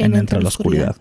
En 0.00 0.14
Entre 0.14 0.40
la 0.40 0.46
Oscuridad. 0.46 0.94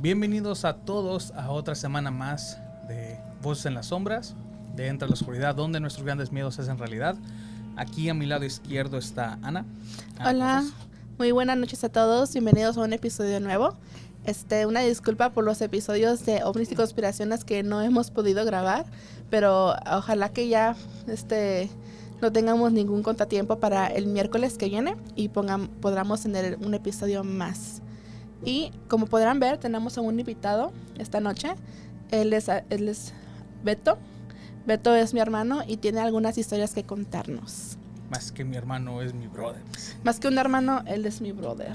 Bienvenidos 0.00 0.64
a 0.64 0.76
todos 0.84 1.32
a 1.32 1.50
otra 1.50 1.74
semana 1.74 2.12
más 2.12 2.56
de 2.86 3.18
Voces 3.42 3.66
en 3.66 3.74
las 3.74 3.86
Sombras, 3.86 4.36
de 4.76 4.86
Entre 4.86 5.08
la 5.08 5.14
Oscuridad, 5.14 5.56
donde 5.56 5.80
nuestros 5.80 6.06
grandes 6.06 6.30
miedos 6.30 6.60
es 6.60 6.68
en 6.68 6.78
realidad. 6.78 7.16
Aquí 7.76 8.08
a 8.08 8.14
mi 8.14 8.24
lado 8.24 8.44
izquierdo 8.44 8.98
está 8.98 9.36
Ana. 9.42 9.66
Ana, 10.16 10.30
Hola, 10.30 10.64
muy 11.18 11.32
buenas 11.32 11.58
noches 11.58 11.82
a 11.82 11.88
todos, 11.88 12.32
bienvenidos 12.32 12.78
a 12.78 12.82
un 12.82 12.92
episodio 12.92 13.40
nuevo. 13.40 13.76
Este, 14.24 14.64
una 14.64 14.78
disculpa 14.78 15.30
por 15.30 15.42
los 15.42 15.60
episodios 15.60 16.24
de 16.24 16.44
ovnis 16.44 16.70
y 16.70 16.76
conspiraciones 16.76 17.42
que 17.42 17.64
no 17.64 17.82
hemos 17.82 18.12
podido 18.12 18.44
grabar, 18.44 18.86
pero 19.28 19.74
ojalá 19.90 20.28
que 20.28 20.46
ya 20.46 20.76
este, 21.08 21.68
no 22.20 22.32
tengamos 22.32 22.72
ningún 22.72 23.02
contratiempo 23.02 23.58
para 23.58 23.86
el 23.86 24.06
miércoles 24.06 24.56
que 24.58 24.68
viene 24.68 24.96
y 25.16 25.28
pongam- 25.28 25.68
podamos 25.80 26.22
tener 26.22 26.58
un 26.60 26.74
episodio 26.74 27.24
más. 27.24 27.82
Y 28.44 28.72
como 28.88 29.06
podrán 29.06 29.40
ver, 29.40 29.58
tenemos 29.58 29.98
a 29.98 30.00
un 30.00 30.18
invitado 30.18 30.72
esta 30.98 31.20
noche. 31.20 31.48
Él 32.10 32.32
es, 32.32 32.48
él 32.48 32.88
es 32.88 33.12
Beto. 33.64 33.98
Beto 34.66 34.94
es 34.94 35.14
mi 35.14 35.20
hermano 35.20 35.60
y 35.66 35.76
tiene 35.78 36.00
algunas 36.00 36.38
historias 36.38 36.72
que 36.74 36.84
contarnos. 36.84 37.76
Más 38.10 38.32
que 38.32 38.44
mi 38.44 38.56
hermano 38.56 39.02
es 39.02 39.14
mi 39.14 39.26
brother. 39.28 39.62
Más 40.02 40.18
que 40.18 40.28
un 40.28 40.36
hermano, 40.38 40.82
él 40.86 41.06
es 41.06 41.20
mi 41.20 41.32
brother. 41.32 41.74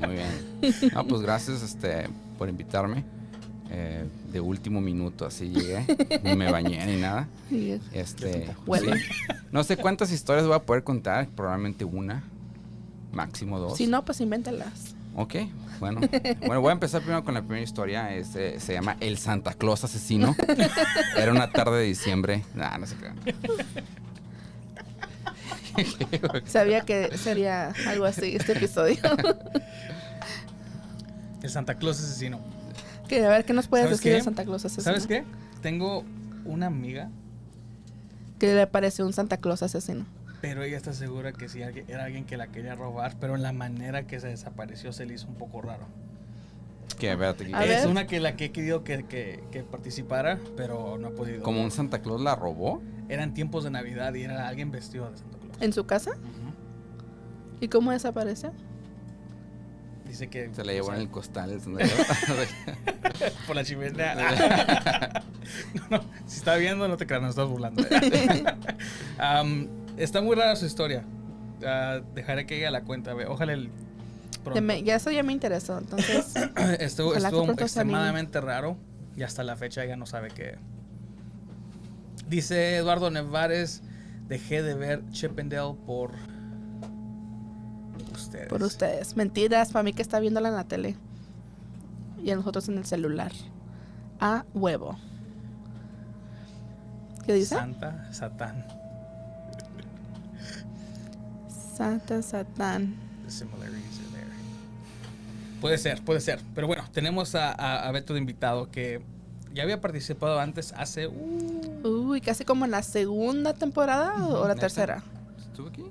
Muy 0.00 0.14
bien. 0.16 0.90
No, 0.94 1.06
pues 1.06 1.22
gracias 1.22 1.62
este, 1.62 2.08
por 2.36 2.48
invitarme. 2.48 3.04
Eh, 3.70 4.06
de 4.32 4.40
último 4.40 4.80
minuto 4.80 5.26
así 5.26 5.50
llegué. 5.50 5.84
Ni 6.22 6.36
me 6.36 6.50
bañé 6.50 6.84
ni 6.86 6.96
nada. 6.96 7.28
Sí, 7.50 7.78
Este, 7.92 8.48
Huele. 8.66 8.96
sí. 8.98 9.04
No 9.52 9.62
sé 9.64 9.76
cuántas 9.76 10.10
historias 10.12 10.46
voy 10.46 10.56
a 10.56 10.60
poder 10.62 10.84
contar. 10.84 11.28
Probablemente 11.28 11.84
una. 11.84 12.22
Máximo 13.12 13.58
dos. 13.58 13.76
Si 13.76 13.86
no, 13.86 14.04
pues 14.04 14.20
invéntalas. 14.20 14.94
Ok, 15.16 15.34
bueno. 15.80 16.00
Bueno, 16.46 16.60
voy 16.60 16.70
a 16.70 16.72
empezar 16.72 17.00
primero 17.02 17.24
con 17.24 17.34
la 17.34 17.40
primera 17.42 17.62
historia. 17.64 18.14
Este, 18.14 18.60
se 18.60 18.74
llama 18.74 18.96
El 19.00 19.18
Santa 19.18 19.54
Claus 19.54 19.82
Asesino. 19.84 20.36
Era 21.16 21.32
una 21.32 21.50
tarde 21.50 21.78
de 21.78 21.84
diciembre. 21.84 22.44
Nah, 22.54 22.78
no 22.78 22.86
sé 22.86 22.94
qué. 22.96 23.34
Sabía 26.46 26.80
que 26.82 27.16
sería 27.18 27.72
algo 27.86 28.04
así 28.04 28.34
este 28.36 28.52
episodio. 28.52 28.96
El 31.42 31.50
Santa 31.50 31.74
Claus 31.76 31.98
asesino. 32.00 32.40
Que, 33.08 33.24
a 33.24 33.28
ver, 33.28 33.44
¿qué 33.44 33.52
nos 33.52 33.66
puedes 33.68 33.84
¿Sabes 33.86 33.98
decir 33.98 34.12
qué? 34.12 34.16
de 34.18 34.22
Santa 34.22 34.44
Claus 34.44 34.64
asesino? 34.64 34.84
¿Sabes 34.84 35.06
qué? 35.06 35.24
Tengo 35.62 36.04
una 36.44 36.66
amiga, 36.66 37.10
Que 38.38 38.54
le 38.54 38.66
pareció 38.68 39.04
un 39.04 39.12
Santa 39.12 39.38
Claus 39.38 39.62
asesino. 39.64 40.06
pero 40.40 40.62
ella 40.62 40.76
está 40.76 40.92
segura 40.92 41.32
que 41.32 41.48
sí 41.48 41.62
alguien- 41.62 41.84
era 41.88 42.04
alguien 42.04 42.24
que 42.24 42.36
la 42.36 42.46
quería 42.46 42.76
robar, 42.76 43.16
pero 43.18 43.36
la 43.36 43.52
manera 43.52 44.06
que 44.06 44.20
se 44.20 44.28
desapareció 44.28 44.92
se 44.92 45.04
le 45.06 45.14
hizo 45.14 45.26
un 45.26 45.34
poco 45.34 45.60
raro. 45.60 45.86
Que, 46.98 47.10
espérate, 47.12 47.52
A 47.54 47.64
es 47.64 47.68
ver. 47.82 47.88
una 47.88 48.06
que 48.06 48.18
la 48.20 48.36
que 48.36 48.46
he 48.46 48.50
querido 48.52 48.82
que, 48.84 49.04
que- 49.04 49.42
que 49.52 49.62
participara, 49.64 50.38
pero 50.56 50.96
no 50.98 51.08
ha 51.08 51.10
podido. 51.10 51.42
Como 51.42 51.62
un 51.62 51.70
Santa 51.72 52.00
Claus 52.00 52.20
la 52.20 52.34
robó. 52.36 52.80
Eran 53.08 53.34
tiempos 53.34 53.64
de 53.64 53.70
Navidad 53.70 54.14
y 54.14 54.22
era 54.22 54.46
alguien 54.48 54.70
vestido 54.70 55.10
de 55.10 55.16
Santa 55.18 55.38
Claus. 55.38 55.56
¿En 55.62 55.72
su 55.72 55.84
casa? 55.86 56.12
¿Y 57.60 57.68
cómo 57.68 57.90
desaparece? 57.90 58.50
Dice 60.08 60.28
que 60.28 60.50
Se 60.54 60.64
la 60.64 60.72
llevó 60.72 60.86
o 60.86 60.90
sea, 60.90 60.96
en 60.96 61.02
el 61.02 61.10
costal. 61.10 61.60
por 63.46 63.54
la 63.56 63.62
chimenea. 63.64 64.14
no, 65.74 65.82
no, 65.98 66.04
si 66.26 66.38
está 66.38 66.56
viendo, 66.56 66.88
no 66.88 66.96
te 66.96 67.06
creas, 67.06 67.22
no 67.22 67.28
estás 67.28 67.46
burlando. 67.46 67.84
Está 69.98 70.20
muy 70.22 70.36
rara 70.36 70.56
su 70.56 70.64
historia. 70.64 71.04
Dejaré 72.14 72.46
que 72.46 72.56
ella 72.58 72.70
la 72.70 72.82
cuenta. 72.82 73.14
ve, 73.14 73.26
Ojalá 73.26 73.52
el. 73.52 73.70
Ya, 74.54 74.60
me- 74.60 74.82
ya 74.82 74.94
eso 74.94 75.10
ya 75.10 75.22
me 75.22 75.32
interesó. 75.32 75.76
Entonces, 75.78 76.34
estuvo 76.78 77.14
estuvo 77.14 77.50
extremadamente 77.52 78.40
raro 78.40 78.76
y 79.16 79.24
hasta 79.24 79.42
la 79.42 79.56
fecha 79.56 79.84
ella 79.84 79.96
no 79.96 80.06
sabe 80.06 80.28
qué. 80.30 80.56
Dice 82.28 82.76
Eduardo 82.76 83.10
Nevares, 83.10 83.82
dejé 84.28 84.62
de 84.62 84.74
ver 84.74 85.02
Chippendale 85.10 85.74
por 85.86 86.12
ustedes. 88.22 88.48
por 88.48 88.62
ustedes. 88.62 89.16
Mentiras, 89.16 89.70
para 89.72 89.82
mí 89.82 89.92
que 89.92 90.02
está 90.02 90.20
viéndola 90.20 90.48
en 90.48 90.54
la 90.54 90.64
tele. 90.64 90.96
Y 92.22 92.30
a 92.30 92.36
nosotros 92.36 92.68
en 92.68 92.78
el 92.78 92.84
celular. 92.86 93.32
A 94.20 94.44
huevo. 94.54 94.98
¿Qué 97.26 97.34
dice? 97.34 97.54
Santa 97.56 98.12
Satán. 98.12 98.64
Santa 101.76 102.22
Satán. 102.22 102.96
Puede 105.60 105.78
ser, 105.78 106.02
puede 106.04 106.20
ser. 106.20 106.40
Pero 106.54 106.66
bueno, 106.66 106.84
tenemos 106.92 107.34
a, 107.34 107.52
a, 107.52 107.88
a 107.88 107.92
Beto 107.92 108.14
de 108.14 108.20
invitado 108.20 108.70
que 108.70 109.02
ya 109.52 109.62
había 109.64 109.80
participado 109.80 110.38
antes 110.40 110.72
hace... 110.76 111.06
uh, 111.08 111.80
Uy, 111.84 112.20
casi 112.20 112.44
como 112.44 112.64
en 112.64 112.70
la 112.70 112.82
segunda 112.82 113.54
temporada 113.54 114.26
o 114.26 114.42
la 114.42 114.54
¿Neta? 114.54 114.60
tercera. 114.60 115.02
¿Estuvo 115.38 115.68
aquí? 115.68 115.84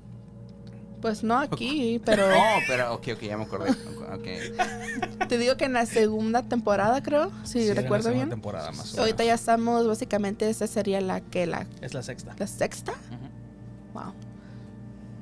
Pues 1.00 1.22
no 1.22 1.38
aquí, 1.38 2.00
pero 2.04 2.26
Oh, 2.36 2.58
pero 2.66 2.94
ok, 2.94 3.08
ok, 3.14 3.20
ya 3.22 3.36
me 3.36 3.44
acordé. 3.44 3.70
Ok. 3.70 5.26
te 5.28 5.38
digo 5.38 5.56
que 5.56 5.64
en 5.66 5.74
la 5.74 5.86
segunda 5.86 6.42
temporada 6.42 7.02
creo, 7.02 7.30
si 7.44 7.62
sí, 7.62 7.68
la 7.68 7.74
recuerdo 7.82 8.04
segunda 8.04 8.24
bien. 8.24 8.30
temporada 8.30 8.72
más 8.72 8.94
o 8.96 9.00
Ahorita 9.00 9.22
ya 9.24 9.34
estamos, 9.34 9.86
básicamente 9.86 10.48
esta 10.50 10.66
sería 10.66 11.00
la 11.00 11.20
que 11.20 11.46
la, 11.46 11.66
Es 11.80 11.94
la 11.94 12.02
sexta. 12.02 12.34
la 12.38 12.46
sexta. 12.46 12.92
Ujú. 12.92 13.94
Wow. 13.94 14.12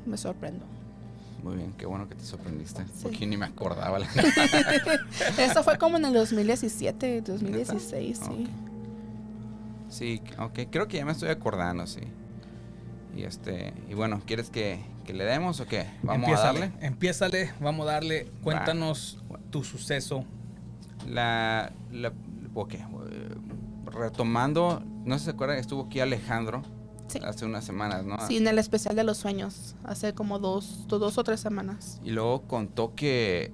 Me 0.06 0.16
sorprendo. 0.16 0.64
Muy 1.42 1.56
bien, 1.56 1.72
qué 1.76 1.86
bueno 1.86 2.08
que 2.08 2.14
te 2.14 2.24
sorprendiste. 2.24 2.82
Sí. 2.84 2.90
Porque 3.02 3.26
ni 3.26 3.36
me 3.36 3.46
acordaba. 3.46 3.98
La... 3.98 4.06
Eso 5.38 5.62
fue 5.62 5.76
como 5.78 5.96
en 5.98 6.06
el 6.06 6.14
2017, 6.14 7.20
2016, 7.22 8.18
sí. 8.18 8.46
Sí, 9.88 10.22
ok, 10.38 10.60
creo 10.70 10.88
que 10.88 10.96
ya 10.96 11.04
me 11.04 11.12
estoy 11.12 11.28
acordando, 11.28 11.86
sí. 11.86 12.00
Y 13.16 13.22
este, 13.24 13.72
y 13.88 13.94
bueno, 13.94 14.20
¿quieres 14.26 14.50
que, 14.50 14.78
que 15.06 15.14
le 15.14 15.24
demos 15.24 15.58
o 15.60 15.66
qué? 15.66 15.86
Vamos 16.02 16.28
Empiézale, 16.28 16.58
a 16.64 16.68
darle. 16.68 16.86
Empiézale, 16.86 17.52
vamos 17.60 17.88
a 17.88 17.92
darle. 17.92 18.30
Cuéntanos 18.42 19.18
Va. 19.32 19.38
tu 19.50 19.64
suceso. 19.64 20.24
La, 21.08 21.72
la, 21.92 22.12
ok, 22.54 22.74
eh, 22.74 22.80
retomando, 23.90 24.82
no 25.04 25.14
sé 25.14 25.20
si 25.20 25.24
se 25.26 25.30
acuerdan, 25.32 25.58
estuvo 25.58 25.86
aquí 25.86 26.00
Alejandro 26.00 26.62
Sí. 27.08 27.20
hace 27.24 27.44
unas 27.46 27.64
semanas, 27.64 28.04
¿no? 28.04 28.18
Sí, 28.26 28.36
en 28.36 28.48
el 28.48 28.58
especial 28.58 28.96
de 28.96 29.04
los 29.04 29.16
sueños, 29.16 29.76
hace 29.84 30.12
como 30.12 30.40
dos, 30.40 30.86
do- 30.88 30.98
dos 30.98 31.16
o 31.18 31.22
tres 31.24 31.38
semanas. 31.38 32.00
Y 32.04 32.10
luego 32.10 32.42
contó 32.42 32.96
que, 32.96 33.52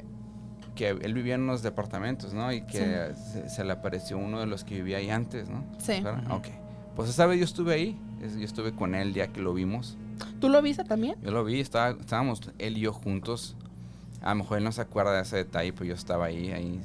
que 0.74 0.88
él 0.88 1.12
vivía 1.12 1.34
en 1.34 1.42
unos 1.42 1.62
departamentos, 1.62 2.32
¿no? 2.32 2.50
Y 2.50 2.62
que 2.62 3.12
se, 3.14 3.50
se 3.50 3.64
le 3.64 3.72
apareció 3.74 4.16
uno 4.16 4.40
de 4.40 4.46
los 4.46 4.64
que 4.64 4.76
vivía 4.76 4.96
ahí 4.96 5.10
antes, 5.10 5.50
¿no? 5.50 5.64
Sí. 5.78 6.02
Ok. 6.30 6.46
Pues 6.96 7.10
esa 7.10 7.26
vez 7.26 7.38
yo 7.38 7.44
estuve 7.44 7.74
ahí, 7.74 8.00
es- 8.22 8.36
yo 8.36 8.44
estuve 8.44 8.72
con 8.72 8.94
él 8.94 9.12
ya 9.14 9.28
que 9.28 9.40
lo 9.40 9.52
vimos. 9.54 9.96
¿Tú 10.40 10.48
lo 10.48 10.62
viste 10.62 10.84
también? 10.84 11.16
Yo 11.22 11.30
lo 11.30 11.44
vi, 11.44 11.60
estaba, 11.60 11.90
estábamos 11.98 12.40
él 12.58 12.76
y 12.78 12.80
yo 12.80 12.92
juntos. 12.92 13.56
A 14.20 14.30
lo 14.30 14.36
mejor 14.36 14.58
él 14.58 14.64
no 14.64 14.72
se 14.72 14.80
acuerda 14.80 15.14
de 15.16 15.22
ese 15.22 15.36
detalle, 15.36 15.72
pero 15.72 15.84
yo 15.86 15.94
estaba 15.94 16.26
ahí, 16.26 16.52
ahí. 16.52 16.80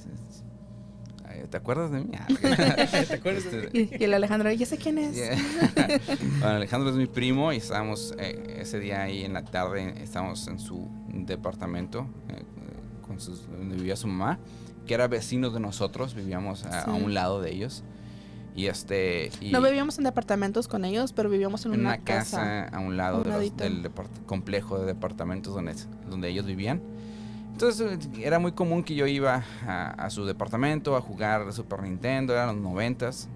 ¿Te 1.51 1.57
acuerdas 1.57 1.92
de 1.92 2.00
mí? 2.00 2.12
Ah, 2.18 2.25
¿Te 3.07 3.13
acuerdas 3.13 3.51
de 3.51 3.66
Este, 3.66 3.78
Y, 3.98 4.01
y 4.01 4.04
el 4.06 4.13
Alejandro, 4.16 4.51
ya 4.51 4.66
sé 4.66 4.78
quién 4.78 4.98
es. 4.98 5.16
Yeah. 5.16 5.38
bueno, 6.39 6.56
Alejandro 6.56 6.89
es 6.89 6.95
mi 6.95 7.06
primo 7.06 7.54
y 7.54 7.57
estábamos 7.57 8.16
eh, 8.18 8.57
ese 8.60 8.80
día 8.80 9.04
ahí 9.04 9.24
en 9.24 9.33
la 9.33 9.44
tarde, 9.44 9.94
estábamos 10.01 10.48
en 10.48 10.57
su 10.60 10.90
departamento 11.13 12.07
eh, 12.30 12.44
con 13.06 13.19
sus, 13.19 13.48
donde 13.51 13.75
vivía 13.75 13.95
su 13.95 14.07
mamá, 14.07 14.40
que 14.88 14.95
era 14.95 15.07
vecino 15.07 15.51
de 15.51 15.60
nosotros, 15.60 16.16
vivíamos 16.16 16.66
a, 16.66 16.80
a 16.81 16.86
Sí. 16.86 17.04
un 17.04 17.13
lado 17.13 17.40
de 17.42 17.51
ellos. 17.51 17.83
Y 18.57 18.65
este... 18.65 19.31
Y 19.39 19.51
No 19.51 19.62
vivíamos 19.62 19.98
en 20.00 20.04
departamentos 20.04 20.68
con 20.68 20.83
ellos, 20.83 21.13
pero 21.13 21.30
vivíamos 21.30 21.65
en, 21.65 21.75
en 21.75 21.80
una, 21.81 21.89
una 21.89 21.98
casa, 22.00 22.63
a 22.68 22.80
un 22.80 22.98
lado 22.98 23.19
un 23.19 23.24
de 23.24 23.30
los- 23.30 23.56
del 23.57 23.89
complejo 24.25 24.80
de 24.80 24.86
departamentos 24.88 25.54
donde, 25.54 25.75
donde 26.09 26.27
ellos 26.30 26.45
vivían. 26.45 26.81
Entonces 27.54 28.00
eh, 28.18 28.24
era 28.25 28.39
muy 28.39 28.51
común 28.54 28.83
que 28.83 28.95
yo 28.95 29.07
iba 29.07 29.44
a, 29.65 29.89
a 29.92 30.09
su 30.09 30.25
departamento 30.25 30.95
a 30.95 31.01
jugar 31.01 31.54
Super 31.54 31.81
Nintendo, 31.83 32.33
eran 32.33 32.48
los 32.48 32.57
noventas. 32.57 33.30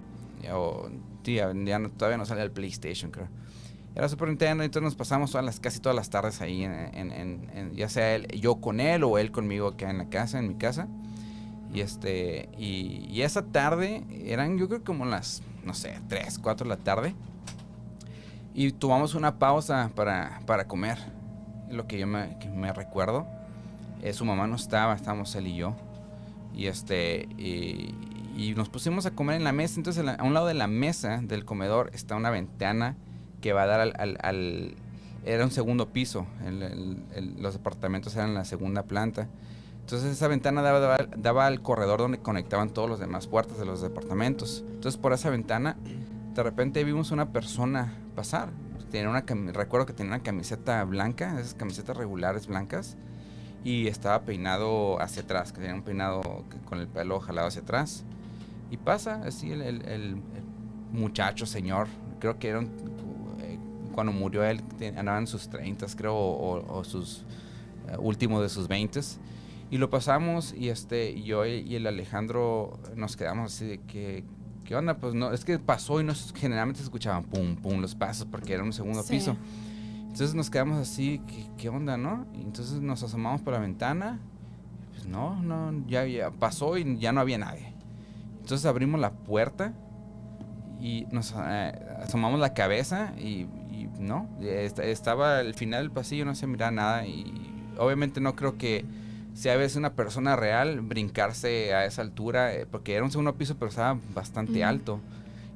o- 0.52 0.90
sí, 1.24 1.36
ya- 1.36 1.54
no- 1.54 1.90
todavía 1.92 2.18
no 2.18 2.26
salía 2.26 2.44
el 2.44 2.52
PlayStation, 2.52 3.12
creo. 3.12 3.28
Era 3.94 4.10
súper 4.10 4.30
intenso, 4.30 4.64
entonces 4.64 4.84
nos 4.86 4.96
pasamos 4.96 5.30
todas 5.32 5.46
las, 5.46 5.60
casi 5.60 5.80
todas 5.80 5.96
las 5.96 6.10
tardes 6.10 6.42
ahí, 6.42 6.64
en- 6.64 6.72
en- 6.96 7.48
en- 7.54 7.76
ya 7.76 7.90
sea 7.90 8.16
él- 8.16 8.28
yo 8.40 8.56
con 8.56 8.80
él 8.80 9.04
o 9.04 9.20
él 9.20 9.32
conmigo 9.32 9.68
acá 9.68 9.90
en 9.92 10.00
la 10.00 10.10
casa, 10.10 10.40
en 10.40 10.48
mi 10.48 10.56
casa. 10.56 10.88
Y 11.74 11.82
este, 11.82 12.50
y, 12.58 13.22
esa 13.22 13.44
tarde 13.44 14.04
eran 14.26 14.58
yo 14.58 14.68
creo 14.68 14.84
como 14.84 15.06
las, 15.06 15.42
no 15.64 15.74
sé, 15.74 16.00
3, 16.10 16.40
4 16.40 16.66
de 16.66 16.70
la 16.70 16.78
tarde. 16.78 17.16
Y 18.54 18.72
tomamos 18.72 19.16
una 19.16 19.40
pausa 19.40 19.92
para, 19.96 20.42
para 20.46 20.68
comer. 20.68 20.98
Lo 21.70 21.88
que 21.88 21.98
yo 21.98 22.08
me, 22.08 22.38
recuerdo. 22.74 23.26
Eh, 24.02 24.12
su 24.14 24.26
mamá 24.26 24.48
no 24.48 24.56
estaba, 24.56 24.94
estábamos 24.94 25.34
él 25.36 25.48
y 25.48 25.56
yo. 25.56 25.76
Y 26.54 26.66
este, 26.66 27.30
y, 27.38 27.96
nos 28.56 28.70
pusimos 28.70 29.06
a 29.06 29.12
comer 29.12 29.38
en 29.38 29.46
la 29.46 29.54
mesa. 29.54 29.76
Entonces, 29.78 30.06
a 30.06 30.24
un 30.24 30.34
lado 30.34 30.48
de 30.48 30.54
la 30.54 30.68
mesa 30.68 31.22
del 31.24 31.46
comedor 31.46 31.92
está 31.94 32.16
una 32.16 32.30
ventana 32.30 32.98
que 33.40 33.54
va 33.54 33.64
a 33.64 33.68
dar 33.68 33.80
al. 33.80 33.94
al- 33.98 34.18
al- 34.22 34.76
era 35.24 35.46
un 35.46 35.52
segundo 35.52 35.90
piso. 35.90 36.26
los 37.38 37.54
departamentos 37.54 38.16
eran 38.16 38.34
la 38.34 38.44
segunda 38.44 38.84
planta. 38.84 39.28
Entonces, 39.92 40.14
esa 40.14 40.30
ventana 40.30 40.62
daba, 40.62 40.80
daba, 40.80 40.98
daba 41.18 41.48
al 41.48 41.62
corredor 41.62 42.00
donde 42.00 42.20
conectaban 42.20 42.70
todos 42.70 42.88
los 42.90 42.98
demás 43.02 43.28
puertas 43.28 43.58
de 43.58 43.66
los 43.66 43.82
departamentos. 43.82 44.64
Entonces, 44.66 44.98
por 44.98 45.12
esa 45.12 45.30
ventana, 45.30 45.76
de 46.34 46.44
repente 46.44 46.82
vimos 46.86 47.12
una 47.12 47.34
persona 47.34 47.92
pasar. 48.16 48.52
Tenía 48.90 49.10
una 49.10 49.26
recuerdo 49.52 49.86
que 49.86 49.92
tenía 49.92 50.14
una 50.14 50.24
camiseta 50.24 50.82
blanca, 50.86 51.38
esas 51.42 51.56
camisetas 51.56 51.98
regulares 51.98 52.48
blancas 52.48 52.96
y 53.66 53.88
estaba 53.88 54.22
peinado 54.22 54.98
hacia 55.02 55.24
atrás, 55.24 55.52
que 55.52 55.60
tenía 55.60 55.76
un 55.76 55.82
peinado 55.84 56.22
con 56.70 56.80
el 56.80 56.88
pelo 56.88 57.20
jalado 57.20 57.50
hacia 57.50 57.62
atrás. 57.62 58.06
Y 58.70 58.78
pasa 58.78 59.22
así 59.26 59.52
el, 59.52 59.62
el- 59.62 59.82
el- 59.82 59.92
el 60.14 60.22
muchacho, 60.94 61.46
señor, 61.46 61.88
creo 62.22 62.40
que 62.40 62.48
era 62.48 62.60
un- 62.60 62.68
eh, 63.42 63.60
cuando 63.94 64.14
murió 64.14 64.46
él, 64.46 64.64
te- 64.78 64.98
andaba 64.98 65.18
en 65.18 65.28
sus 65.28 65.50
30, 65.50 65.86
creo, 65.98 66.16
o, 66.16 66.78
o 66.80 66.84
sus 66.86 67.26
eh, 67.90 67.98
últimos 68.00 68.42
de 68.42 68.48
sus 68.48 68.70
20 68.70 69.02
Y 69.72 69.78
lo 69.78 69.90
pasamos 69.90 70.54
y 70.54 70.70
este 70.70 71.12
y 71.12 71.24
yo 71.24 71.46
y 71.46 71.76
el 71.76 71.88
Alejandro 71.88 72.78
nos 72.96 73.16
quedamos 73.18 73.54
así 73.54 73.66
de 73.66 73.78
que, 73.80 74.24
¿qué 74.66 74.76
onda? 74.76 74.98
Pues 74.98 75.14
no, 75.16 75.32
es 75.32 75.46
que 75.46 75.58
pasó 75.60 76.00
y 76.02 76.04
nos, 76.04 76.34
generalmente 76.36 76.80
se 76.80 76.84
escuchaban 76.84 77.24
pum, 77.24 77.56
pum 77.56 77.80
los 77.82 77.96
pasos 77.96 78.28
porque 78.30 78.54
era 78.54 78.64
un 78.64 78.74
segundo 78.74 79.02
Sí. 79.02 79.14
piso. 79.14 79.36
Entonces 80.02 80.36
nos 80.36 80.50
quedamos 80.50 80.78
así, 80.78 81.22
¿qué, 81.26 81.46
qué 81.58 81.70
onda, 81.70 81.96
no? 81.98 82.26
Y 82.34 82.42
entonces 82.42 82.82
nos 82.82 83.02
asomamos 83.02 83.42
por 83.42 83.54
la 83.54 83.60
ventana. 83.60 84.20
Pues 84.92 85.06
no, 85.06 85.42
no, 85.42 85.72
ya, 85.88 86.06
ya 86.06 86.32
pasó 86.32 86.78
y 86.78 86.98
ya 86.98 87.14
no 87.14 87.22
había 87.22 87.38
nadie. 87.38 87.72
Entonces 88.42 88.66
abrimos 88.66 89.00
la 89.00 89.12
puerta 89.12 89.72
y 90.82 91.06
nos 91.12 91.34
eh, 91.38 91.72
asomamos 92.04 92.42
la 92.42 92.54
cabeza 92.54 93.14
y, 93.18 93.48
y 93.72 93.88
no, 94.00 94.28
est- 94.42 94.80
estaba 94.80 95.40
al 95.40 95.54
final 95.54 95.84
del 95.84 95.92
pasillo, 95.92 96.26
no 96.26 96.36
se 96.36 96.46
miraba 96.46 96.72
nada 96.72 97.08
y 97.08 97.32
obviamente 97.78 98.20
no 98.20 98.36
creo 98.36 98.58
que 98.58 98.84
sea 99.34 99.54
a 99.54 99.58
veces 99.58 99.78
una 99.78 99.94
persona 99.94 100.36
real 100.36 100.82
brincarse 100.82 101.74
a 101.74 101.86
esa 101.86 102.02
altura, 102.02 102.54
eh, 102.54 102.66
porque 102.70 102.94
era 102.96 103.04
un 103.04 103.12
segundo 103.12 103.36
piso 103.36 103.56
pero 103.58 103.70
estaba 103.70 104.00
bastante 104.14 104.64
alto. 104.64 105.00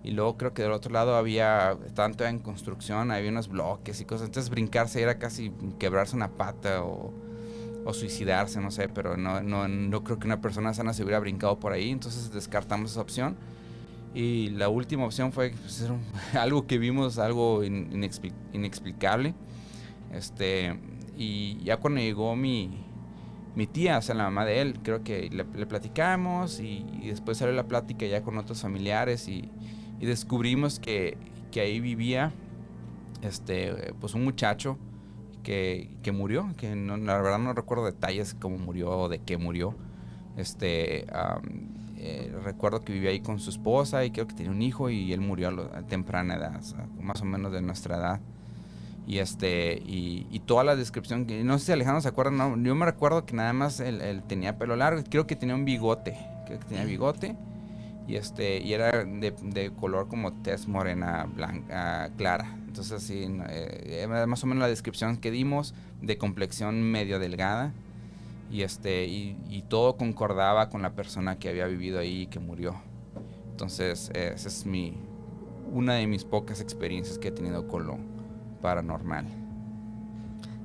Y 0.03 0.11
luego 0.11 0.37
creo 0.37 0.53
que 0.53 0.61
del 0.61 0.71
otro 0.71 0.91
lado 0.93 1.15
había, 1.15 1.75
todavía 1.95 2.29
en 2.29 2.37
construcción, 2.39 3.09
había 3.11 3.31
unos 3.31 3.47
bloques 3.47 3.99
y 4.01 4.05
cosas. 4.05 4.27
Entonces 4.27 4.51
brincarse 4.51 5.01
era 5.01 5.17
casi 5.17 5.51
quebrarse 5.79 6.15
una 6.15 6.27
pata 6.29 6.83
o, 6.83 7.11
o 7.85 7.93
suicidarse, 7.93 8.61
no 8.61 8.69
sé, 8.69 8.87
pero 8.87 9.17
no, 9.17 9.41
no, 9.41 9.67
no 9.67 10.03
creo 10.03 10.19
que 10.19 10.27
una 10.27 10.41
persona 10.41 10.75
sana 10.75 10.93
se 10.93 11.01
hubiera 11.03 11.19
brincado 11.19 11.59
por 11.59 11.71
ahí. 11.73 11.89
Entonces 11.89 12.31
descartamos 12.31 12.91
esa 12.91 13.01
opción. 13.01 13.35
Y 14.13 14.49
la 14.51 14.69
última 14.69 15.05
opción 15.05 15.31
fue 15.33 15.49
pues, 15.59 15.85
algo 16.35 16.67
que 16.67 16.77
vimos, 16.77 17.17
algo 17.17 17.63
in- 17.63 17.91
inexpli- 17.91 18.31
inexplicable. 18.53 19.33
Este, 20.13 20.79
y 21.17 21.57
ya 21.63 21.77
cuando 21.77 21.99
llegó 21.99 22.35
mi, 22.35 22.85
mi 23.55 23.67
tía, 23.67 23.97
o 23.97 24.01
sea, 24.01 24.15
la 24.15 24.25
mamá 24.25 24.45
de 24.45 24.61
él, 24.61 24.79
creo 24.83 25.03
que 25.03 25.29
le, 25.29 25.45
platicamos 25.65 26.59
y, 26.59 26.85
después 27.05 27.37
salió 27.37 27.53
la 27.53 27.67
plática 27.67 28.05
ya 28.05 28.21
con 28.21 28.37
otros 28.37 28.61
familiares 28.61 29.27
y, 29.27 29.49
descubrimos 29.99 30.79
que, 30.79 31.17
ahí 31.55 31.79
vivía 31.79 32.33
este, 33.21 33.93
pues 34.01 34.13
un 34.13 34.25
muchacho 34.25 34.77
que, 35.41 35.89
murió, 36.13 36.49
que 36.57 36.75
no, 36.75 36.97
la 36.97 37.17
verdad 37.21 37.39
no 37.39 37.53
recuerdo 37.53 37.85
detalles 37.85 38.33
cómo 38.33 38.57
murió 38.57 38.89
o 38.89 39.09
de 39.09 39.19
qué 39.19 39.37
murió. 39.37 39.73
Este, 40.37 41.05
eh, 41.97 42.35
recuerdo 42.43 42.81
que 42.81 42.91
vivía 42.91 43.11
ahí 43.11 43.21
con 43.21 43.39
su 43.39 43.51
esposa 43.51 44.03
y 44.03 44.11
creo 44.11 44.27
que 44.27 44.35
tenía 44.35 44.51
un 44.51 44.61
hijo 44.61 44.89
y 44.89 45.13
él 45.13 45.21
murió 45.21 45.47
a, 45.47 45.51
lo- 45.51 45.73
a 45.73 45.83
temprana 45.83 46.35
edad, 46.35 46.61
más 46.99 47.21
o 47.21 47.25
menos 47.25 47.51
de 47.53 47.61
nuestra 47.61 47.97
edad. 47.97 48.21
Y 49.07 49.19
este, 49.19 49.73
y, 49.85 50.25
y 50.31 50.39
toda 50.39 50.63
la 50.63 50.75
descripción, 50.75 51.27
no 51.43 51.59
sé 51.59 51.65
si 51.67 51.71
Alejandro 51.71 52.01
se 52.01 52.07
acuerda, 52.07 52.31
no, 52.31 52.57
yo 52.57 52.73
me 52.73 52.85
recuerdo 52.85 53.23
que 53.25 53.35
nada 53.35 53.53
más 53.53 53.79
él, 53.79 54.01
él 54.01 54.23
tenía 54.23 54.57
pelo 54.57 54.75
largo, 54.75 55.03
creo 55.07 55.27
que 55.27 55.35
tenía 55.35 55.53
un 55.53 55.63
bigote, 55.63 56.17
creo 56.47 56.59
que 56.59 56.65
tenía 56.65 56.85
bigote, 56.85 57.35
y 58.07 58.15
este, 58.15 58.59
y 58.61 58.73
era 58.73 59.03
de, 59.05 59.31
de 59.43 59.71
color 59.71 60.07
como 60.07 60.33
tez 60.33 60.67
morena, 60.67 61.27
blanca, 61.31 62.09
clara. 62.17 62.57
Entonces 62.67 62.93
así, 62.93 63.27
no, 63.27 63.45
eh, 63.47 64.07
más 64.27 64.43
o 64.43 64.47
menos 64.47 64.61
la 64.61 64.67
descripción 64.67 65.17
que 65.17 65.29
dimos, 65.29 65.75
de 66.01 66.17
complexión 66.17 66.81
medio 66.81 67.19
delgada, 67.19 67.73
y 68.51 68.63
este, 68.63 69.05
y, 69.05 69.37
y 69.49 69.61
todo 69.63 69.97
concordaba 69.97 70.69
con 70.69 70.81
la 70.81 70.93
persona 70.93 71.37
que 71.37 71.49
había 71.49 71.67
vivido 71.67 71.99
ahí 71.99 72.23
y 72.23 72.27
que 72.27 72.39
murió. 72.39 72.75
Entonces, 73.51 74.09
eh, 74.15 74.31
esa 74.33 74.47
es 74.47 74.65
mi, 74.65 74.95
una 75.71 75.93
de 75.93 76.07
mis 76.07 76.23
pocas 76.23 76.59
experiencias 76.59 77.19
que 77.19 77.27
he 77.27 77.31
tenido 77.31 77.67
con 77.67 77.85
lo 77.85 78.14
paranormal, 78.65 79.25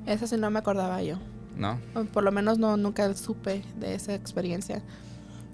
Esa 0.06 0.26
sí 0.26 0.36
no 0.36 0.50
me 0.50 0.58
acordaba 0.58 1.02
yo. 1.02 1.18
¿no? 1.54 1.82
Por 2.12 2.24
lo 2.24 2.32
menos 2.32 2.58
no 2.58 2.76
nunca 2.76 3.12
supe 3.14 3.64
de 3.76 3.94
esa 3.94 4.14
experiencia. 4.14 4.82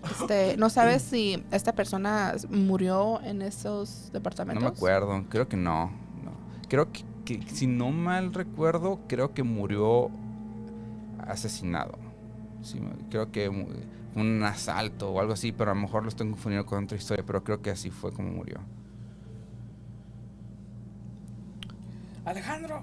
Este, 0.03 0.57
¿No 0.57 0.71
sabes 0.71 1.03
si 1.03 1.45
esta 1.51 1.75
persona 1.75 2.35
murió 2.51 3.21
en 3.23 3.43
esos 3.43 4.13
No 4.51 4.61
departamentos? 4.61 4.63
me 4.63 4.69
acuerdo, 4.69 5.25
creo 5.29 5.49
que 5.49 5.57
no. 5.57 5.87
no. 6.15 6.33
Creo 6.69 6.93
que, 6.93 7.05
que, 7.25 7.43
si 7.51 7.67
no 7.67 7.91
mal 7.91 8.33
recuerdo, 8.35 9.01
creo 9.09 9.35
que 9.35 9.43
murió 9.43 10.11
asesinado. 11.19 11.99
Sí, 12.63 12.81
creo 13.11 13.31
que 13.33 13.49
un 14.15 14.43
asalto 14.45 15.11
o 15.11 15.21
algo 15.21 15.33
así, 15.35 15.53
pero 15.53 15.73
a 15.73 15.75
lo 15.75 15.81
mejor 15.81 16.03
lo 16.05 16.09
estoy 16.09 16.29
confundiendo 16.31 16.67
con 16.67 16.85
otra 16.85 16.97
historia, 16.97 17.25
pero 17.27 17.45
creo 17.45 17.63
que 17.63 17.71
así 17.71 17.91
fue 17.91 18.13
como 18.13 18.31
murió. 18.31 18.61
Alejandro. 22.27 22.83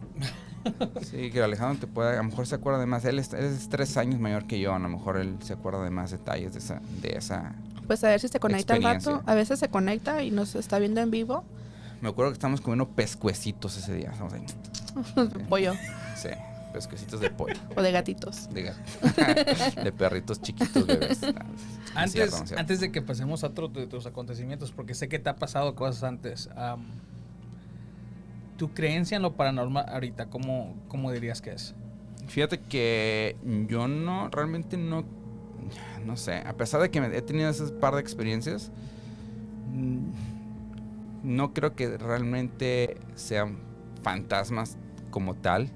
Sí, 1.01 1.29
que 1.31 1.43
Alejandro 1.43 1.79
te 1.79 1.87
puede, 1.87 2.13
a 2.13 2.17
lo 2.17 2.23
mejor 2.23 2.47
se 2.47 2.55
acuerda 2.55 2.79
de 2.79 2.85
más. 2.85 3.03
Él 3.05 3.19
es, 3.19 3.33
él 3.33 3.43
es 3.45 3.67
tres 3.69 3.97
años 3.97 4.19
mayor 4.19 4.47
que 4.47 4.59
yo, 4.59 4.73
a 4.73 4.79
lo 4.79 4.87
mejor 4.89 5.17
él 5.17 5.35
se 5.41 5.53
acuerda 5.53 5.83
de 5.83 5.89
más 5.89 6.11
detalles 6.11 6.53
de 6.53 6.59
esa, 6.59 6.81
de 7.01 7.09
esa. 7.17 7.53
Pues 7.85 8.01
a 8.03 8.07
ver 8.07 8.19
si 8.21 8.29
se 8.29 8.39
conecta 8.39 8.75
un 8.75 8.83
rato. 8.83 9.21
A 9.25 9.35
veces 9.35 9.59
se 9.59 9.67
conecta 9.67 10.23
y 10.23 10.31
nos 10.31 10.55
está 10.55 10.79
viendo 10.79 11.01
en 11.01 11.11
vivo. 11.11 11.43
Me 12.01 12.09
acuerdo 12.09 12.31
que 12.31 12.35
estábamos 12.35 12.61
comiendo 12.61 12.87
pescuecitos 12.89 13.77
ese 13.77 13.93
día. 13.93 14.11
Estamos 14.11 14.33
ahí. 14.33 14.45
Pollo 15.49 15.73
Sí, 16.15 16.29
pescuecitos 16.71 17.19
de 17.19 17.29
pollo. 17.29 17.55
o 17.75 17.81
de 17.81 17.91
gatitos. 17.91 18.49
De, 18.53 18.71
de 19.83 19.91
perritos 19.91 20.41
chiquitos 20.41 20.85
bebés. 20.87 21.21
Es 21.23 21.33
Antes, 21.95 22.11
cierto, 22.13 22.37
no 22.37 22.43
es 22.43 22.49
cierto. 22.49 22.59
antes 22.61 22.79
de 22.79 22.91
que 22.91 23.01
pasemos 23.01 23.43
a 23.43 23.47
otro 23.47 23.67
de 23.67 23.87
tus 23.87 24.05
acontecimientos, 24.05 24.71
porque 24.71 24.93
sé 24.95 25.09
que 25.09 25.19
te 25.19 25.29
ha 25.29 25.35
pasado 25.35 25.75
cosas 25.75 26.03
antes. 26.03 26.49
¿Tu 28.63 28.73
creencia 28.73 29.17
en 29.17 29.23
lo 29.23 29.33
paranormal 29.33 29.83
ahorita, 29.89 30.27
cómo, 30.27 30.73
cómo 30.87 31.11
dirías 31.11 31.41
que 31.41 31.51
es? 31.51 31.75
Fíjate 32.27 32.61
que 32.61 33.35
yo 33.67 33.89
no, 33.89 34.29
realmente 34.29 34.77
no, 34.77 35.03
no 36.05 36.15
sé, 36.15 36.37
a 36.37 36.53
pesar 36.53 36.79
de 36.79 36.89
que 36.89 36.99
he 36.99 37.21
tenido 37.21 37.49
esas 37.49 37.73
par 37.73 37.93
de 37.93 37.99
experiencias, 37.99 38.71
mm, 39.73 40.11
no 41.23 41.53
creo 41.53 41.75
que 41.75 41.97
realmente 41.97 42.95
sean 43.15 43.57
fantasmas 44.01 44.77
como 45.09 45.35
tal. 45.35 45.69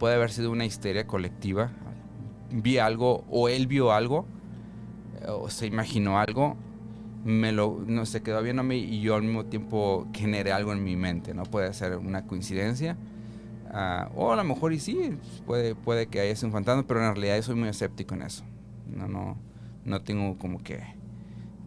Puede 0.00 0.16
haber 0.16 0.32
sido 0.32 0.50
una 0.50 0.64
histeria 0.64 1.06
colectiva. 1.06 1.70
Vi 2.50 2.78
algo 2.78 3.24
o 3.30 3.48
él 3.48 3.68
vio 3.68 3.92
algo 3.92 4.26
o 5.28 5.48
se 5.48 5.66
imaginó 5.66 6.18
algo, 6.18 6.56
me 7.28 7.52
lo, 7.52 7.84
no 7.86 8.06
se 8.06 8.22
quedó 8.22 8.42
viendo 8.42 8.60
a 8.60 8.64
mí 8.64 8.76
y 8.78 9.00
yo 9.02 9.14
al 9.16 9.22
mismo 9.22 9.44
tiempo 9.44 10.08
generé 10.14 10.50
algo 10.52 10.72
en 10.72 10.82
mi 10.82 10.96
mente, 10.96 11.34
¿no? 11.34 11.42
Puede 11.42 11.72
ser 11.74 11.96
una 11.98 12.24
coincidencia. 12.26 12.96
Ah, 13.70 14.10
o 14.16 14.32
a 14.32 14.36
lo 14.36 14.44
mejor 14.44 14.72
y 14.72 14.80
sí, 14.80 15.12
puede, 15.46 15.74
puede 15.74 16.06
que 16.06 16.20
haya 16.20 16.34
sido 16.34 16.48
un 16.48 16.52
fantasma, 16.54 16.86
pero 16.86 17.00
en 17.00 17.14
realidad 17.14 17.36
yo 17.36 17.42
soy 17.42 17.54
muy 17.56 17.68
escéptico 17.68 18.14
en 18.14 18.22
eso. 18.22 18.44
No, 18.90 19.08
no, 19.08 19.36
no 19.84 20.00
tengo 20.00 20.38
como 20.38 20.62
que... 20.62 20.76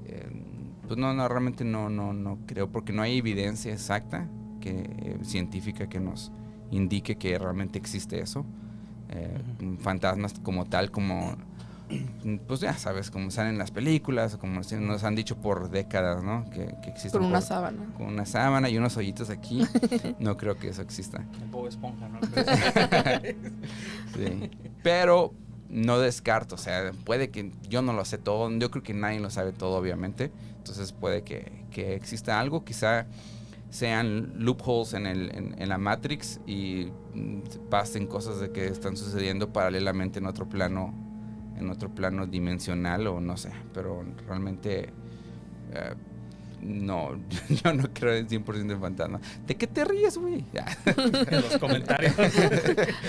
eh, 0.06 0.30
pues 0.88 1.00
no, 1.00 1.14
no, 1.14 1.28
realmente 1.28 1.64
no, 1.64 1.90
no, 1.90 2.12
no 2.14 2.40
creo, 2.48 2.70
porque 2.72 2.92
no 2.92 3.04
hay 3.04 3.20
evidencia 3.20 3.72
exacta 3.72 4.28
que, 4.60 4.72
eh, 4.72 5.18
científica 5.24 5.88
que 5.88 6.00
nos 6.00 6.32
indique 6.72 7.18
que 7.18 7.38
realmente 7.38 7.78
existe 7.78 8.20
eso. 8.20 8.46
Eh, 9.10 9.42
Fantasmas 9.80 10.34
como 10.42 10.66
tal, 10.66 10.90
como 10.90 11.36
pues 12.48 12.60
ya 12.60 12.74
sabes, 12.78 13.12
como 13.12 13.32
salen 13.32 13.54
en 13.54 13.58
las 13.58 13.72
películas, 13.72 14.38
como 14.38 14.62
nos 14.62 15.04
han 15.04 15.16
dicho 15.16 15.38
por 15.38 15.70
décadas, 15.70 16.24
¿no? 16.24 16.50
Que, 16.50 16.76
que 16.84 16.90
existen 16.90 17.20
Con 17.22 17.26
una 17.30 17.40
por- 17.40 17.48
sábana. 17.48 17.94
con 17.98 18.08
una 18.08 18.26
sábana 18.26 18.70
y 18.70 18.78
unos 18.78 18.96
hoyitos 18.98 19.30
aquí. 19.30 19.66
no 20.20 20.38
creo 20.38 20.58
que 20.58 20.70
eso 20.70 20.82
exista. 20.82 21.24
Bob 21.52 21.68
Esponja, 21.68 22.08
¿no? 22.10 22.20
Sí. 24.16 24.50
Pero 24.84 25.34
no 25.70 26.00
descarto, 26.00 26.56
o 26.56 26.58
sea, 26.58 26.92
puede 27.06 27.30
que 27.30 27.52
yo 27.70 27.82
no 27.82 27.94
lo 27.94 28.04
sé 28.04 28.18
todo, 28.18 28.50
yo 28.52 28.70
creo 28.72 28.84
que 28.84 28.94
nadie 28.94 29.20
lo 29.20 29.30
sabe 29.30 29.54
todo, 29.54 29.78
obviamente. 29.78 30.32
Entonces 30.58 30.92
puede 30.92 31.24
que, 31.24 31.66
que 31.72 31.96
exista 31.96 32.40
algo, 32.40 32.64
quizá 32.66 33.06
sean 33.70 34.34
loopholes 34.38 34.94
en, 34.94 35.06
el, 35.08 35.34
en, 35.34 35.56
en 35.62 35.70
la 35.70 35.78
Matrix 35.78 36.42
y 36.46 36.88
mm, 37.14 37.70
pasen 37.70 38.06
cosas 38.06 38.42
de 38.42 38.52
que 38.52 38.68
están 38.68 38.98
sucediendo 38.98 39.54
paralelamente 39.54 40.20
en 40.20 40.26
otro 40.26 40.50
plano, 40.50 40.94
en 41.62 41.70
otro 41.70 41.90
plano 41.90 42.28
dimensional 42.28 43.08
o 43.08 43.22
no 43.22 43.38
sé, 43.38 43.52
pero 43.74 44.04
realmente 44.28 44.90
eh, 45.74 45.96
no, 46.62 47.20
yo 47.50 47.74
no 47.74 47.84
creo 47.94 48.16
en 48.16 48.28
100% 48.28 48.72
en 48.72 48.80
fantasma. 48.80 49.20
¿De 49.48 49.56
qué 49.56 49.68
te 49.68 49.86
ríes, 49.86 50.18
güey? 50.18 50.46
en 50.86 51.42
los 51.42 51.58
comentarios. 51.58 52.14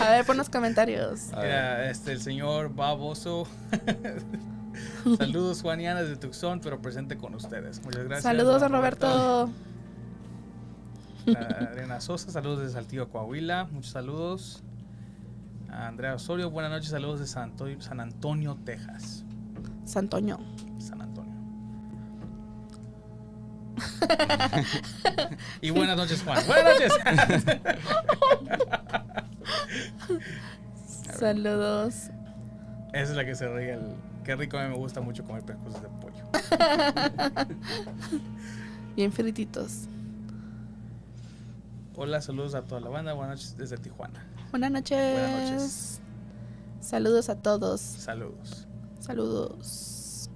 A 0.01 0.11
ver, 0.11 0.25
pon 0.25 0.37
los 0.37 0.49
comentarios. 0.49 1.29
Mira, 1.31 1.91
este, 1.91 2.13
el 2.13 2.21
señor 2.21 2.75
Baboso. 2.75 3.47
Saludos, 5.19 5.61
Juaniana, 5.61 6.03
desde 6.03 6.17
Tucson, 6.17 6.61
pero 6.61 6.81
presente 6.81 7.17
con 7.19 7.35
ustedes. 7.35 7.83
Muchas 7.85 8.05
gracias. 8.05 8.23
Saludos 8.23 8.63
a 8.63 8.69
Roberto. 8.69 9.51
Ah, 11.37 11.69
Arena 11.71 12.01
Sosa, 12.01 12.33
saludos 12.33 12.61
desde 12.61 12.73
Saltillo, 12.73 13.09
Coahuila. 13.11 13.69
Muchos 13.71 13.93
saludos. 13.93 14.63
A 15.73 15.87
Andrea 15.89 16.15
Osorio, 16.15 16.51
buenas 16.51 16.71
noches. 16.71 16.91
Saludos 16.91 17.21
de 17.21 17.27
San 17.27 17.45
Antonio, 17.45 17.81
San 17.81 17.99
Antonio, 17.99 18.59
Texas. 18.63 19.25
Santoño. 19.85 20.39
San 20.79 21.01
Antonio. 21.01 21.33
y 25.63 25.71
buenas 25.71 25.97
noches, 25.97 26.23
Juan. 26.23 26.39
Buenas 26.47 26.75
noches. 26.75 26.93
Saludos. 31.19 32.11
Esa 32.93 33.11
es 33.11 33.17
la 33.17 33.25
que 33.25 33.35
se 33.35 33.49
ríe. 33.49 33.73
El, 33.73 33.95
qué 34.25 34.37
rico, 34.37 34.59
a 34.59 34.65
mí 34.65 34.69
me 34.69 34.77
gusta 34.77 35.01
mucho 35.01 35.25
comer 35.25 35.43
pescuezos 35.43 35.81
de 35.81 35.89
pollo. 35.89 36.23
Bien 38.95 39.11
frititos. 39.11 39.89
Hola, 41.97 42.21
saludos 42.21 42.55
a 42.55 42.63
toda 42.63 42.83
la 42.83 42.91
banda. 42.91 43.15
Buenas 43.15 43.39
noches 43.39 43.57
desde 43.57 43.79
Tijuana. 43.79 44.32
Buenas 44.53 44.71
noches. 44.71 45.13
Buenas 45.13 45.51
noches. 45.51 46.01
Saludos 46.81 47.29
a 47.29 47.37
todos. 47.37 47.81
Saludos. 47.81 48.69
Saludos. 49.01 50.31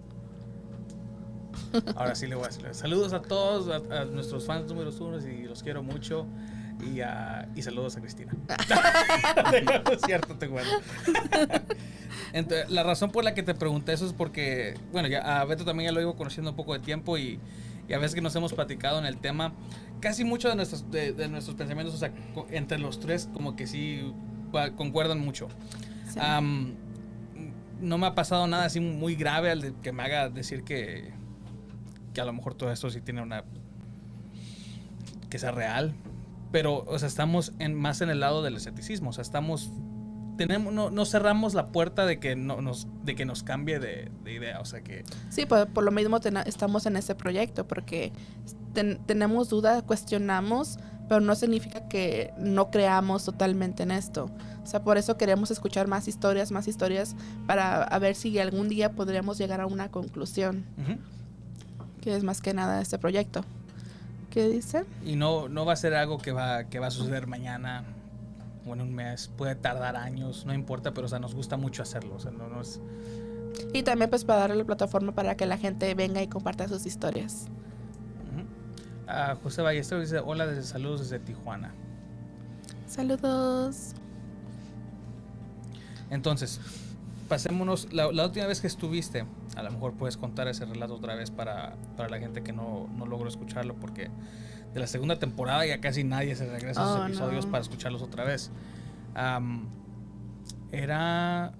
Ahora 1.97 2.15
sí 2.15 2.27
le 2.27 2.35
voy 2.35 2.47
a 2.47 2.49
decir. 2.49 2.67
Saludos 2.73 3.13
a 3.13 3.23
todos, 3.23 3.69
a, 3.69 4.01
a 4.01 4.05
nuestros 4.07 4.47
fans 4.47 4.67
números 4.69 4.99
uno 5.01 5.19
y 5.21 5.45
los 5.45 5.63
quiero 5.63 5.83
mucho. 5.83 6.27
Y, 6.83 7.01
y 7.59 7.63
saludos 7.63 7.97
a 7.97 8.01
Cristina. 8.01 8.33
No 8.35 9.93
es 9.93 10.01
cierto, 10.05 10.35
te 10.37 10.49
cuento. 10.49 10.71
Ent- 12.35 12.69
la 12.69 12.83
razón 12.83 13.11
por 13.11 13.25
la 13.25 13.35
que 13.35 13.43
te 13.43 13.55
pregunté 13.55 13.93
eso 13.93 14.07
es 14.07 14.13
porque, 14.13 14.75
bueno, 14.93 15.09
ya 15.09 15.41
a 15.41 15.45
Beto 15.47 15.65
también 15.65 15.89
ya 15.91 15.93
lo 15.95 16.01
iba 16.03 16.15
conociendo 16.17 16.51
un 16.51 16.57
poco 16.57 16.75
de 16.75 16.81
tiempo 16.81 17.17
y, 17.17 17.39
y 17.89 17.93
a 17.93 17.99
veces 17.99 18.15
que 18.15 18.21
nos 18.21 18.35
hemos 18.37 18.53
platicado 18.53 18.99
en 18.99 19.07
el 19.07 19.19
tema, 19.19 19.53
casi 20.01 20.25
muchos 20.25 20.51
de 20.51 20.57
nuestros, 20.57 20.91
de, 20.91 21.13
de 21.13 21.29
nuestros 21.29 21.57
pensamientos, 21.57 21.95
o 21.95 21.99
sea, 21.99 22.13
entre 22.51 22.79
los 22.79 23.01
tres, 23.01 23.29
como 23.33 23.57
que 23.57 23.67
sí 23.67 24.13
concuerdan 24.77 25.21
mucho. 25.21 25.49
Sí. 26.09 26.21
No 27.81 27.99
me 27.99 28.07
ha 28.07 28.15
pasado 28.15 28.47
nada 28.47 28.65
así 28.65 28.81
muy 28.81 29.17
grave 29.17 29.51
al 29.51 29.61
de 29.61 29.75
que 29.83 29.93
me 29.93 30.03
haga 30.03 30.31
decir 30.31 30.65
que, 30.65 31.13
que 32.15 32.21
a 32.23 32.25
lo 32.25 32.33
mejor 32.33 32.55
todo 32.55 32.73
esto 32.73 32.89
sí 32.89 33.03
tiene 33.03 33.21
una. 33.21 33.45
que 35.29 35.39
sea 35.39 35.51
real. 35.51 35.95
Pero, 36.53 36.85
o 36.87 36.99
sea, 36.99 37.09
estamos 37.09 37.53
en, 37.59 37.75
más 37.75 38.01
en 38.01 38.09
el 38.09 38.21
lado 38.21 38.43
del 38.43 38.57
escepticismo. 38.57 39.11
O 39.11 39.13
sea, 39.13 39.23
estamos. 39.23 39.71
Tenemos, 40.37 40.73
no, 40.73 40.91
no 40.91 41.05
cerramos 41.07 41.55
la 41.55 41.67
puerta 41.67 42.05
de 42.07 42.19
que, 42.21 42.37
no, 42.37 42.61
nos, 42.61 42.87
de 43.05 43.15
que 43.15 43.25
nos 43.25 43.43
cambie 43.43 43.79
de, 43.79 44.11
de 44.25 44.33
idea. 44.35 44.61
O 44.61 44.65
sea, 44.65 44.83
que. 44.83 45.05
Sí, 45.31 45.47
por, 45.47 45.67
por 45.69 45.83
lo 45.85 45.91
mismo 45.91 46.19
estamos 46.45 46.87
en 46.87 46.97
este 46.97 47.15
proyecto, 47.15 47.67
porque 47.67 48.13
ten- 48.75 48.99
tenemos 49.07 49.49
dudas, 49.49 49.83
cuestionamos, 49.83 50.79
pero 51.09 51.21
no 51.21 51.35
significa 51.35 51.89
que 51.89 52.33
no 52.39 52.71
creamos 52.71 53.25
totalmente 53.25 53.83
en 53.85 53.91
esto. 53.93 54.31
O 54.63 54.67
sea, 54.67 54.83
por 54.83 54.99
eso 54.99 55.17
queremos 55.17 55.51
escuchar 55.53 55.87
más 55.87 56.09
historias, 56.09 56.51
más 56.51 56.67
historias, 56.69 57.15
para 57.47 57.83
a 57.85 57.99
ver 58.01 58.15
si 58.17 58.37
algún 58.39 58.69
día 58.69 58.93
podríamos 58.93 59.39
llegar 59.39 59.61
a 59.61 59.67
una 59.67 59.91
conclusión, 59.91 60.65
que 62.01 62.15
es 62.17 62.25
más 62.25 62.41
que 62.41 62.53
nada 62.53 62.81
este 62.81 62.99
proyecto. 62.99 63.45
¿Qué 64.31 64.49
dice? 64.49 64.85
Y 65.05 65.17
no, 65.17 65.49
no 65.49 65.65
va 65.65 65.73
a 65.73 65.77
ser 65.77 65.95
algo 65.95 66.19
que 66.19 66.33
va, 66.33 66.65
que 66.65 66.79
va 66.79 66.89
a 66.89 66.91
suceder 66.91 67.27
mañana 67.27 67.85
o 68.67 68.75
en 68.75 68.81
un 68.81 68.95
mes. 68.95 69.31
Puede 69.37 69.55
tardar 69.55 69.97
años, 69.97 70.45
no 70.47 70.55
importa, 70.55 70.93
pero 70.93 71.07
o 71.07 71.09
sea, 71.09 71.19
nos 71.19 71.35
gusta 71.35 71.57
mucho 71.57 71.83
hacerlo. 71.83 72.17
O 72.17 72.21
sea, 72.21 72.31
no, 72.31 72.49
no 72.49 72.61
es. 72.61 72.81
Y 73.73 73.83
también 73.83 74.11
pues 74.11 74.25
para 74.25 74.41
darle 74.41 74.57
la 74.57 74.65
plataforma 74.65 75.13
para 75.13 75.37
que 75.37 75.47
la 75.47 75.59
gente 75.59 75.95
venga 75.95 76.23
y 76.23 76.29
comparta 76.29 76.69
sus 76.69 76.87
historias. 76.87 77.47
Ujú. 78.33 78.47
Ah, 79.07 79.37
José 79.43 79.63
Ballesteros 79.63 80.05
dice: 80.05 80.19
Hola, 80.19 80.47
desde 80.47 80.63
saludos 80.65 81.01
desde 81.01 81.19
Tijuana. 81.19 81.73
Saludos. 82.87 83.95
Entonces, 86.11 86.61
pasémonos. 87.29 87.93
La, 87.93 88.13
la 88.13 88.27
última 88.27 88.47
vez 88.47 88.61
que 88.61 88.67
estuviste, 88.67 89.25
a 89.57 89.63
lo 89.63 89.71
mejor 89.71 89.95
puedes 89.95 90.17
contar 90.17 90.49
ese 90.49 90.65
relato 90.65 90.95
otra 90.95 91.15
vez 91.15 91.31
para, 91.31 91.75
para 91.97 92.09
la 92.09 92.19
gente 92.19 92.43
que 92.43 92.53
no, 92.53 92.89
no 92.97 93.07
logró 93.07 93.29
escucharlo, 93.29 93.75
porque 93.75 94.11
de 94.77 94.81
la 94.81 94.87
segunda 94.87 95.19
temporada 95.19 95.65
ya 95.65 95.81
casi 95.81 96.05
nadie 96.05 96.37
se 96.37 96.45
regresa 96.47 96.83
a 96.83 96.85
Oh, 96.85 96.95
esos 96.97 97.07
episodios 97.09 97.47
no. 97.47 97.51
para 97.51 97.63
escucharlos 97.63 98.03
otra 98.03 98.25
vez. 98.25 98.51
Am, 99.15 99.65
era. 100.71 101.53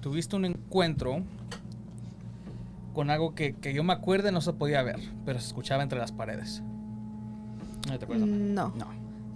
Tuviste 0.00 0.34
un 0.34 0.46
encuentro 0.46 1.22
con 2.94 3.10
algo 3.10 3.34
que, 3.34 3.52
que 3.54 3.74
yo 3.74 3.84
me 3.84 3.92
acuerde 3.92 4.32
no 4.32 4.40
se 4.40 4.54
podía 4.54 4.82
ver, 4.82 4.98
pero 5.26 5.38
se 5.40 5.46
escuchaba 5.48 5.82
entre 5.82 5.98
las 5.98 6.10
paredes. 6.10 6.62
¿No 7.86 7.98
te 7.98 8.04
acuerdas? 8.06 8.26
No. 8.28 8.72
No. 8.76 8.86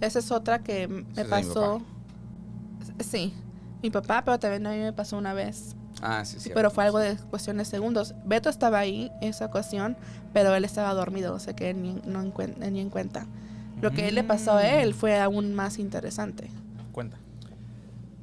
Esa 0.01 0.17
es 0.19 0.31
otra 0.31 0.59
que 0.59 0.87
me 0.87 1.03
de 1.13 1.23
mi 1.25 1.29
pasó. 1.29 1.81
Sí, 2.99 3.31
mi 3.83 3.91
papá, 3.91 4.23
pero 4.25 4.39
también 4.39 4.65
a 4.65 4.71
mí 4.71 4.77
me 4.79 4.93
pasó 4.93 5.17
una 5.19 5.33
vez. 5.33 5.75
Ah, 6.01 6.23
sí, 6.25 6.39
Sí, 6.39 6.51
pero 6.53 6.71
fue 6.71 6.85
algo 6.85 6.99
de 6.99 7.15
cuestión 7.29 7.57
de 7.57 7.65
segundos. 7.65 8.15
Beto 8.25 8.49
estaba 8.49 8.79
ahí 8.79 9.11
esa 9.21 9.45
ocasión, 9.45 9.97
pero 10.33 10.55
él 10.55 10.63
estaba 10.63 10.93
dormido, 10.93 11.33
o 11.33 11.39
sea 11.39 11.53
que 11.55 11.73
ni, 11.73 11.93
no 12.05 12.21
en, 12.21 12.33
cuen- 12.33 12.57
ni 12.71 12.79
en 12.79 12.89
cuenta. 12.89 13.25
Lo 13.81 13.91
que 13.91 14.11
le 14.11 14.23
pasó 14.23 14.53
a 14.53 14.67
él 14.67 14.93
fue 14.93 15.19
aún 15.19 15.53
más 15.55 15.79
interesante. 15.79 16.49
Cuenta. 16.91 17.17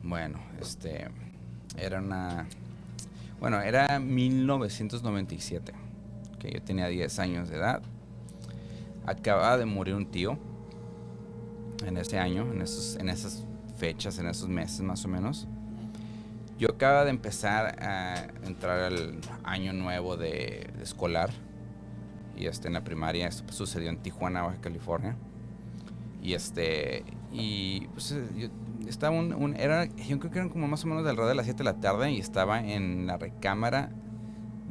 Bueno, 0.02 0.38
este. 0.60 1.08
Era 1.78 1.98
una. 2.00 2.46
Bueno, 3.40 3.60
era 3.60 3.98
1997. 3.98 5.72
Que 6.38 6.50
yo 6.52 6.62
tenía 6.62 6.86
10 6.88 7.18
años 7.18 7.48
de 7.48 7.56
edad. 7.56 7.82
Acababa 9.06 9.56
de 9.56 9.64
morir 9.66 9.94
un 9.94 10.06
tío. 10.10 10.38
En 11.86 11.96
ese 11.98 12.18
año, 12.18 12.50
en, 12.52 12.62
esos, 12.62 12.96
en 12.96 13.08
esas 13.08 13.44
fechas, 13.76 14.18
en 14.18 14.26
esos 14.26 14.48
meses 14.48 14.80
más 14.80 15.04
o 15.04 15.08
menos. 15.08 15.46
Yo 16.58 16.68
acababa 16.70 17.04
de 17.04 17.10
empezar 17.10 17.82
a 17.82 18.28
entrar 18.44 18.80
al 18.80 19.18
año 19.44 19.72
nuevo 19.72 20.16
de, 20.16 20.70
escolar. 20.80 21.30
Y 22.36 22.46
este, 22.46 22.68
en 22.68 22.74
la 22.74 22.84
primaria, 22.84 23.26
esto 23.28 23.52
sucedió 23.52 23.88
en 23.90 23.98
Tijuana, 23.98 24.42
Baja 24.42 24.60
California. 24.60 25.16
Y 26.22 26.34
este, 26.34 27.04
y 27.32 27.86
pues 27.88 28.12
eh, 28.12 28.26
yo 28.36 28.48
estaba 28.88 29.16
un, 29.16 29.32
un- 29.32 29.56
era, 29.56 29.84
yo 29.84 30.18
creo 30.18 30.30
que 30.30 30.38
eran 30.38 30.48
como 30.50 30.66
más 30.66 30.84
o 30.84 30.86
menos 30.86 31.04
de 31.04 31.10
alrededor 31.10 31.30
de 31.30 31.36
las 31.36 31.46
7 31.46 31.58
de 31.58 31.64
la 31.64 31.80
tarde 31.80 32.10
y 32.12 32.18
estaba 32.20 32.60
en 32.60 33.06
la 33.06 33.16
recámara 33.16 33.90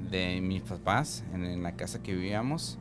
de 0.10 0.42
mis 0.42 0.62
papás, 0.62 1.24
en, 1.34 1.46
en 1.46 1.64
la 1.64 1.74
casa 1.74 2.02
que 2.04 2.14
vivíamos. 2.14 2.78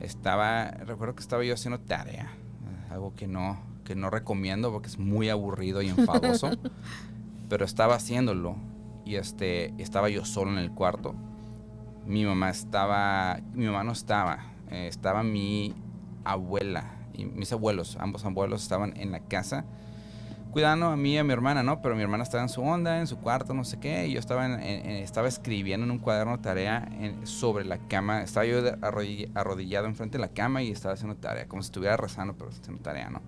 Estaba, 0.00 0.70
recuerdo 0.70 1.14
que 1.16 1.22
estaba 1.22 1.44
yo 1.44 1.54
haciendo 1.54 1.80
tarea, 1.80 2.30
eh, 2.30 2.92
algo 2.92 3.14
que 3.14 3.26
no, 3.26 3.58
que 3.84 3.96
no 3.96 4.10
recomiendo 4.10 4.70
porque 4.70 4.88
es 4.88 4.98
muy 4.98 5.28
aburrido 5.28 5.82
y 5.82 5.88
enfadoso, 5.88 6.50
pero 7.48 7.64
estaba 7.64 7.94
haciéndolo 7.94 8.56
y 9.04 9.16
este, 9.16 9.72
estaba 9.78 10.08
yo 10.08 10.24
solo 10.24 10.52
en 10.52 10.58
el 10.58 10.70
cuarto. 10.72 11.14
Mi 12.06 12.24
mamá 12.24 12.50
estaba, 12.50 13.40
mi 13.54 13.66
mamá 13.66 13.84
no 13.84 13.92
estaba, 13.92 14.38
eh, 14.70 14.86
estaba 14.88 15.22
mi 15.22 15.74
abuela 16.24 16.84
y 17.14 17.24
mis 17.24 17.52
abuelos, 17.52 17.96
ambos 18.00 18.24
abuelos 18.24 18.62
estaban 18.62 18.96
en 18.96 19.12
la 19.12 19.20
casa 19.20 19.64
cuidando 20.52 20.86
a 20.86 20.96
mí 20.96 21.12
y 21.12 21.18
a 21.18 21.24
mi 21.24 21.32
hermana, 21.34 21.62
¿no? 21.62 21.82
Pero 21.82 21.94
mi 21.94 22.02
hermana 22.02 22.22
estaba 22.22 22.42
en 22.42 22.48
su 22.48 22.62
onda, 22.62 22.98
en 23.00 23.06
su 23.06 23.18
cuarto, 23.18 23.52
no 23.52 23.64
sé 23.64 23.78
qué, 23.78 24.06
y 24.08 24.14
yo 24.14 24.18
estaba, 24.18 24.46
en- 24.46 24.60
estaba 24.62 25.28
escribiendo 25.28 25.84
en 25.84 25.90
un 25.90 25.98
cuaderno 25.98 26.40
tarea 26.40 26.88
sobre 27.24 27.66
la 27.66 27.76
cama, 27.76 28.22
estaba 28.22 28.46
yo 28.46 28.60
arrodill- 28.76 29.30
arrodillado 29.34 29.86
enfrente 29.86 30.16
de 30.16 30.22
la 30.22 30.28
cama 30.28 30.62
y 30.62 30.70
estaba 30.70 30.94
haciendo 30.94 31.16
tarea, 31.16 31.46
como 31.48 31.62
si 31.62 31.66
estuviera 31.66 31.98
rezando, 31.98 32.34
pero 32.34 32.48
haciendo 32.50 32.82
tarea, 32.82 33.10
¿no? 33.10 33.20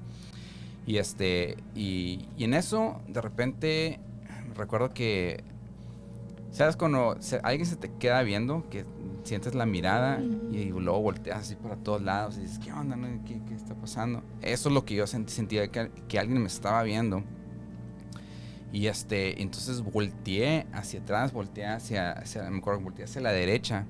Y 0.86 0.96
este, 0.96 1.58
y 1.74 2.24
en 2.38 2.54
eso, 2.54 3.02
de 3.06 3.20
repente, 3.20 4.00
recuerdo 4.60 4.90
que 4.90 5.42
¿Sabes 6.52 6.74
cuando 6.76 7.16
se- 7.20 7.38
alguien 7.44 7.64
se 7.64 7.76
te 7.76 7.92
queda 7.92 8.22
viendo, 8.22 8.68
que 8.70 8.84
sientes 9.22 9.54
la 9.54 9.66
mirada 9.66 10.20
y 10.50 10.64
luego 10.70 11.00
volteas 11.00 11.38
así 11.42 11.54
para 11.54 11.76
todos 11.76 12.02
lados 12.02 12.38
y 12.38 12.40
dices, 12.40 12.58
¿qué 12.58 12.72
onda? 12.72 12.96
no? 12.96 13.06
¿Qué, 13.24 13.40
qué 13.46 13.54
está 13.54 13.76
pasando? 13.76 14.24
Eso 14.42 14.68
es 14.68 14.74
lo 14.74 14.84
que 14.84 14.96
yo 14.96 15.06
sentí, 15.06 15.32
sentía 15.32 15.68
que, 15.70 15.92
que 16.08 16.18
alguien 16.18 16.40
me 16.40 16.48
estaba 16.48 16.82
viendo. 16.82 17.22
Y 18.72 18.88
este, 18.88 19.40
entonces 19.42 19.80
volteé 19.80 20.66
hacia 20.72 21.00
atrás, 21.00 21.32
volteé 21.32 21.66
hacia, 21.66 22.10
hacia 22.12 22.50
me 22.50 22.58
acuerdo 22.58 22.80
volteé 22.80 23.04
hacia 23.04 23.20
la 23.20 23.30
derecha. 23.30 23.84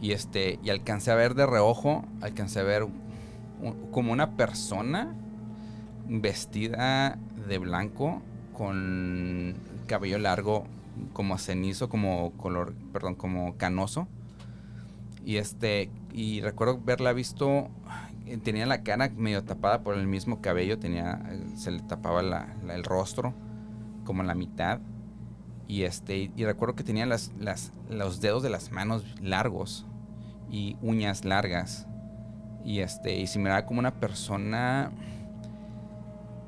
Y 0.00 0.12
este, 0.12 0.58
y 0.62 0.70
alcancé 0.70 1.10
a 1.10 1.14
ver 1.14 1.34
de 1.34 1.44
reojo, 1.46 2.06
alcancé 2.22 2.60
a 2.60 2.62
ver 2.62 2.84
un- 2.84 3.90
como 3.90 4.12
una 4.12 4.34
persona 4.34 5.14
vestida 6.08 7.18
de 7.48 7.58
blanco 7.58 8.22
con 8.60 9.54
cabello 9.86 10.18
largo 10.18 10.64
como 11.14 11.38
cenizo, 11.38 11.88
como 11.88 12.32
color, 12.32 12.74
perdón, 12.92 13.14
como 13.14 13.56
canoso. 13.56 14.06
Y 15.24 15.36
este, 15.38 15.88
y 16.12 16.42
recuerdo 16.42 16.78
verla 16.78 17.14
visto, 17.14 17.68
eh, 18.26 18.36
tenía 18.36 18.66
la 18.66 18.82
cara 18.82 19.08
medio 19.16 19.42
tapada 19.44 19.80
por 19.82 19.94
el 19.96 20.06
mismo 20.06 20.42
cabello, 20.42 20.78
tenía, 20.78 21.22
eh, 21.30 21.42
se 21.56 21.70
le 21.70 21.80
tapaba 21.80 22.20
la- 22.20 22.54
el 22.70 22.84
rostro, 22.84 23.32
como 24.04 24.22
la 24.24 24.34
mitad. 24.34 24.80
Y 25.66 25.84
este, 25.84 26.30
y 26.36 26.44
recuerdo 26.44 26.74
que 26.76 26.84
tenía 26.84 27.06
las, 27.06 27.32
las, 27.40 27.72
los 27.88 28.20
dedos 28.20 28.42
de 28.42 28.50
las 28.50 28.72
manos 28.72 29.06
largos 29.22 29.86
y 30.50 30.76
uñas 30.82 31.24
largas. 31.24 31.86
Y 32.62 32.80
este, 32.80 33.16
y 33.18 33.26
se 33.26 33.38
miraba 33.38 33.64
como 33.64 33.80
una 33.80 33.94
persona, 33.94 34.90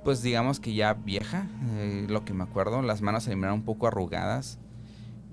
pues 0.05 0.23
digamos 0.23 0.61
que 0.61 0.75
ya 0.75 0.95
vieja, 0.95 1.47
eh, 1.77 2.07
lo 2.09 2.25
que 2.25 2.35
me 2.35 2.45
acuerdo, 2.45 2.83
las 2.83 3.03
manos 3.03 3.25
se 3.25 3.35
miraban 3.37 3.61
un 3.61 3.65
poco 3.65 3.87
arrugadas. 3.87 4.59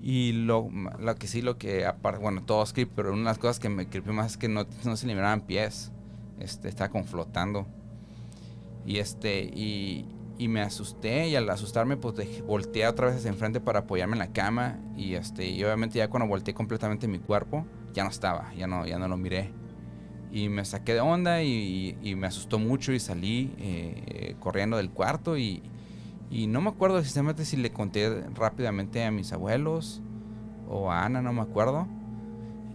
Y 0.02 0.32
lo, 0.32 0.70
lo 0.98 1.14
que 1.16 1.26
sí, 1.26 1.42
lo 1.42 1.58
que 1.58 1.84
aparte, 1.84 2.22
bueno, 2.22 2.42
todo 2.42 2.62
es 2.62 2.72
creepy, 2.72 2.92
pero 2.96 3.12
una 3.12 3.18
de 3.18 3.24
las 3.24 3.38
cosas 3.38 3.58
que 3.58 3.68
me 3.68 3.86
creepy 3.86 4.12
más 4.12 4.32
es 4.32 4.36
que 4.38 4.48
no, 4.48 4.66
no 4.84 4.96
se 4.96 5.06
le 5.06 5.14
miraban 5.14 5.42
pies. 5.42 5.92
Este, 6.38 6.68
estaba 6.68 6.90
como 6.90 7.04
flotando. 7.04 7.66
Y 8.86 8.98
este, 8.98 9.42
y, 9.42 10.06
me 10.48 10.62
asusté 10.62 11.28
y 11.28 11.36
al 11.36 11.50
asustarme 11.50 11.98
pues 11.98 12.14
volteé 12.46 12.88
otra 12.88 13.08
vez 13.08 13.16
hacia 13.16 13.28
enfrente 13.28 13.60
para 13.60 13.80
apoyarme 13.80 14.14
en 14.14 14.20
la 14.20 14.32
cama 14.32 14.78
y 14.96 15.12
este, 15.12 15.46
y 15.46 15.62
obviamente 15.62 15.98
ya 15.98 16.08
cuando 16.08 16.26
volteé 16.26 16.54
completamente 16.54 17.06
mi 17.06 17.18
cuerpo, 17.18 17.66
ya 17.92 18.04
no 18.04 18.10
estaba, 18.10 18.50
ya 18.54 18.66
no, 18.66 18.86
ya 18.86 18.98
no 18.98 19.06
lo 19.06 19.18
miré. 19.18 19.59
Y 20.32 20.48
me 20.48 20.64
saqué 20.64 20.94
de 20.94 21.00
onda 21.00 21.42
y, 21.42 21.96
y 22.02 22.14
me 22.14 22.28
asustó 22.28 22.58
mucho 22.58 22.92
y 22.92 23.00
salí 23.00 23.52
eh, 23.58 24.36
corriendo 24.38 24.76
del 24.76 24.90
cuarto 24.90 25.36
y, 25.36 25.62
no 26.30 26.60
me 26.60 26.68
acuerdo 26.68 27.02
sinceramente 27.02 27.44
si 27.44 27.56
le 27.56 27.72
conté 27.72 28.22
rápidamente 28.34 29.04
a 29.04 29.10
mis 29.10 29.32
abuelos 29.32 30.00
o 30.68 30.92
a 30.92 31.04
Ana, 31.04 31.20
no 31.20 31.32
me 31.32 31.40
acuerdo. 31.42 31.88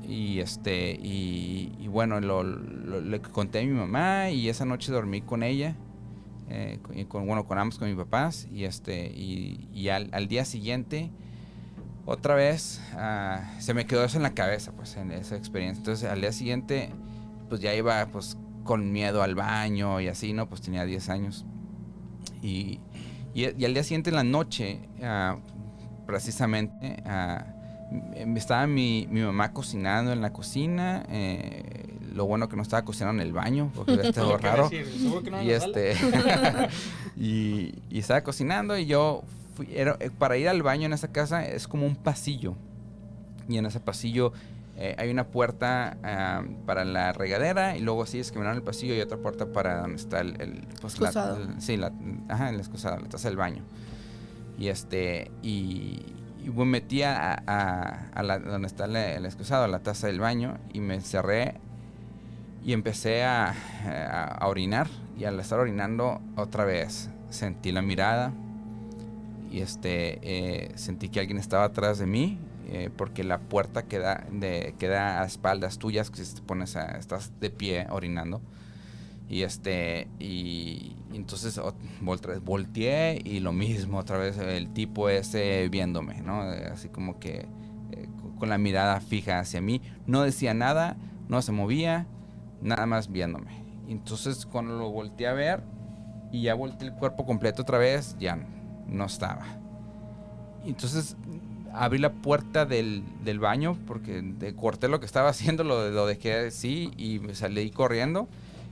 Y 0.07 0.39
este, 0.39 1.00
y, 1.01 1.88
bueno, 1.88 2.19
lo, 2.19 2.43
le 2.43 3.21
conté 3.21 3.59
a 3.59 3.63
mi 3.63 3.71
mamá 3.71 4.29
y 4.29 4.50
esa 4.50 4.65
noche 4.65 4.91
dormí 4.91 5.21
con 5.21 5.41
ella. 5.41 5.75
eh, 6.50 6.79
con, 7.07 7.25
bueno, 7.25 7.45
con 7.47 7.57
ambos, 7.57 7.79
con 7.79 7.88
mis 7.88 7.97
papás. 7.97 8.47
Y 8.51 8.65
este, 8.65 9.07
y, 9.07 9.69
y 9.74 9.89
al, 9.89 10.09
al 10.12 10.27
día 10.27 10.45
siguiente, 10.45 11.09
otra 12.05 12.35
vez, 12.35 12.81
ah, 12.93 13.51
se 13.59 13.74
me 13.74 13.85
quedó 13.85 14.03
eso 14.03 14.17
en 14.17 14.24
la 14.24 14.33
cabeza, 14.33 14.71
pues, 14.74 14.95
en 14.97 15.12
esa 15.12 15.35
experiencia. 15.35 15.79
Entonces, 15.79 16.09
al 16.09 16.21
día 16.21 16.31
siguiente, 16.31 16.91
pues 17.49 17.61
ya 17.61 17.73
iba, 17.73 18.05
pues, 18.07 18.37
con 18.63 18.91
miedo 18.91 19.21
al 19.21 19.35
baño 19.35 19.99
y 20.01 20.07
así, 20.07 20.33
¿no? 20.33 20.47
Pues 20.49 20.61
tenía 20.61 20.85
10 20.85 21.09
años. 21.09 21.45
Y, 22.41 22.79
y, 23.33 23.49
y 23.57 23.65
al 23.65 23.73
día 23.73 23.83
siguiente 23.83 24.09
en 24.09 24.15
la 24.15 24.23
noche, 24.23 24.79
ah, 25.03 25.37
precisamente, 26.07 26.97
ah, 27.05 27.45
m- 28.15 28.37
estaba 28.39 28.65
mi, 28.67 29.07
mi 29.11 29.21
mamá 29.21 29.51
cocinando 29.53 30.11
en 30.11 30.21
la 30.21 30.31
cocina. 30.33 31.03
eh, 31.09 31.81
lo 32.15 32.25
bueno 32.25 32.47
que 32.47 32.55
no 32.55 32.61
estaba 32.61 32.85
cocinando 32.85 33.21
en 33.21 33.27
el 33.27 33.33
baño, 33.33 33.71
porque 33.75 33.91
hubiera 33.91 34.07
estado 34.09 34.37
raro. 34.39 34.69
decir, 34.69 34.85
¿seguro 35.01 35.21
que 35.21 35.31
no 35.31 35.39
en 35.39 35.47
Y 35.47 35.51
este 35.51 35.95
y, 37.17 37.73
y 37.89 37.99
estaba 37.99 38.21
cocinando 38.21 38.77
y 38.77 38.85
yo 38.85 39.23
fui, 39.55 39.67
era- 39.73 39.97
eh, 39.99 40.09
para 40.17 40.38
ir 40.38 40.47
al 40.49 40.63
baño 40.63 40.86
en 40.86 40.93
esa 40.93 41.10
casa 41.12 41.45
es 41.45 41.67
como 41.67 41.86
un 41.86 41.95
pasillo. 41.95 42.55
Y 43.47 43.58
en 43.58 43.65
ese 43.65 43.79
pasillo 43.79 44.34
eh, 44.77 44.95
hay 44.97 45.09
una 45.09 45.27
puerta 45.27 45.97
ah, 46.03 46.43
para 46.65 46.83
la 46.85 47.13
regadera 47.13 47.77
y 47.77 47.81
luego 47.81 48.05
sigues 48.05 48.31
caminando 48.31 48.57
el 48.57 48.63
pasillo 48.63 48.93
y 48.95 49.01
otra 49.01 49.17
puerta 49.17 49.45
para 49.47 49.81
donde 49.81 49.95
está 49.97 50.19
el, 50.19 50.39
el- 50.41 50.67
pues, 50.81 50.99
la- 50.99 51.09
el- 51.38 51.61
sí, 51.61 51.77
la, 51.77 51.91
ajá, 52.29 52.49
el 52.49 52.57
excusado, 52.57 52.97
la 52.99 53.07
taza 53.07 53.29
del 53.29 53.38
baño. 53.38 53.63
Y 54.57 54.67
este 54.67 55.31
y, 55.41 56.01
y 56.43 56.49
me 56.53 56.65
metí 56.65 57.03
a, 57.03 57.33
a- 57.47 58.09
a 58.13 58.23
la- 58.23 58.39
donde 58.39 58.67
está 58.67 58.85
el, 58.85 58.95
el 58.95 59.25
excusado, 59.25 59.63
a 59.63 59.67
la 59.67 59.79
taza 59.79 60.07
del 60.07 60.19
baño 60.19 60.57
y 60.73 60.79
me 60.81 60.95
encerré 60.95 61.55
y 62.63 62.73
empecé 62.73 63.23
a, 63.23 63.49
a- 63.85 64.25
a 64.39 64.47
orinar 64.47 64.88
y 65.17 65.23
al 65.25 65.39
estar 65.39 65.59
orinando 65.59 66.19
otra 66.35 66.65
vez 66.65 67.09
sentí 67.29 67.71
la 67.71 67.81
mirada 67.81 68.33
y 69.51 69.61
este 69.61 70.19
eh, 70.21 70.71
sentí 70.75 71.09
que 71.09 71.19
alguien 71.21 71.38
estaba 71.38 71.63
atrás 71.65 71.97
de 71.99 72.05
mí 72.07 72.38
eh, 72.67 72.89
porque 72.95 73.23
la 73.23 73.39
puerta 73.39 73.84
queda 73.84 74.25
de 74.32 74.75
queda 74.80 75.21
a 75.21 75.25
espaldas 75.25 75.78
tuyas 75.80 76.10
que 76.10 76.23
si 76.23 76.36
te 76.36 76.41
pones 76.41 76.75
estás 76.75 77.32
de 77.39 77.49
pie 77.49 77.88
orinando 77.89 78.41
y 79.30 79.41
este 79.43 80.08
y, 80.19 80.95
entonces 81.13 81.60
voltre- 82.01 82.39
volteé 82.39 83.21
y 83.23 83.39
lo 83.39 83.51
mismo 83.54 83.97
otra 83.99 84.17
vez 84.17 84.38
el 84.38 84.69
tipo 84.73 85.10
ese 85.10 85.67
viéndome 85.69 86.21
no 86.21 86.41
así 86.41 86.89
como 86.89 87.19
que 87.19 87.47
eh, 87.91 88.10
con- 88.38 88.49
la 88.49 88.58
mirada 88.60 88.99
fija 88.99 89.39
hacia 89.39 89.62
mí 89.62 89.82
no 90.06 90.21
decía 90.21 90.54
nada 90.54 90.97
no 91.28 91.41
se 91.41 91.51
movía 91.51 92.06
nada 92.62 92.86
más 92.86 93.12
viéndome. 93.12 93.63
Entonces 93.88 94.45
cuando 94.45 94.78
lo 94.78 94.89
volteé 94.91 95.28
a 95.28 95.34
ver 95.34 95.63
y 96.32 96.43
ya 96.43 96.54
volteé 96.54 96.88
el 96.89 96.93
cuerpo 96.93 97.25
completo 97.25 97.62
otra 97.63 97.78
vez, 97.78 98.15
ya 98.19 98.38
no 98.88 99.06
estaba. 99.06 99.45
Y 100.63 100.69
Entonces 100.69 101.15
abrí 101.77 101.99
la 101.99 102.11
puerta 102.13 102.65
del, 102.65 103.03
del 103.23 103.39
baño 103.39 103.77
porque 103.88 104.21
de- 104.21 104.55
corté 104.55 104.88
lo 104.88 104.99
que 104.99 105.05
estaba 105.05 105.29
haciendo, 105.31 105.63
lo, 105.63 105.89
lo 105.91 106.05
dejé 106.07 106.47
así 106.47 106.91
y 106.97 107.19
me 107.19 107.35
salí 107.35 107.69
corriendo. 107.71 108.27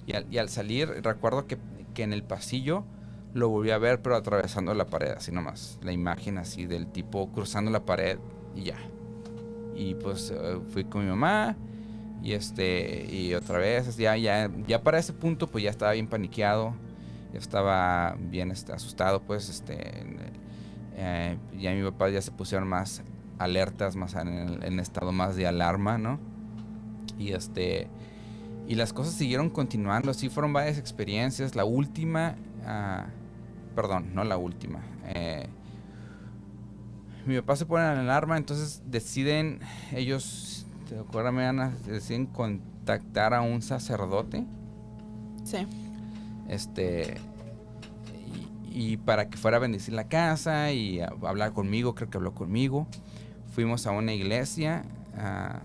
Y 0.05 0.13
al, 0.13 0.25
y 0.31 0.37
al 0.37 0.49
salir 0.49 0.89
recuerdo 1.03 1.47
que, 1.47 1.57
que 1.93 2.03
en 2.03 2.13
el 2.13 2.23
pasillo 2.23 2.83
lo 3.33 3.49
volví 3.49 3.71
a 3.71 3.77
ver 3.77 4.01
pero 4.01 4.15
atravesando 4.15 4.73
la 4.73 4.85
pared, 4.85 5.11
así 5.11 5.31
nomás. 5.31 5.79
La 5.81 5.91
imagen 5.91 6.37
así 6.37 6.65
del 6.65 6.87
tipo 6.87 7.31
cruzando 7.31 7.71
la 7.71 7.85
pared 7.85 8.19
y 8.55 8.63
ya. 8.63 8.77
Y 9.75 9.95
pues 9.95 10.31
eh, 10.31 10.59
fui 10.69 10.83
con 10.85 11.03
mi 11.03 11.09
mamá 11.09 11.55
y 12.21 12.33
este, 12.33 13.05
y 13.11 13.33
otra 13.33 13.57
vez, 13.59 13.97
ya, 13.97 14.15
ya, 14.17 14.49
ya 14.67 14.81
para 14.83 14.99
ese 14.99 15.13
punto, 15.13 15.47
pues 15.47 15.63
ya 15.63 15.69
estaba 15.69 15.91
bien 15.93 16.07
paniqueado, 16.07 16.73
ya 17.33 17.39
estaba 17.39 18.15
bien 18.19 18.51
este, 18.51 18.71
asustado, 18.71 19.21
pues, 19.21 19.49
este, 19.49 19.75
eh, 21.05 21.37
ya 21.59 21.71
mi 21.73 21.83
papá 21.83 22.09
ya 22.09 22.21
se 22.21 22.31
pusieron 22.31 22.67
más 22.67 23.03
alertas, 23.39 23.95
más 23.97 24.15
en, 24.15 24.63
en 24.63 24.79
estado 24.79 25.11
más 25.11 25.35
de 25.35 25.45
alarma, 25.47 25.97
¿no? 25.97 26.17
Y 27.19 27.33
este, 27.33 27.87
y 28.67 28.75
las 28.75 28.93
cosas 28.93 29.13
siguieron 29.13 29.49
continuando, 29.49 30.11
así 30.11 30.29
fueron 30.29 30.53
varias 30.53 30.77
experiencias, 30.77 31.55
la 31.55 31.65
última, 31.65 32.35
ah, 32.65 33.07
perdón, 33.75 34.11
no 34.15 34.23
la 34.23 34.37
última, 34.37 34.79
eh, 35.07 35.47
mi 37.25 37.35
papá 37.39 37.55
se 37.57 37.65
pone 37.65 37.83
en 37.83 37.97
alarma, 37.99 38.37
entonces 38.37 38.81
deciden 38.85 39.59
ellos, 39.91 40.65
te 40.87 40.97
acuerdas, 40.97 41.33
Ana, 41.35 41.73
deciden 41.85 42.25
contactar 42.25 43.33
a 43.33 43.41
un 43.41 43.61
sacerdote, 43.61 44.45
Sí. 45.43 45.67
este, 46.47 47.15
y, 48.73 48.97
para 48.97 49.29
que 49.29 49.38
fuera 49.38 49.57
a 49.57 49.59
bendecir 49.59 49.93
la 49.93 50.05
casa 50.05 50.71
y 50.71 50.99
a, 50.99 51.13
hablar 51.23 51.53
conmigo, 51.53 51.95
creo 51.95 52.09
que 52.09 52.17
habló 52.17 52.33
conmigo. 52.33 52.88
Fuimos 53.53 53.86
a 53.88 53.91
una 53.91 54.13
iglesia. 54.13 54.83
ah, 55.17 55.62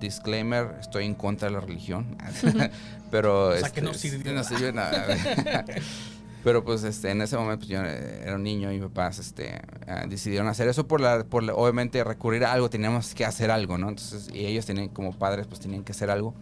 disclaimer, 0.00 0.76
estoy 0.80 1.04
en 1.04 1.14
contra 1.14 1.48
de 1.48 1.54
la 1.54 1.60
religión. 1.60 2.16
pero 3.10 3.56
sea, 3.56 3.70
que 3.70 3.82
no 3.82 3.90
este, 3.90 4.10
sirvió. 4.10 4.32
no 4.32 4.42
sirvió 4.42 4.72
nada. 4.72 5.06
Pero 6.42 6.64
pues 6.64 6.84
este, 6.84 7.10
en 7.10 7.20
ese 7.20 7.36
momento 7.36 7.66
pues, 7.66 7.68
yo 7.68 7.82
era 7.82 8.34
un 8.34 8.42
niño 8.42 8.72
y 8.72 8.76
mis 8.76 8.84
papás 8.84 9.18
este, 9.18 9.60
ah, 9.86 10.06
decidieron 10.08 10.48
hacer 10.48 10.68
eso 10.68 10.88
por 10.88 11.00
la, 11.00 11.24
por 11.24 11.42
la- 11.42 11.54
obviamente 11.54 12.02
recurrir 12.02 12.44
a 12.44 12.52
algo, 12.52 12.70
teníamos 12.70 13.14
que 13.14 13.26
hacer 13.26 13.50
algo, 13.50 13.76
¿no? 13.76 13.90
Entonces, 13.90 14.30
y 14.32 14.46
ellos 14.46 14.64
tenían 14.64 14.88
como 14.88 15.12
padres 15.12 15.46
pues 15.46 15.60
tenían 15.60 15.84
que 15.84 15.92
hacer 15.92 16.10
algo. 16.10 16.34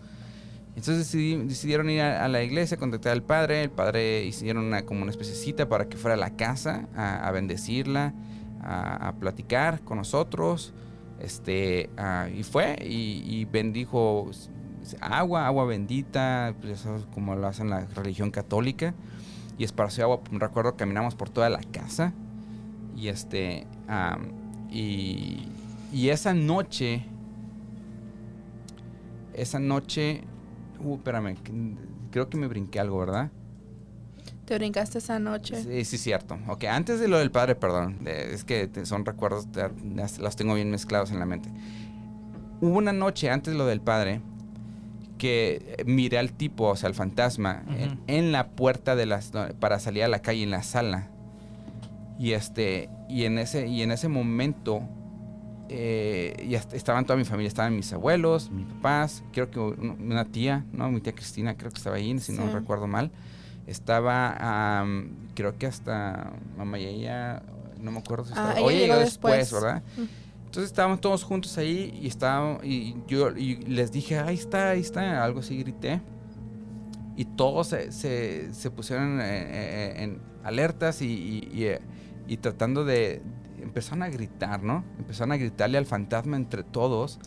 Entonces 0.79 1.11
decidieron 1.49 1.91
ir 1.91 2.03
a, 2.03 2.29
la 2.29 2.41
iglesia, 2.41 2.77
contactar 2.77 3.11
al 3.11 3.25
padre, 3.25 3.65
el 3.65 3.71
padre 3.71 4.25
hicieron 4.25 4.65
una, 4.65 4.83
como 4.83 5.03
una 5.03 5.11
especiecita 5.11 5.69
para 5.69 5.89
que 5.89 5.97
fuera 5.97 6.15
a 6.15 6.17
la 6.17 6.37
casa 6.37 6.87
a, 6.95 7.29
bendecirla, 7.33 8.15
a, 8.63 9.13
platicar 9.19 9.81
con 9.81 9.99
nosotros, 9.99 10.73
este, 11.19 11.91
y 12.33 12.45
fue 12.45 12.77
y, 12.81 13.45
bendijo 13.47 14.31
agua, 15.01 15.49
agua 15.49 15.65
bendita, 15.65 16.55
pues 16.61 16.79
eso 16.79 16.95
es 16.95 17.07
como 17.07 17.35
lo 17.35 17.49
hacen 17.49 17.71
la 17.71 17.85
religión 17.87 18.31
católica 18.31 18.95
y 19.59 19.65
esparció 19.65 20.05
agua. 20.05 20.21
Recuerdo 20.31 20.77
caminamos 20.77 21.17
por 21.17 21.29
toda 21.29 21.51
la 21.51 21.61
casa 21.61 22.13
Y 22.95 23.09
este, 23.09 23.67
y, 24.71 25.49
y 25.93 26.11
esa 26.11 26.35
noche, 26.35 27.05
esa 29.35 29.59
noche, 29.59 30.23
uh, 30.83 30.95
espérame, 30.97 31.37
creo 32.11 32.29
que 32.29 32.37
me 32.37 32.47
brinqué 32.47 32.81
algo, 32.81 32.99
¿verdad? 32.99 33.31
Te 34.45 34.57
brincaste 34.57 34.99
esa 34.99 35.19
noche. 35.19 35.63
Sí, 35.63 35.85
sí, 35.85 35.99
cierto. 35.99 36.39
Ok, 36.49 36.65
antes 36.65 37.01
de 37.01 37.09
lo 37.09 37.19
del 37.19 37.31
padre, 37.31 37.55
perdón. 37.55 38.03
de- 38.03 38.33
es 38.33 38.45
que 38.45 38.67
te- 38.67 38.87
son 38.87 39.05
recuerdos, 39.05 39.47
ya 39.53 39.71
los 40.21 40.37
tengo 40.37 40.55
bien 40.55 40.71
mezclados 40.71 41.11
en 41.11 41.19
la 41.19 41.27
mente. 41.27 41.51
Hubo 42.61 42.79
una 42.79 42.93
noche 42.93 43.29
antes 43.31 43.53
de 43.53 43.59
lo 43.59 43.67
del 43.67 43.81
padre 43.83 44.21
que 45.19 45.75
eh, 45.79 45.85
miré 45.85 46.19
al 46.19 46.33
tipo, 46.33 46.65
o 46.69 46.77
sea, 46.77 46.89
al 46.89 46.95
fantasma, 46.95 47.63
en, 47.77 47.93
Ujú. 47.93 48.01
en 48.07 48.33
la 48.33 48.49
puerta 48.49 48.97
de 48.97 49.05
las 49.07 49.33
para 49.61 49.79
salir 49.81 50.05
a 50.05 50.09
la 50.09 50.21
calle 50.23 50.43
en 50.45 50.51
la 50.51 50.63
sala. 50.63 51.09
Y 52.19 52.33
este, 52.33 52.89
y 53.09 53.25
en 53.25 53.39
ese, 53.39 53.67
y 53.69 53.83
en 53.83 53.91
ese 53.93 54.09
momento 54.09 54.83
eh, 55.69 56.35
est- 56.51 56.73
estaban 56.75 57.05
toda 57.05 57.17
mi 57.19 57.25
familia, 57.25 57.49
estaban 57.49 57.75
mis 57.77 57.93
abuelos, 57.93 58.51
mis 58.51 58.67
papás, 58.67 59.23
creo 59.33 59.51
que 59.51 59.59
un- 59.61 59.97
una 60.01 60.25
tía, 60.25 60.65
¿no? 60.73 60.91
Mi 60.91 61.01
tía 61.01 61.15
Cristina 61.15 61.57
creo 61.57 61.71
que 61.71 61.79
estaba 61.79 61.97
ahí, 61.97 62.19
si 62.19 62.33
no 62.33 62.51
recuerdo 62.51 62.87
mal. 62.87 63.11
Estaba, 63.67 64.85
creo 65.35 65.59
que 65.59 65.67
hasta 65.67 66.33
mamá 66.57 66.79
y 66.79 66.87
ella, 66.87 67.43
no 67.81 67.91
me 67.93 67.99
acuerdo 67.99 68.25
si 68.25 68.33
Ah, 68.33 68.35
estaba. 68.37 68.53
ella 68.59 68.67
Oye, 68.67 68.77
llegó 68.79 68.87
llegó 68.95 68.99
después, 69.05 69.39
después. 69.39 69.63
¿verdad? 69.63 69.83
Mm. 69.99 70.03
Entonces 70.47 70.71
estábamos 70.71 71.01
todos 71.03 71.23
juntos 71.23 71.59
ahí 71.59 71.99
y 72.03 72.07
estábamos, 72.09 72.65
y 72.65 72.97
yo 73.07 73.31
y 73.37 73.57
les 73.67 73.93
dije, 73.93 74.19
ahí 74.19 74.35
está, 74.37 74.71
ahí 74.71 74.81
está, 74.81 75.23
algo 75.23 75.41
así 75.41 75.59
grité. 75.59 76.01
Y 77.17 77.25
todos 77.27 77.67
se, 77.69 77.93
se- 77.93 78.55
se 78.55 78.71
pusieron 78.71 79.21
eh, 79.21 79.25
eh, 79.25 79.95
en 80.05 80.21
alertas 80.45 81.03
y, 81.03 81.07
y- 81.07 81.51
y, 81.53 81.65
eh, 81.65 81.81
y 82.27 82.37
tratando 82.39 82.85
de, 82.87 83.21
empezaron 83.63 84.03
a 84.03 84.09
gritar, 84.09 84.63
¿no? 84.63 84.85
Empezaron 84.99 85.33
a 85.33 85.37
gritarle 85.37 85.79
al 85.79 85.87
fantasma 85.87 86.37
entre 86.37 86.63
todos. 86.63 87.19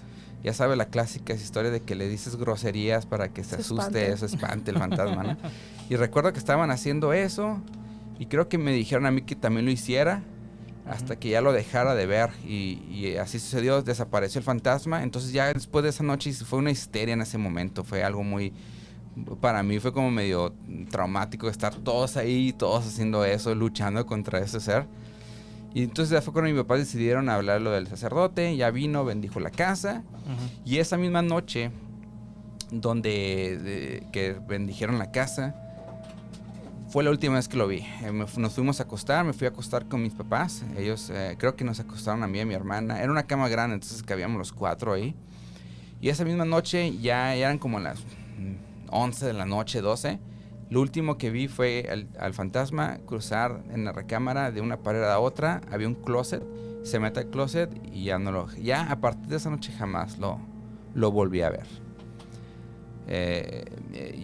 Ya 0.43 0.53
sabe 0.53 0.75
la 0.75 0.85
clásica 0.85 1.33
historia 1.33 1.69
de 1.69 1.81
que 1.81 1.95
le 1.95 2.07
dices 2.07 2.35
groserías 2.35 3.05
para 3.05 3.29
que 3.29 3.43
se, 3.43 3.55
Se 3.55 3.61
asuste, 3.61 3.83
espante. 3.83 4.11
eso 4.11 4.25
espante 4.25 4.71
el 4.71 4.77
fantasma, 4.77 5.23
¿no? 5.23 5.37
Y 5.89 5.97
recuerdo 5.97 6.31
que 6.31 6.39
estaban 6.39 6.71
haciendo 6.71 7.11
eso 7.13 7.61
y 8.17 8.27
creo 8.27 8.47
que 8.47 8.57
me 8.57 8.71
dijeron 8.71 9.05
a 9.05 9.11
mí 9.11 9.23
que 9.23 9.35
también 9.35 9.65
lo 9.65 9.71
hiciera 9.71 10.23
hasta 10.87 11.17
que 11.17 11.29
ya 11.29 11.41
lo 11.41 11.53
dejara 11.53 11.95
de 11.95 12.05
ver 12.05 12.31
y, 12.45 12.81
y 12.89 13.17
así 13.17 13.39
sucedió, 13.39 13.81
desapareció 13.81 14.39
el 14.39 14.45
fantasma, 14.45 15.03
entonces 15.03 15.31
ya 15.31 15.53
después 15.53 15.83
de 15.83 15.89
esa 15.89 16.03
noche 16.03 16.33
fue 16.33 16.59
una 16.59 16.71
histeria 16.71 17.13
en 17.13 17.21
ese 17.21 17.37
momento, 17.37 17.83
fue 17.83 18.03
algo 18.03 18.23
muy, 18.23 18.53
para 19.39 19.63
mí 19.63 19.79
fue 19.79 19.93
como 19.93 20.09
medio 20.11 20.53
traumático 20.89 21.49
estar 21.49 21.75
todos 21.75 22.17
ahí, 22.17 22.53
todos 22.53 22.87
haciendo 22.87 23.25
eso, 23.25 23.53
luchando 23.53 24.05
contra 24.05 24.39
ese 24.39 24.59
ser. 24.59 24.87
Y 25.73 25.83
entonces 25.83 26.11
ya 26.11 26.21
fue 26.21 26.33
cuando 26.33 26.51
mis 26.51 26.61
papás 26.61 26.79
decidieron 26.79 27.29
hablar 27.29 27.61
lo 27.61 27.71
del 27.71 27.87
sacerdote, 27.87 28.55
ya 28.57 28.71
vino, 28.71 29.05
bendijo 29.05 29.39
la 29.39 29.51
casa 29.51 30.03
y 30.65 30.77
esa 30.79 30.97
misma 30.97 31.21
noche 31.21 31.71
donde 32.71 33.57
de- 33.57 34.07
que 34.11 34.33
bendijeron 34.47 34.97
la 34.99 35.11
casa, 35.11 35.55
fue 36.89 37.03
la 37.03 37.09
última 37.09 37.35
vez 37.35 37.47
que 37.47 37.55
lo 37.57 37.67
vi. 37.67 37.79
Eh, 38.03 38.11
me 38.11 38.25
nos 38.37 38.53
fuimos 38.53 38.79
a 38.81 38.83
acostar, 38.83 39.23
me 39.25 39.31
fui 39.33 39.47
a 39.47 39.49
acostar 39.51 39.85
con 39.87 40.01
mis 40.01 40.13
papás. 40.13 40.63
Ellos 40.77 41.09
eh, 41.09 41.35
creo 41.39 41.55
que 41.55 41.63
nos 41.63 41.79
acostaron 41.79 42.21
a 42.23 42.27
mí 42.27 42.37
y 42.37 42.41
a 42.41 42.45
mi 42.45 42.53
hermana. 42.53 43.01
Era 43.01 43.09
una 43.11 43.23
cama 43.23 43.47
grande, 43.47 43.75
entonces 43.75 44.03
cabíamos 44.03 44.37
los 44.37 44.51
cuatro 44.51 44.91
ahí. 44.93 45.15
Y 46.01 46.09
esa 46.09 46.25
misma 46.25 46.43
noche 46.43 46.97
ya 46.97 47.33
eran 47.33 47.59
como 47.59 47.79
las 47.79 47.99
mm, 48.01 48.89
11 48.89 49.25
de 49.25 49.33
la 49.33 49.45
noche, 49.45 49.79
12. 49.79 50.19
Lo 50.71 50.81
último 50.81 51.17
que 51.17 51.29
vi 51.29 51.47
fue 51.49 51.85
al, 51.91 52.07
al 52.17 52.33
fantasma 52.33 52.97
cruzar 53.05 53.61
en 53.71 53.83
la 53.85 53.91
recámara 53.91 54.51
de 54.51 54.61
una 54.61 54.77
pared 54.77 55.03
a 55.03 55.19
otra. 55.19 55.61
Había 55.69 55.87
un 55.87 55.95
closet, 55.95 56.41
se 56.83 56.97
mete 56.97 57.19
al 57.19 57.27
closet 57.27 57.69
y 57.91 58.05
ya 58.05 58.17
no 58.17 58.31
lo... 58.31 58.47
Ya 58.55 58.89
a 58.89 59.01
partir 59.01 59.27
de 59.27 59.35
esa 59.35 59.49
noche 59.49 59.73
jamás 59.73 60.17
lo, 60.17 60.39
lo 60.95 61.11
volví 61.11 61.41
a 61.41 61.49
ver. 61.49 61.67
Eh, 63.07 63.65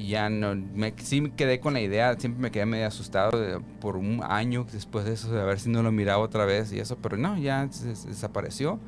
ya 0.07 0.29
no, 0.29 0.55
me, 0.55 0.93
sí 0.97 1.19
me 1.19 1.31
quedé 1.31 1.59
con 1.59 1.73
la 1.73 1.81
idea, 1.81 2.15
siempre 2.17 2.41
me 2.41 2.51
quedé 2.51 2.65
medio 2.65 2.87
asustado 2.87 3.37
de- 3.37 3.59
por 3.81 3.97
un 3.97 4.21
año 4.23 4.65
después 4.71 5.03
de 5.03 5.13
eso, 5.13 5.29
de 5.33 5.43
ver 5.43 5.59
si 5.59 5.69
no 5.69 5.83
lo 5.83 5.91
miraba 5.91 6.19
otra 6.23 6.45
vez 6.45 6.71
y 6.71 6.79
eso, 6.79 6.95
pero 7.01 7.17
no, 7.17 7.37
ya 7.37 7.67
se- 7.71 7.95
se 7.95 8.07
desapareció. 8.07 8.79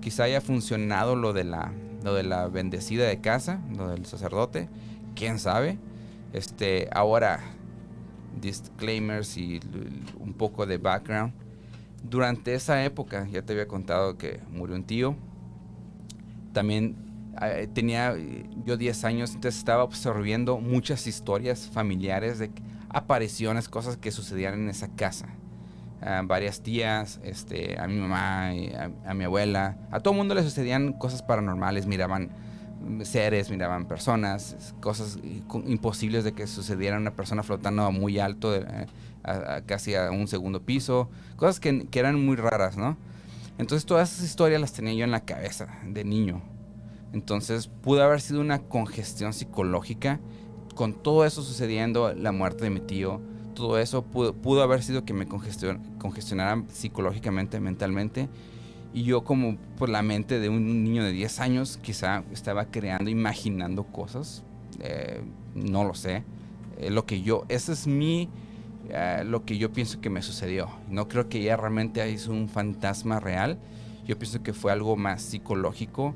Quizá 0.00 0.24
haya 0.24 0.40
funcionado 0.40 1.14
lo 1.16 1.34
de 1.34 1.44
la, 1.44 1.72
lo 2.02 2.14
de 2.14 2.22
la 2.22 2.48
bendecida 2.48 3.06
de 3.06 3.20
casa, 3.20 3.60
lo 3.76 3.88
del 3.90 4.06
sacerdote, 4.06 4.70
quién 5.14 5.38
sabe. 5.38 5.76
Este, 6.32 6.88
ahora, 6.92 7.40
disclaimers 8.40 9.36
y 9.36 9.60
un 10.18 10.32
poco 10.32 10.66
de 10.66 10.78
background. 10.78 11.32
Durante 12.02 12.54
esa 12.54 12.84
época, 12.84 13.26
ya 13.30 13.42
te 13.42 13.52
había 13.52 13.68
contado 13.68 14.16
que 14.16 14.40
murió 14.50 14.74
un 14.74 14.84
tío. 14.84 15.14
También 16.52 16.96
eh, 17.40 17.68
tenía 17.72 18.14
eh, 18.14 18.48
yo 18.64 18.76
10 18.76 19.04
años, 19.04 19.34
entonces 19.34 19.58
estaba 19.58 19.82
absorbiendo 19.82 20.58
muchas 20.58 21.06
historias 21.06 21.68
familiares 21.68 22.38
de 22.38 22.50
apariciones, 22.88 23.68
cosas 23.68 23.96
que 23.96 24.10
sucedían 24.10 24.54
en 24.54 24.68
esa 24.68 24.88
casa. 24.88 25.28
A 26.00 26.22
varias 26.22 26.62
tías, 26.62 27.20
este, 27.22 27.78
a 27.78 27.86
mi 27.86 27.96
mamá, 27.96 28.48
a, 28.48 29.10
a 29.10 29.14
mi 29.14 29.24
abuela, 29.24 29.76
a 29.92 30.00
todo 30.00 30.14
el 30.14 30.18
mundo 30.18 30.34
le 30.34 30.42
sucedían 30.42 30.94
cosas 30.94 31.22
paranormales, 31.22 31.86
miraban 31.86 32.30
seres, 33.04 33.50
miraban 33.50 33.86
personas, 33.86 34.74
cosas 34.80 35.18
co- 35.48 35.62
imposibles 35.66 36.24
de 36.24 36.32
que 36.32 36.46
sucediera 36.46 36.96
una 36.96 37.12
persona 37.12 37.42
flotando 37.42 37.90
muy 37.92 38.18
alto, 38.18 38.54
eh, 38.54 38.86
a- 39.24 39.56
a 39.56 39.60
casi 39.62 39.94
a 39.94 40.10
un 40.10 40.28
segundo 40.28 40.60
piso, 40.62 41.08
cosas 41.36 41.60
que, 41.60 41.86
que 41.88 41.98
eran 41.98 42.24
muy 42.24 42.36
raras, 42.36 42.76
¿no? 42.76 42.96
Entonces 43.58 43.86
todas 43.86 44.12
esas 44.12 44.24
historias 44.26 44.60
las 44.60 44.72
tenía 44.72 44.94
yo 44.94 45.04
en 45.04 45.10
la 45.10 45.20
cabeza 45.24 45.68
de 45.86 46.04
niño. 46.04 46.42
Entonces 47.12 47.68
pudo 47.68 48.02
haber 48.02 48.20
sido 48.20 48.40
una 48.40 48.60
congestión 48.60 49.32
psicológica 49.32 50.18
con 50.74 50.94
todo 50.94 51.26
eso 51.26 51.42
sucediendo, 51.42 52.14
la 52.14 52.32
muerte 52.32 52.64
de 52.64 52.70
mi 52.70 52.80
tío, 52.80 53.20
todo 53.54 53.78
eso 53.78 54.02
pudo, 54.02 54.32
pudo 54.32 54.62
haber 54.62 54.82
sido 54.82 55.04
que 55.04 55.12
me 55.12 55.28
congestion- 55.28 55.78
congestionara 55.98 56.62
psicológicamente, 56.72 57.60
mentalmente. 57.60 58.28
Y 58.94 59.04
yo 59.04 59.24
como 59.24 59.56
por 59.78 59.88
la 59.88 60.02
mente 60.02 60.38
de 60.38 60.48
un 60.48 60.84
niño 60.84 61.02
de 61.04 61.12
10 61.12 61.40
años 61.40 61.78
quizá 61.82 62.24
estaba 62.32 62.66
creando, 62.66 63.10
imaginando 63.10 63.84
cosas. 63.84 64.42
eh, 64.80 65.22
no 65.54 65.84
lo 65.84 65.94
sé. 65.94 66.24
Eh, 66.78 66.90
lo 66.90 67.04
que 67.06 67.20
yo, 67.22 67.44
ese 67.48 67.72
es 67.72 67.86
mi, 67.86 68.28
eh, 68.88 69.22
lo 69.24 69.44
que 69.44 69.58
yo 69.58 69.70
pienso 69.72 70.00
que 70.00 70.10
me 70.10 70.22
sucedió. 70.22 70.68
No 70.88 71.08
creo 71.08 71.28
que 71.28 71.40
ella 71.40 71.56
realmente 71.56 72.10
hizo 72.10 72.32
un 72.32 72.48
fantasma 72.48 73.20
real. 73.20 73.58
Yo 74.06 74.18
pienso 74.18 74.42
que 74.42 74.52
fue 74.52 74.72
algo 74.72 74.96
más 74.96 75.22
psicológico, 75.22 76.14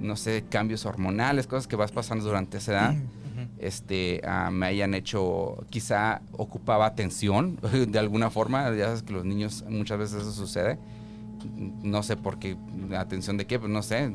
no 0.00 0.16
sé, 0.16 0.44
cambios 0.48 0.86
hormonales, 0.86 1.46
cosas 1.46 1.66
que 1.66 1.76
vas 1.76 1.90
pasando 1.92 2.24
durante 2.24 2.58
esa 2.58 2.72
edad 2.72 2.90
Ujú. 2.92 3.48
este, 3.58 4.20
ah, 4.24 4.50
me 4.50 4.66
hayan 4.66 4.94
hecho, 4.94 5.64
quizá 5.70 6.22
ocupaba 6.32 6.86
atención 6.86 7.58
de 7.88 7.98
alguna 7.98 8.30
forma, 8.30 8.74
ya 8.74 8.86
sabes 8.86 9.02
que 9.02 9.12
los 9.12 9.24
niños 9.24 9.64
muchas 9.68 9.98
veces 9.98 10.22
eso 10.22 10.32
sucede, 10.32 10.78
no 11.82 12.02
sé 12.02 12.16
por 12.16 12.38
qué, 12.38 12.56
atención 12.96 13.36
de 13.36 13.46
qué, 13.46 13.58
pues 13.58 13.70
no 13.70 13.82
sé, 13.82 14.10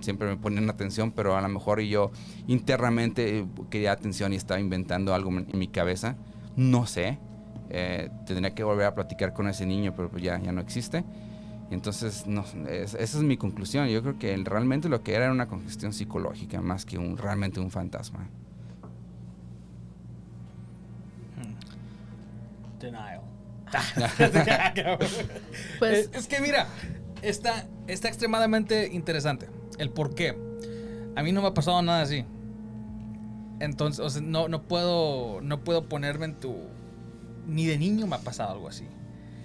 siempre 0.00 0.28
me 0.28 0.36
ponen 0.36 0.68
atención, 0.70 1.12
pero 1.12 1.36
a 1.36 1.40
lo 1.40 1.48
mejor 1.48 1.80
yo 1.80 2.10
internamente 2.46 3.38
eh, 3.40 3.46
quería 3.70 3.92
atención 3.92 4.32
y 4.32 4.36
estaba 4.36 4.60
inventando 4.60 5.14
algo 5.14 5.30
en 5.30 5.46
mi 5.54 5.68
cabeza, 5.68 6.16
no 6.56 6.86
sé, 6.86 7.18
eh, 7.70 8.10
tendría 8.26 8.54
que 8.54 8.62
volver 8.64 8.86
a 8.86 8.94
platicar 8.94 9.32
con 9.32 9.48
ese 9.48 9.66
niño, 9.66 9.92
pero 9.96 10.08
pues 10.10 10.22
ya, 10.22 10.38
ya 10.40 10.52
no 10.52 10.60
existe. 10.60 11.04
Entonces, 11.70 12.24
es- 12.68 12.94
esa 12.94 13.18
es 13.18 13.22
mi 13.24 13.36
conclusión. 13.36 13.88
Yo 13.88 14.00
creo 14.00 14.18
que 14.18 14.36
realmente 14.36 14.88
lo 14.88 15.02
que 15.02 15.14
era 15.14 15.24
era 15.24 15.32
una 15.32 15.48
congestión 15.48 15.92
psicológica 15.92 16.60
más 16.60 16.84
que 16.86 16.96
un, 16.96 17.16
realmente 17.18 17.58
un 17.58 17.70
fantasma. 17.72 18.28
Denial. 22.80 23.15
Pues- 25.78 25.98
es, 25.98 26.10
es 26.12 26.26
que 26.28 26.40
mira, 26.40 26.66
está, 27.22 27.66
está 27.86 28.08
extremadamente 28.08 28.88
interesante. 28.92 29.48
El 29.78 29.90
por 29.90 30.14
qué. 30.14 30.36
A 31.16 31.22
mí 31.22 31.32
no 31.32 31.42
me 31.42 31.48
ha 31.48 31.54
pasado 31.54 31.80
nada 31.82 32.02
así. 32.02 32.24
Entonces, 33.60 34.04
o 34.04 34.10
sea, 34.10 34.22
no, 34.22 34.48
no 34.48 34.62
puedo. 34.62 35.40
No 35.40 35.60
puedo 35.64 35.88
ponerme 35.88 36.26
en 36.26 36.34
tu. 36.34 36.54
Ni 37.46 37.66
de 37.66 37.78
niño 37.78 38.06
me 38.06 38.16
ha 38.16 38.20
pasado 38.20 38.52
algo 38.52 38.68
así. 38.68 38.84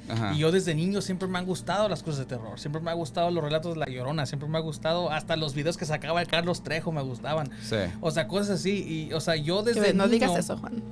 Ajá. 0.10 0.34
Y 0.34 0.40
yo 0.40 0.52
desde 0.52 0.76
niño 0.76 1.00
siempre 1.02 1.28
me 1.30 1.38
han 1.38 1.46
gustado 1.46 1.88
las 1.88 2.04
cosas 2.04 2.20
de 2.20 2.26
terror. 2.26 2.60
Siempre 2.60 2.82
me 2.82 2.92
han 2.92 2.98
gustado 2.98 3.32
los 3.32 3.42
relatos 3.44 3.76
de 3.76 3.80
la 3.80 3.86
llorona. 3.86 4.26
Siempre 4.26 4.50
me 4.50 4.58
ha 4.58 4.62
gustado. 4.62 5.10
Hasta 5.12 5.38
los 5.38 5.54
videos 5.54 5.78
que 5.78 5.86
sacaba 5.86 6.22
el 6.22 6.28
Carlos 6.28 6.64
Trejo 6.64 6.92
me 6.92 7.02
gustaban. 7.02 7.50
Sí. 7.62 7.78
O 8.02 8.12
sea, 8.12 8.28
cosas 8.28 8.60
así. 8.60 9.08
Y, 9.10 9.14
o 9.14 9.22
sea, 9.22 9.36
yo 9.38 9.64
Que 9.64 9.74
desde 9.74 9.94
no 9.94 10.08
niño. 10.08 10.14
digas 10.28 10.38
eso, 10.38 10.58
Juan. 10.58 10.84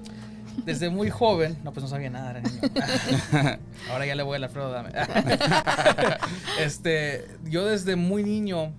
Desde 0.65 0.89
muy 0.89 1.09
joven, 1.09 1.57
no, 1.63 1.71
pues 1.71 1.83
no 1.83 1.89
sabía 1.89 2.09
nada, 2.09 2.31
era 2.31 2.41
niño. 2.41 2.59
Ahora 3.91 4.05
ya 4.05 4.15
le 4.15 4.23
voy 4.23 4.35
al 4.35 4.43
Alfredo, 4.43 4.71
dame. 4.71 4.89
este, 6.59 7.27
yo 7.45 7.65
desde 7.65 7.95
muy 7.95 8.23
niño 8.23 8.71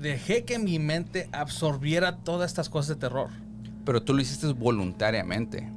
dejé 0.00 0.44
que 0.44 0.58
mi 0.58 0.78
mente 0.78 1.28
absorbiera 1.32 2.16
todas 2.18 2.50
estas 2.50 2.68
cosas 2.68 2.88
de 2.88 2.96
terror. 2.96 3.30
Pero 3.84 4.02
tú 4.02 4.14
lo 4.14 4.20
hiciste 4.20 4.46
voluntariamente. 4.52 5.68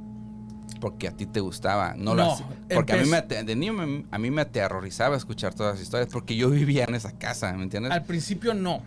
porque 0.80 1.06
a 1.06 1.12
ti 1.12 1.26
te 1.26 1.38
gustaba. 1.38 1.94
No, 1.96 2.12
lo 2.16 2.32
hacía- 2.32 2.46
Porque 2.74 2.94
a 2.94 2.96
mí, 2.96 3.08
me, 3.08 3.22
de 3.22 3.54
niño 3.54 3.72
me- 3.72 4.04
a 4.10 4.18
mí 4.18 4.32
me 4.32 4.42
aterrorizaba 4.42 5.16
escuchar 5.16 5.54
todas 5.54 5.74
las 5.74 5.82
historias 5.82 6.08
porque 6.12 6.34
yo 6.34 6.50
vivía 6.50 6.82
en 6.88 6.96
esa 6.96 7.12
casa, 7.12 7.52
¿me 7.52 7.62
entiendes? 7.62 7.92
Al 7.92 8.02
principio 8.02 8.52
no. 8.52 8.82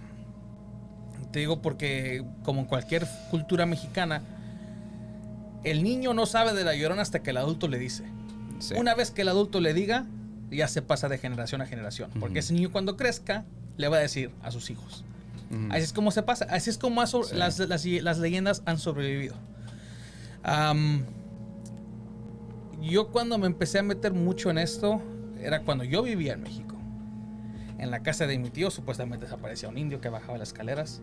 Te 1.31 1.39
digo 1.39 1.61
porque, 1.61 2.25
como 2.43 2.59
en 2.61 2.65
cualquier 2.67 3.07
cultura 3.31 3.65
mexicana, 3.65 4.21
el 5.65 5.83
niño 5.83 6.13
no 6.13 6.25
sabe 6.25 6.53
de 6.53 6.63
la 6.63 6.75
llorona 6.75 7.01
hasta 7.01 7.21
que 7.21 7.31
el 7.31 7.37
adulto 7.37 7.67
le 7.67 7.77
dice. 7.77 8.05
Sí. 8.59 8.73
Una 8.77 8.95
vez 8.95 9.11
que 9.11 9.23
el 9.23 9.27
adulto 9.29 9.59
le 9.59 9.73
diga, 9.73 10.05
ya 10.51 10.67
se 10.69 10.81
pasa 10.81 11.09
de 11.09 11.17
generación 11.17 11.61
a 11.61 11.65
generación. 11.65 12.09
Porque 12.19 12.39
ese 12.39 12.53
niño 12.53 12.71
cuando 12.71 12.95
crezca, 12.95 13.43
le 13.77 13.87
va 13.89 13.97
a 13.97 13.99
decir 13.99 14.31
a 14.41 14.51
sus 14.51 14.69
hijos. 14.69 15.03
Así 15.69 15.83
es 15.83 15.93
como 15.93 16.11
se 16.11 16.23
pasa. 16.23 16.45
Así 16.49 16.69
es 16.69 16.77
como 16.77 17.05
Sí. 17.05 17.17
las, 17.35 17.59
las- 17.59 17.85
las 17.85 18.17
leyendas 18.19 18.61
han 18.65 18.77
sobrevivido. 18.79 19.35
Yo 22.81 23.11
cuando 23.11 23.37
me 23.37 23.47
empecé 23.47 23.79
a 23.79 23.83
meter 23.83 24.13
mucho 24.13 24.49
en 24.49 24.57
esto, 24.57 25.01
era 25.41 25.61
cuando 25.61 25.83
yo 25.83 26.03
vivía 26.03 26.33
en 26.33 26.41
México. 26.41 26.75
En 27.77 27.91
la 27.91 28.01
casa 28.03 28.27
de 28.27 28.37
mi 28.37 28.49
tío 28.49 28.71
supuestamente 28.71 29.25
desaparecía 29.25 29.69
un 29.69 29.77
indio 29.77 29.99
que 30.01 30.09
bajaba 30.09 30.37
las 30.37 30.49
escaleras. 30.49 31.01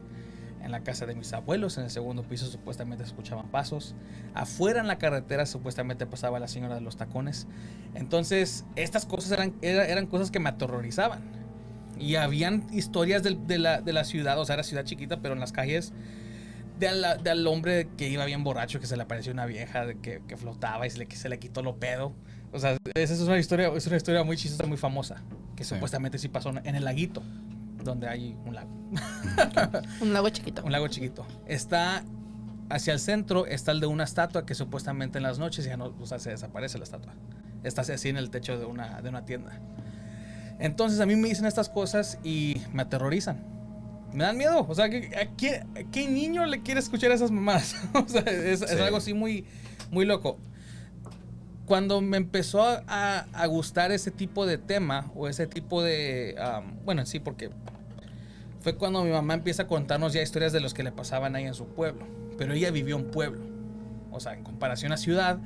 En 0.63 0.71
la 0.71 0.81
casa 0.81 1.07
de 1.07 1.15
mis 1.17 1.33
abuelos, 1.33 1.77
en 1.79 1.85
el 1.85 1.91
segundo 1.91 2.23
piso, 2.23 2.47
supuestamente 2.47 3.03
escuchaban 3.05 3.49
pasos. 3.49 3.95
Afuera 4.33 4.81
en 4.81 4.87
la 4.87 4.97
carretera, 4.99 5.45
supuestamente 5.45 6.07
pasaba 6.07 6.39
la 6.39 6.47
señora 6.49 6.77
de 6.77 6.81
los 6.81 6.97
tacones. 6.97 7.47
Entonces, 7.95 8.65
estas 8.77 9.05
cosas 9.07 9.33
eran, 9.33 9.55
era- 9.61 9.87
eran 9.87 10.07
cosas 10.07 10.31
que 10.31 10.39
me 10.39 10.49
aterrorizaban. 10.49 11.21
Y 11.99 12.15
habían 12.15 12.67
historias 12.73 13.23
de, 13.23 13.59
la, 13.59 13.81
de 13.81 13.93
la 13.93 14.05
ciudad, 14.05 14.39
o 14.39 14.45
sea, 14.45 14.55
era 14.55 14.63
ciudad 14.63 14.85
chiquita, 14.85 15.21
pero 15.21 15.35
en 15.35 15.41
las 15.41 15.53
calles, 15.53 15.93
del, 16.79 17.05
del 17.23 17.47
hombre 17.47 17.89
que 17.97 18.09
iba 18.09 18.25
bien 18.25 18.43
borracho, 18.45 18.81
que 18.81 18.87
se 18.87 18.97
le 18.97 19.03
apareció 19.03 19.33
una 19.33 19.47
vieja 19.47 19.95
que, 20.01 20.23
que 20.27 20.37
flotaba 20.37 20.87
y 20.87 20.91
se 20.91 20.99
le, 20.99 21.07
que 21.07 21.17
se 21.17 21.29
le 21.29 21.39
quitó 21.39 21.63
lo 21.63 21.77
pedo. 21.77 22.13
O 22.53 22.59
sea, 22.59 22.77
esa 22.95 23.15
es 23.15 23.21
una 23.21 23.39
historia, 23.39 23.69
es 23.77 23.87
una 23.87 23.97
historia 23.97 24.25
muy 24.25 24.37
chistosa, 24.37 24.67
muy 24.67 24.77
famosa, 24.79 25.23
que 25.57 25.65
Sí. 25.65 25.75
supuestamente 25.75 26.19
sí 26.19 26.29
pasó 26.29 26.51
en 26.51 26.75
el 26.75 26.85
laguito, 26.85 27.23
donde 27.85 28.09
hay 28.09 28.37
un 28.45 28.55
lago. 28.55 28.71
Un 30.01 30.13
lago 30.13 30.29
chiquito. 30.31 30.63
Un 30.65 30.73
lago 30.73 30.89
chiquito. 30.89 31.27
Está 31.47 32.05
hacia 32.71 32.93
el 32.93 32.99
centro, 33.01 33.47
está 33.47 33.73
el 33.73 33.81
de 33.81 33.87
una 33.87 34.05
estatua 34.05 34.47
que 34.47 34.55
supuestamente 34.55 35.19
en 35.19 35.25
las 35.25 35.39
noches 35.39 35.65
ya 35.65 35.77
no, 35.77 35.95
o 36.01 36.07
sea, 36.07 36.19
se 36.19 36.31
desaparece 36.31 36.79
la 36.79 36.85
estatua. 36.85 37.13
Está 37.65 37.83
así 37.83 38.09
en 38.09 38.17
el 38.17 38.31
techo 38.31 38.59
de 38.59 38.65
una, 38.65 39.01
de 39.03 39.09
una 39.09 39.25
tienda. 39.25 39.61
Entonces 40.59 41.01
a 41.01 41.07
mí 41.07 41.17
me 41.17 41.29
dicen 41.29 41.47
estas 41.47 41.69
cosas 41.69 42.19
y 42.25 42.61
me 42.73 42.83
aterrorizan. 42.83 43.45
Me 44.13 44.25
dan 44.25 44.37
miedo. 44.37 44.67
O 44.69 44.75
sea, 44.75 44.89
¿qué- 44.91 45.11
¿a 45.17 45.37
qué, 45.37 45.57
a 45.57 45.91
qué 45.91 46.07
niño 46.09 46.45
le 46.47 46.63
quiere 46.63 46.81
escuchar 46.81 47.11
esas 47.13 47.31
mamadas? 47.31 47.77
o 47.95 48.07
sea, 48.09 48.21
es, 48.23 48.63
es 48.63 48.81
algo 48.81 48.97
así 48.99 49.15
muy, 49.15 49.47
muy 49.91 50.05
loco. 50.05 50.39
Cuando 51.67 52.01
me 52.01 52.17
empezó 52.17 52.63
a, 52.65 53.47
gustar 53.47 53.93
ese 53.93 54.11
tipo 54.11 54.47
de 54.47 54.59
tema 54.59 55.11
o 55.15 55.29
ese 55.29 55.47
tipo 55.47 55.83
de... 55.83 56.37
am, 56.41 56.79
bueno, 56.85 57.03
en 57.03 57.07
sí, 57.07 57.21
porque 57.21 57.51
fue 58.61 58.77
cuando 58.77 59.05
mi 59.05 59.11
mamá 59.11 59.35
empieza 59.35 59.65
a 59.65 59.67
contarnos 59.67 60.13
ya 60.13 60.23
historias 60.23 60.53
de 60.53 60.61
los 60.61 60.75
que 60.75 60.83
le 60.83 60.93
pasaban 60.93 61.37
ahí 61.37 61.45
en 61.45 61.55
su 61.55 61.67
pueblo. 61.67 62.07
Pero 62.37 62.55
ella 62.55 62.71
vivió 62.71 62.97
en 62.97 63.11
pueblo. 63.11 63.45
O 64.11 64.21
sea, 64.21 64.35
en 64.35 64.45
comparación 64.45 64.93
a 64.93 64.97
ciudad, 64.97 65.39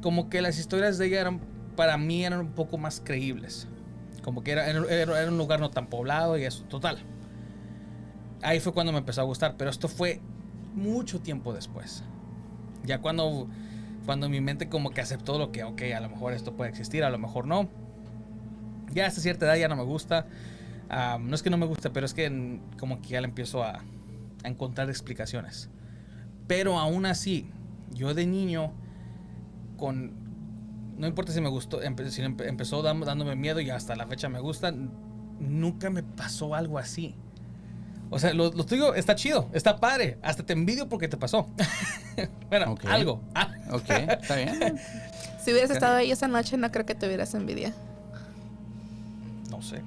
como 0.00 0.30
que 0.30 0.40
las 0.42 0.58
historias 0.58 0.98
de 0.98 1.06
ella 1.06 1.20
eran, 1.20 1.40
para 1.76 1.96
mí 1.98 2.24
eran 2.24 2.40
un 2.40 2.52
poco 2.52 2.78
más 2.78 3.00
creíbles. 3.04 3.68
Como 4.22 4.42
que 4.42 4.52
era, 4.52 4.68
era 4.68 5.28
un 5.28 5.38
lugar 5.38 5.60
no 5.60 5.70
tan 5.70 5.86
poblado 5.86 6.38
y 6.38 6.44
eso, 6.44 6.64
total. 6.64 6.98
Ahí 8.42 8.60
fue 8.60 8.72
cuando 8.72 8.92
me 8.92 8.98
empezó 8.98 9.20
a 9.20 9.24
gustar, 9.24 9.56
pero 9.56 9.70
esto 9.70 9.88
fue 9.88 10.20
mucho 10.74 11.20
tiempo 11.20 11.52
después. 11.52 12.02
Ya 12.84 13.00
cuando, 13.00 13.48
cuando 14.08 14.30
mi 14.30 14.40
mente 14.40 14.70
como 14.70 14.88
que 14.88 15.02
aceptó 15.02 15.36
lo 15.36 15.52
que, 15.52 15.64
ok, 15.64 15.82
a 15.94 16.00
lo 16.00 16.08
mejor 16.08 16.32
esto 16.32 16.56
puede 16.56 16.70
existir, 16.70 17.04
a 17.04 17.10
lo 17.10 17.18
mejor 17.18 17.46
no. 17.46 17.68
Ya 18.94 19.04
hasta 19.04 19.20
cierta 19.20 19.44
edad 19.44 19.56
ya 19.56 19.68
no 19.68 19.76
me 19.76 19.82
gusta. 19.82 20.26
Ah, 20.88 21.18
no 21.20 21.34
es 21.34 21.42
que 21.42 21.50
no 21.50 21.58
me 21.58 21.66
guste, 21.66 21.90
pero 21.90 22.06
es 22.06 22.14
que 22.14 22.24
en- 22.24 22.62
como 22.78 23.02
que 23.02 23.08
ya 23.10 23.20
le 23.20 23.26
empiezo 23.26 23.62
a, 23.62 23.80
a 24.44 24.48
encontrar 24.48 24.88
explicaciones. 24.88 25.68
Pero 26.46 26.78
aún 26.78 27.04
así, 27.04 27.50
yo 27.92 28.14
de 28.14 28.24
niño, 28.24 28.72
con... 29.76 30.14
No 30.96 31.06
importa 31.06 31.32
si 31.32 31.42
me 31.42 31.50
gustó, 31.50 31.82
empe- 31.82 32.08
si 32.08 32.22
empe- 32.22 32.48
empezó 32.48 32.80
dándome 32.80 33.36
miedo 33.36 33.60
y 33.60 33.68
hasta 33.68 33.94
la 33.94 34.06
fecha 34.06 34.30
me 34.30 34.40
gusta, 34.40 34.72
nunca 35.38 35.90
me 35.90 36.02
pasó 36.02 36.54
algo 36.54 36.78
así. 36.78 37.14
O 38.10 38.18
sea, 38.18 38.32
lo, 38.32 38.50
lo 38.52 38.64
tuyo 38.64 38.94
está 38.94 39.14
chido, 39.14 39.48
está 39.52 39.76
padre, 39.78 40.18
hasta 40.22 40.42
te 40.44 40.52
envidio 40.54 40.88
porque 40.88 41.08
te 41.08 41.16
pasó. 41.16 41.46
bueno, 42.48 42.76
algo. 42.86 43.22
Ah, 43.34 43.50
Ok, 43.70 43.88
está 43.90 44.36
bien. 44.36 44.78
Si 45.44 45.52
hubieras 45.52 45.70
estado 45.70 45.96
ahí 45.96 46.10
esa 46.10 46.26
noche, 46.28 46.56
no 46.56 46.70
creo 46.72 46.86
que 46.86 46.94
te 46.94 47.06
hubieras 47.06 47.34
envidia. 47.34 47.72
no 49.50 49.60
sé. 49.62 49.82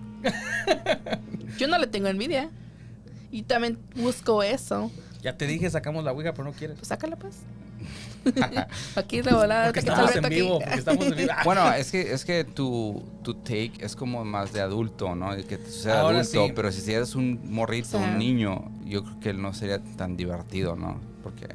Yo 1.57 1.67
no 1.67 1.77
le 1.79 1.87
tengo 1.87 2.07
envidia. 2.07 2.49
Y 3.31 3.43
también 3.43 3.79
busco 3.95 4.43
eso. 4.43 4.91
Ya 5.21 5.37
te 5.37 5.47
dije, 5.47 5.69
sacamos 5.69 6.03
la 6.03 6.11
ouija, 6.11 6.33
pero 6.33 6.43
no 6.43 6.51
quieres. 6.51 6.77
Pues 6.77 6.89
sácala, 6.89 7.15
pues. 7.15 7.37
aquí 8.95 9.21
de 9.21 9.33
volada. 9.33 9.65
Porque 9.65 9.79
el 9.79 9.87
estamos 9.87 10.15
en 10.15 10.29
vivo, 10.29 10.59
porque 10.59 10.75
estamos 10.79 11.05
en 11.05 11.15
vivo. 11.15 11.31
Bueno, 11.45 11.73
es 11.73 11.91
que, 11.91 12.13
es 12.13 12.25
que 12.25 12.43
tu, 12.43 13.03
tu 13.23 13.35
take 13.35 13.73
es 13.79 13.95
como 13.95 14.23
más 14.25 14.53
de 14.53 14.61
adulto, 14.61 15.15
¿no? 15.15 15.35
De 15.35 15.43
que 15.43 15.57
tú 15.57 15.69
seas 15.69 15.97
Ahora 15.97 16.19
adulto, 16.19 16.47
sí. 16.47 16.53
pero 16.55 16.71
si 16.71 16.91
eres 16.91 17.15
un 17.15 17.39
morrito, 17.51 17.89
Sí. 17.89 17.97
un 17.97 18.17
niño, 18.17 18.71
yo 18.85 19.03
creo 19.03 19.19
que 19.19 19.33
no 19.33 19.53
sería 19.53 19.79
tan 19.97 20.17
divertido, 20.17 20.75
¿no? 20.75 20.99
Porque 21.23 21.47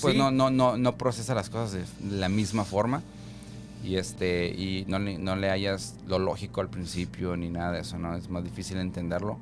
pues 0.00 0.12
sí. 0.14 0.18
no, 0.18 0.30
no, 0.30 0.50
no, 0.50 0.76
no 0.76 0.96
procesa 0.96 1.34
las 1.34 1.50
cosas 1.50 1.72
de 1.72 2.16
la 2.16 2.28
misma 2.28 2.64
forma 2.64 3.02
y 3.82 3.96
este 3.96 4.48
y 4.48 4.84
no 4.88 4.98
le, 4.98 5.18
no 5.18 5.36
le 5.36 5.50
hayas 5.50 5.96
lo 6.06 6.18
lógico 6.18 6.60
al 6.60 6.68
principio 6.68 7.36
ni 7.36 7.48
nada 7.48 7.72
de 7.72 7.80
eso, 7.80 7.98
¿no? 7.98 8.14
Es 8.14 8.28
más 8.28 8.44
difícil 8.44 8.76
entenderlo. 8.78 9.38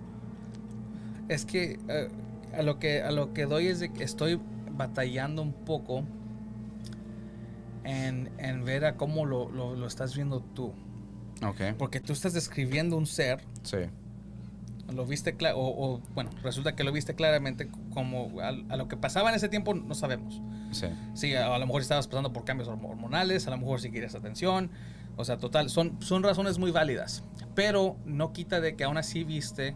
Es 1.28 1.44
que 1.44 1.78
eh, 1.88 2.08
a 2.56 2.62
lo 2.62 2.78
que 2.78 3.02
a 3.02 3.10
lo 3.10 3.34
que 3.34 3.44
doy 3.46 3.66
es 3.66 3.80
de 3.80 3.92
que 3.92 4.04
estoy 4.04 4.40
batallando 4.70 5.42
un 5.42 5.52
poco 5.52 6.04
en, 7.88 8.30
en 8.38 8.64
ver 8.64 8.84
a 8.84 8.96
cómo 8.96 9.24
lo, 9.24 9.48
lo- 9.50 9.74
lo 9.74 9.86
estás 9.86 10.14
viendo 10.14 10.40
tú. 10.40 10.72
Ok. 11.46 11.60
Porque 11.78 12.00
tú 12.00 12.12
estás 12.12 12.32
describiendo 12.34 12.96
un 12.96 13.06
ser, 13.06 13.40
Sí. 13.62 13.78
lo 14.92 15.06
viste 15.06 15.34
claro, 15.36 15.58
o, 15.58 15.94
o, 15.94 16.00
bueno, 16.14 16.30
resulta 16.42 16.74
que 16.74 16.82
lo 16.84 16.92
viste 16.92 17.14
claramente 17.14 17.68
como 17.94 18.40
a, 18.40 18.48
a 18.48 18.76
lo 18.76 18.88
que 18.88 18.96
pasaba 18.96 19.30
en 19.30 19.36
ese 19.36 19.48
tiempo 19.48 19.74
no 19.74 19.94
sabemos. 19.94 20.40
Sí. 20.72 20.86
Sí, 21.14 21.34
a, 21.34 21.54
a 21.54 21.58
lo 21.58 21.66
mejor 21.66 21.80
estabas 21.82 22.06
pasando 22.08 22.32
por 22.32 22.44
cambios 22.44 22.68
hormo- 22.68 22.90
hormonales, 22.90 23.46
a 23.46 23.50
lo 23.50 23.58
mejor 23.58 23.80
si 23.80 23.90
querías 23.90 24.14
atención. 24.14 24.70
O 25.16 25.24
sea, 25.24 25.36
total, 25.38 25.68
son, 25.70 25.96
son 26.00 26.22
razones 26.22 26.58
muy 26.58 26.70
válidas. 26.70 27.24
Pero 27.54 27.96
no 28.04 28.32
quita 28.32 28.60
de 28.60 28.76
que 28.76 28.84
aún 28.84 28.98
así 28.98 29.24
viste 29.24 29.74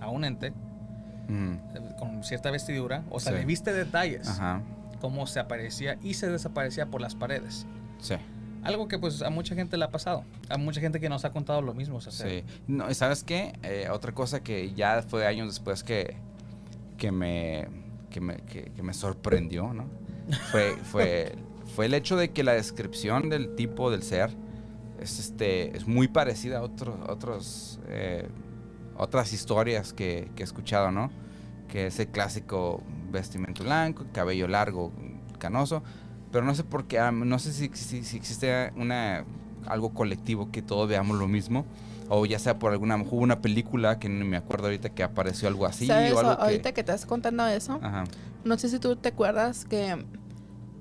a 0.00 0.08
un 0.08 0.24
ente 0.24 0.52
Mm, 1.30 1.56
con 1.98 2.24
cierta 2.24 2.50
vestidura. 2.50 3.04
O 3.10 3.20
sea, 3.20 3.32
Sí. 3.32 3.38
le 3.40 3.44
viste 3.44 3.72
detalles. 3.74 4.26
Ajá. 4.28 4.62
Cómo 5.00 5.26
se 5.26 5.40
aparecía 5.40 5.98
y 6.02 6.14
se 6.14 6.28
desaparecía 6.28 6.86
por 6.86 7.00
las 7.00 7.14
paredes. 7.14 7.66
Sí. 8.00 8.14
Algo 8.62 8.88
que 8.88 8.98
pues 8.98 9.22
a 9.22 9.30
mucha 9.30 9.54
gente 9.54 9.76
le 9.76 9.84
ha 9.84 9.90
pasado. 9.90 10.24
A 10.48 10.58
mucha 10.58 10.80
gente 10.80 11.00
que 11.00 11.08
nos 11.08 11.24
ha 11.24 11.30
contado 11.32 11.62
lo 11.62 11.74
mismo. 11.74 11.98
o 11.98 12.00
sea, 12.00 12.12
Sí. 12.12 12.44
No, 12.66 12.92
¿Sabes 12.94 13.22
qué? 13.24 13.58
Eh, 13.62 13.88
otra 13.90 14.12
cosa 14.12 14.42
que 14.42 14.72
ya 14.74 15.02
fue 15.02 15.26
años 15.26 15.48
después 15.48 15.84
que, 15.84 16.16
que, 16.96 17.12
me, 17.12 17.68
que, 18.10 18.20
me, 18.20 18.36
que, 18.38 18.72
que 18.74 18.82
me 18.82 18.94
sorprendió, 18.94 19.72
¿no? 19.72 19.86
Fue, 20.50 20.76
fue, 20.82 21.32
fue 21.74 21.86
el 21.86 21.94
hecho 21.94 22.16
de 22.16 22.30
que 22.30 22.42
la 22.42 22.52
descripción 22.52 23.28
del 23.28 23.54
tipo 23.54 23.90
del 23.90 24.02
ser 24.02 24.30
es, 25.00 25.18
este, 25.18 25.76
es 25.76 25.86
muy 25.86 26.08
parecida 26.08 26.58
a 26.58 26.62
otros, 26.62 26.96
otros, 27.08 27.80
eh, 27.88 28.28
otras 28.96 29.32
historias 29.32 29.92
que, 29.92 30.30
que 30.34 30.42
he 30.42 30.44
escuchado, 30.44 30.90
¿no? 30.90 31.10
Que 31.68 31.86
es 31.86 31.98
el 32.00 32.08
clásico 32.08 32.82
vestimento 33.10 33.64
blanco, 33.64 34.04
cabello 34.12 34.48
largo, 34.48 34.92
canoso. 35.38 35.82
Pero 36.30 36.44
no 36.44 36.54
sé 36.54 36.64
por 36.64 36.86
qué, 36.86 36.98
ah, 36.98 37.10
no 37.10 37.38
sé 37.38 37.52
si, 37.52 37.70
si, 37.72 38.04
si 38.04 38.16
existe 38.16 38.72
una, 38.76 39.24
algo 39.66 39.94
colectivo 39.94 40.50
que 40.50 40.62
todos 40.62 40.88
veamos 40.88 41.18
lo 41.18 41.28
mismo. 41.28 41.64
O 42.10 42.24
ya 42.24 42.38
sea 42.38 42.58
por 42.58 42.72
alguna, 42.72 42.96
hubo 42.96 43.16
una 43.16 43.40
película 43.40 43.98
que 43.98 44.08
no 44.08 44.24
me 44.24 44.36
acuerdo 44.38 44.66
ahorita 44.66 44.88
que 44.90 45.02
apareció 45.02 45.46
algo 45.46 45.66
así 45.66 45.86
¿Sabes? 45.86 46.12
o 46.12 46.18
algo 46.20 46.32
Ahorita 46.32 46.70
que... 46.70 46.76
que 46.76 46.84
te 46.84 46.92
estás 46.92 47.06
contando 47.06 47.46
eso, 47.46 47.78
Ajá, 47.82 48.04
no 48.44 48.56
sé 48.56 48.70
si 48.70 48.78
tú 48.78 48.96
te 48.96 49.10
acuerdas 49.10 49.66
que 49.66 50.06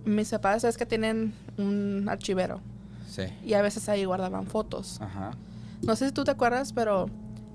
mis 0.06 0.30
papás 0.30 0.64
es 0.64 0.78
que 0.78 0.86
tienen 0.86 1.34
un 1.58 2.08
archivero 2.08 2.62
sí, 3.10 3.24
y 3.44 3.56
a 3.56 3.62
veces 3.62 3.90
ahí 3.90 4.06
guardaban 4.06 4.48
fotos. 4.48 5.02
ajá. 5.02 5.32
No 5.82 5.96
sé 5.98 6.08
si 6.08 6.14
tú 6.14 6.24
te 6.24 6.32
acuerdas, 6.32 6.72
pero 6.72 7.10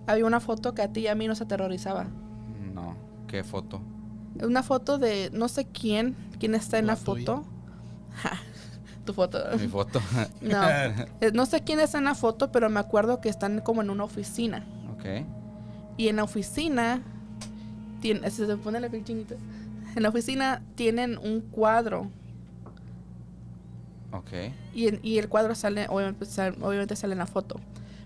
había 0.06 0.26
una 0.26 0.40
foto 0.40 0.74
que 0.74 0.82
a 0.82 0.92
ti 0.92 1.00
y 1.00 1.06
a 1.08 1.14
mí 1.14 1.26
nos 1.26 1.40
aterrorizaba. 1.40 2.06
No, 2.74 2.94
qué 3.26 3.42
foto. 3.42 3.80
Una 4.40 4.62
foto 4.62 4.98
de 4.98 5.30
no 5.32 5.48
sé 5.48 5.66
quién, 5.66 6.14
quién 6.38 6.54
está 6.54 6.78
en 6.78 6.86
la, 6.86 6.96
foto. 6.96 7.44
Ja, 8.14 8.32
tu 9.04 9.12
foto. 9.12 9.38
Mi 9.58 9.68
foto. 9.68 10.00
No, 10.40 10.62
eh, 11.20 11.30
no 11.34 11.46
sé 11.46 11.62
quién 11.62 11.80
está 11.80 11.98
en 11.98 12.04
la 12.04 12.14
foto, 12.14 12.52
pero 12.52 12.68
me 12.70 12.80
acuerdo 12.80 13.20
que 13.20 13.28
están 13.28 13.60
como 13.60 13.82
en 13.82 13.90
una 13.90 14.04
oficina. 14.04 14.64
ok. 14.92 15.24
Y 15.98 16.08
en 16.08 16.16
la 16.16 16.24
oficina, 16.24 17.02
tiene, 18.00 18.30
se 18.30 18.46
se 18.46 18.56
pone 18.56 18.80
la 18.80 18.88
piel 18.88 19.04
chinita. 19.04 19.34
En 19.94 20.02
la 20.02 20.08
oficina 20.08 20.62
tienen 20.74 21.18
un 21.18 21.40
cuadro 21.42 22.08
Ok. 24.12 24.28
Y, 24.74 24.88
en- 24.88 25.00
y 25.02 25.18
el 25.18 25.28
cuadro 25.28 25.54
sale 25.54 25.86
obviamente, 25.88 26.26
sal- 26.26 26.56
obviamente 26.60 26.96
sale 26.96 27.12
en 27.12 27.18
la 27.18 27.26
foto. 27.26 27.56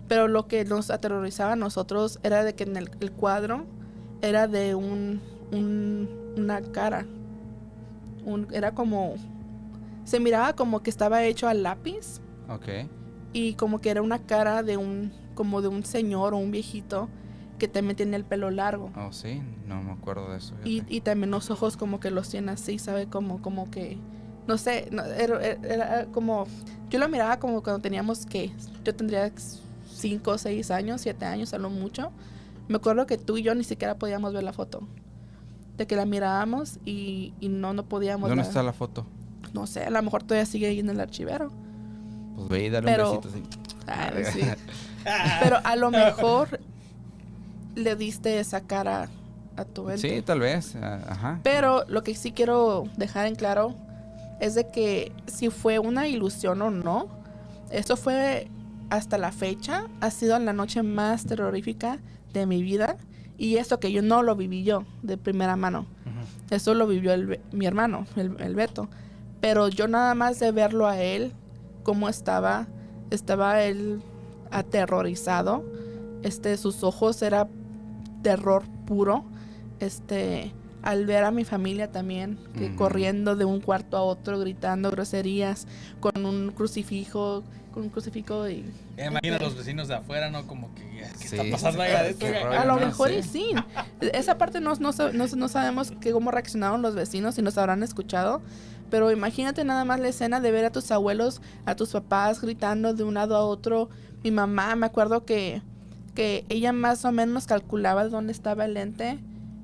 Pero 0.07 0.27
lo 0.29 0.47
que 0.47 0.63
nos 0.63 0.89
aterrorizaba 0.89 1.53
a 1.53 1.55
nosotros 1.57 2.19
era 2.23 2.43
de 2.45 2.55
que 2.55 2.63
en 2.63 2.77
el, 2.77 2.89
el 3.01 3.11
cuadro 3.11 3.65
era 4.21 4.47
de 4.47 4.73
un, 4.73 5.21
un- 5.51 6.09
una 6.37 6.61
cara. 6.61 7.05
Un- 8.25 8.47
era 8.53 8.71
como... 8.73 9.15
Se 10.03 10.19
miraba 10.19 10.53
como 10.53 10.81
que 10.81 10.89
estaba 10.89 11.23
hecho 11.25 11.47
a 11.47 11.53
lápiz 11.53 12.21
Ok. 12.49 12.87
y 13.33 13.53
como 13.55 13.79
que 13.79 13.89
era 13.89 14.01
una 14.01 14.19
cara 14.19 14.63
de 14.63 14.77
un 14.77 15.11
como 15.35 15.61
de 15.61 15.67
un 15.67 15.83
señor 15.83 16.33
o 16.33 16.37
un 16.37 16.49
viejito 16.49 17.09
que 17.59 17.67
también 17.67 17.95
tiene 17.97 18.15
el 18.17 18.23
pelo 18.23 18.49
largo. 18.49 18.91
Oh, 18.95 19.11
sí. 19.11 19.41
No 19.67 19.81
me 19.83 19.91
acuerdo 19.91 20.31
de 20.31 20.37
eso. 20.37 20.53
Y, 20.63 20.83
y 20.87 21.01
también 21.01 21.29
los 21.31 21.51
ojos 21.51 21.75
como 21.77 21.99
que 21.99 22.09
los 22.09 22.29
tiene 22.29 22.51
así, 22.53 22.79
¿sabe? 22.79 23.07
Como, 23.07 23.41
como 23.41 23.69
que, 23.69 23.97
no 24.47 24.57
sé, 24.57 24.87
no, 24.91 25.03
era, 25.03 25.43
era- 25.45 25.67
era 25.73 26.05
como, 26.07 26.45
yo 26.89 26.99
lo 26.99 27.07
miraba 27.09 27.37
como 27.39 27.61
cuando 27.61 27.81
teníamos 27.81 28.25
que, 28.25 28.51
yo 28.83 28.95
tendría 28.95 29.31
5, 29.91 30.37
6 30.37 30.71
años, 30.71 31.01
7 31.01 31.25
años 31.25 31.53
a 31.53 31.57
lo 31.57 31.69
mucho. 31.69 32.11
Me 32.67 32.77
acuerdo 32.77 33.05
que 33.07 33.17
tú 33.17 33.37
y 33.37 33.43
yo 33.43 33.53
ni 33.55 33.63
siquiera 33.63 33.95
podíamos 33.95 34.33
ver 34.33 34.43
la 34.43 34.53
foto. 34.53 34.87
De 35.77 35.85
que 35.87 35.95
la 35.95 36.05
mirábamos 36.05 36.79
y, 36.85 37.33
y 37.39 37.49
no, 37.49 37.73
no 37.73 37.83
podíamos 37.85 38.29
¿Dónde 38.29 38.41
ver. 38.41 38.47
está 38.49 38.63
la 38.63 38.73
foto? 38.73 39.05
No 39.53 39.67
sé, 39.67 39.83
a 39.83 39.89
lo 39.89 40.01
mejor 40.01 40.23
todavía 40.23 40.45
sigue 40.45 40.67
ahí 40.67 40.79
en 40.79 40.89
el 40.89 40.99
archivero. 40.99 41.51
Pues 42.35 42.49
ve 42.49 42.65
y 42.65 42.69
dale 42.69 42.85
Pero- 42.87 43.11
un 43.13 43.21
besito 43.21 43.29
así. 43.35 43.43
Ay, 43.87 44.23
sí. 44.33 44.41
Pero 45.41 45.57
a 45.63 45.75
lo 45.75 45.91
mejor 45.91 46.59
le 47.75 47.95
diste 47.95 48.39
esa 48.39 48.61
cara 48.61 49.07
a 49.55 49.65
tu 49.65 49.89
ente. 49.89 50.15
Sí, 50.17 50.21
tal 50.21 50.39
vez. 50.41 50.75
Ajá. 50.75 51.39
Pero 51.43 51.85
lo 51.87 52.03
que 52.03 52.15
sí 52.15 52.31
quiero 52.31 52.85
dejar 52.97 53.25
en 53.27 53.35
claro 53.35 53.73
es 54.39 54.55
de 54.55 54.67
que 54.69 55.11
si 55.27 55.49
fue 55.49 55.79
una 55.79 56.07
ilusión 56.07 56.61
o 56.61 56.69
no, 56.69 57.07
esto 57.71 57.95
fue 57.97 58.47
hasta 58.89 59.17
la 59.17 59.31
fecha, 59.31 59.85
ha 60.01 60.11
sido 60.11 60.37
la 60.39 60.53
noche 60.53 60.83
más 60.83 61.25
terrorífica 61.25 61.99
de 62.33 62.45
mi 62.45 62.61
vida. 62.61 62.97
Y 63.37 63.57
esto 63.57 63.79
que 63.79 63.91
yo 63.91 64.01
no 64.01 64.23
lo 64.23 64.35
viví 64.35 64.63
yo 64.63 64.83
de 65.03 65.17
primera 65.17 65.55
mano. 65.55 65.85
Eso 66.49 66.73
lo 66.73 66.87
vivió 66.87 67.13
el 67.13 67.39
mi 67.51 67.65
hermano, 67.65 68.05
el, 68.15 68.35
el 68.39 68.55
Beto. 68.55 68.89
Pero 69.41 69.67
yo 69.67 69.87
nada 69.87 70.15
más 70.15 70.39
de 70.39 70.51
verlo 70.51 70.87
a 70.87 70.99
él, 71.01 71.33
cómo 71.83 72.09
estaba, 72.09 72.67
estaba 73.11 73.63
él 73.63 74.01
aterrorizado. 74.51 75.63
Este, 76.23 76.57
sus 76.57 76.83
ojos 76.83 77.21
era 77.21 77.47
terror 78.23 78.63
puro. 78.85 79.25
Este, 79.79 80.53
al 80.81 81.05
ver 81.05 81.23
a 81.23 81.31
mi 81.31 81.43
familia 81.43 81.91
también, 81.91 82.39
que 82.57 82.73
corriendo 82.75 83.35
de 83.35 83.45
un 83.45 83.59
cuarto 83.59 83.97
a 83.97 84.03
otro, 84.03 84.39
gritando 84.39 84.89
groserías, 84.89 85.67
con 85.99 86.25
un 86.25 86.51
crucifijo, 86.51 87.43
con 87.77 87.83
un 87.83 87.89
crucifijo 87.91 88.49
y 88.49 88.65
Ya 88.97 89.05
imagina 89.05 89.35
a 89.35 89.39
los 89.39 89.55
vecinos 89.55 89.87
de 89.87 89.93
afuera, 89.95 90.31
¿no? 90.31 90.47
Como 90.47 90.73
que, 90.73 90.81
¿qué 91.19 91.27
Sí. 91.27 91.35
está 91.35 91.43
pasando 91.51 91.83
ahí 91.83 91.91
adentro? 91.91 92.27
A 92.51 92.65
lo 92.65 92.75
mejor 92.77 93.11
y 93.11 93.21
sí. 93.21 93.51
Esa 94.01 94.37
parte 94.39 94.59
no, 94.59 94.73
no, 94.75 94.91
no, 95.13 95.27
no 95.27 95.47
sabemos 95.47 95.91
que 96.01 96.11
cómo 96.11 96.31
reaccionaron 96.31 96.81
los 96.81 96.95
vecinos, 96.95 97.35
si 97.35 97.43
nos 97.43 97.57
habrán 97.57 97.83
escuchado. 97.83 98.41
Pero 98.89 99.11
imagínate 99.11 99.63
nada 99.63 99.85
más 99.85 99.99
la 99.99 100.07
escena 100.07 100.39
de 100.39 100.49
ver 100.51 100.65
a 100.65 100.71
tus 100.71 100.89
abuelos, 100.91 101.41
a 101.65 101.75
tus 101.75 101.91
papás 101.91 102.41
gritando 102.41 102.93
de 102.95 103.03
un 103.03 103.13
lado 103.13 103.35
a 103.35 103.41
otro. 103.45 103.89
Mi 104.23 104.31
mamá, 104.31 104.75
me 104.75 104.87
acuerdo 104.87 105.23
que, 105.23 105.61
que 106.15 106.45
ella 106.49 106.73
más 106.73 107.05
o 107.05 107.11
menos 107.11 107.45
calculaba 107.45 108.07
dónde 108.07 108.31
estaba 108.31 108.65
el 108.65 108.73
lente 108.73 109.19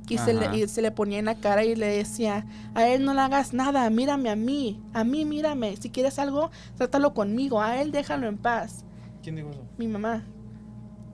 y 0.10 0.18
se, 0.18 0.34
le, 0.34 0.58
y 0.58 0.68
se 0.68 0.82
le 0.82 0.92
ponía 0.92 1.20
en 1.20 1.26
la 1.26 1.36
cara 1.36 1.64
y 1.66 1.76
le 1.76 1.88
decía, 1.88 2.46
a 2.76 2.88
él 2.88 3.04
no 3.06 3.14
le 3.14 3.22
hagas 3.22 3.54
nada, 3.54 3.90
mírame 3.90 4.30
a 4.30 4.36
mí, 4.36 4.82
a 4.94 5.04
mí 5.04 5.26
mírame, 5.26 5.76
si 5.78 5.90
quieres 5.90 6.20
algo, 6.20 6.52
trátalo 6.78 7.14
conmigo, 7.14 7.62
a 7.62 7.82
él 7.82 7.92
déjalo 7.92 8.28
en 8.28 8.38
paz 8.38 8.84
¿Quién 9.22 9.36
dijo 9.38 9.50
eso? 9.52 9.62
mi 9.78 9.88
mamá. 9.88 10.24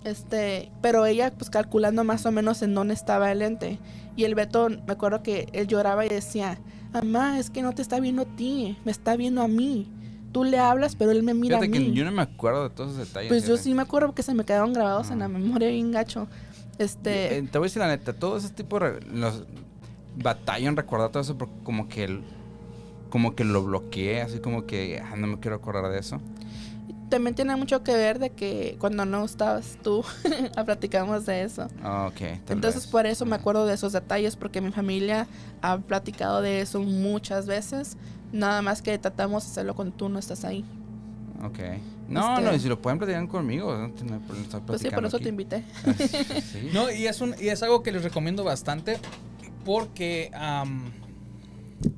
Este, 0.04 0.72
pero 0.82 1.06
ella 1.06 1.32
pues 1.38 1.50
calculando 1.50 2.04
más 2.04 2.26
o 2.26 2.32
menos 2.32 2.62
en 2.62 2.74
dónde 2.74 2.94
estaba 2.94 3.32
el 3.32 3.42
ente. 3.42 3.80
Y 4.16 4.24
el 4.24 4.34
Beto, 4.36 4.70
me 4.70 4.94
acuerdo 4.94 5.22
que 5.24 5.48
él 5.54 5.68
lloraba 5.68 6.06
y 6.06 6.10
decía, 6.10 6.60
mamá, 6.94 7.38
es 7.40 7.50
que 7.50 7.62
no 7.62 7.74
te 7.74 7.82
está 7.82 8.00
viendo 8.00 8.24
a 8.24 8.36
ti, 8.36 8.78
me 8.86 8.92
está 8.92 9.16
viendo 9.16 9.42
a 9.42 9.48
mí. 9.48 9.92
Tú 10.32 10.44
le 10.44 10.60
hablas, 10.60 10.96
pero 10.96 11.12
él 11.12 11.24
me 11.24 11.34
mira 11.34 11.60
Fíjate 11.60 11.78
a 11.78 11.82
mí. 11.82 11.88
que 11.88 11.94
yo 11.94 12.06
no 12.06 12.12
me 12.12 12.22
acuerdo 12.22 12.70
de 12.70 12.76
todos 12.76 12.92
esos 12.94 13.08
detalles. 13.08 13.30
pues 13.30 13.48
yo 13.48 13.58
sí 13.58 13.74
me 13.74 13.82
acuerdo 13.82 14.14
que 14.14 14.24
se 14.24 14.34
me 14.34 14.46
quedaron 14.46 14.74
grabados 14.74 15.10
en 15.12 15.20
la 15.20 15.28
memoria 15.28 15.70
bien 15.70 15.92
gacho. 15.92 16.28
Este, 16.80 17.38
Eh, 17.38 17.42
te 17.52 17.58
voy 17.60 17.66
a 17.66 17.68
decir 17.68 17.82
la 17.82 17.88
neta, 17.90 18.14
todo 18.14 18.38
ese 18.38 18.50
tipo 18.50 18.80
de... 18.80 19.00
Los 19.14 19.44
batallan 20.16 20.76
recordar 20.76 21.10
todo 21.12 21.22
eso 21.22 21.38
porque 21.38 21.54
como 21.64 21.88
que... 21.88 22.06
el- 22.06 22.24
como 23.10 23.34
que 23.36 23.44
lo 23.44 23.64
bloqueé, 23.64 24.22
así 24.22 24.38
como 24.40 24.66
que 24.68 25.02
ah, 25.04 25.16
no 25.16 25.26
me 25.26 25.40
quiero 25.40 25.56
acordar 25.56 25.92
de 25.92 25.98
eso. 25.98 26.22
también 27.10 27.34
tiene 27.34 27.56
mucho 27.56 27.84
que 27.84 27.92
ver 27.94 28.20
de 28.20 28.30
que 28.30 28.76
cuando 28.80 29.04
no 29.04 29.26
estabas 29.26 29.80
tú, 29.82 30.04
platicamos 30.66 31.26
de 31.26 31.42
eso. 31.42 31.68
Ah, 31.82 32.06
ok. 32.08 32.20
tal 32.46 32.58
Entonces 32.58 32.84
vez. 32.84 32.92
por 32.92 33.08
eso 33.08 33.26
me 33.26 33.36
acuerdo 33.36 33.66
de 33.66 33.74
esos 33.74 33.94
detalles, 33.94 34.36
porque 34.36 34.62
mi 34.62 34.72
familia 34.72 35.26
ha 35.64 35.80
platicado 35.80 36.44
de 36.44 36.62
eso 36.62 36.82
muchas 36.82 37.48
veces. 37.48 37.98
Nada 38.32 38.62
más 38.62 38.84
que 38.84 38.96
tratamos 39.00 39.44
de 39.46 39.50
hacerlo 39.54 39.74
cuando 39.76 39.96
tú 39.96 40.08
no 40.08 40.20
estás 40.20 40.46
ahí. 40.46 40.64
Ok. 41.44 41.60
No, 42.10 42.34
Este- 42.38 42.46
no, 42.50 42.56
y 42.56 42.60
si 42.60 42.68
lo 42.68 42.82
pueden 42.82 42.98
platicar 43.00 43.28
conmigo, 43.28 43.76
no 43.78 43.92
tiene 43.92 44.18
problema 44.20 44.46
estar 44.46 44.62
Pues 44.66 44.82
sí, 44.82 44.90
por 44.90 45.06
eso 45.06 45.18
aquí. 45.18 45.24
te 45.26 45.30
invité. 45.30 45.64
Ah, 45.86 45.94
sí. 45.94 46.70
No, 46.74 46.92
y 46.92 47.08
es, 47.08 47.22
un, 47.22 47.36
y 47.40 47.50
es 47.50 47.62
algo 47.64 47.84
que 47.84 47.92
les 47.92 48.04
recomiendo 48.04 48.44
bastante 48.44 48.98
porque 49.66 50.32
am, 50.34 50.92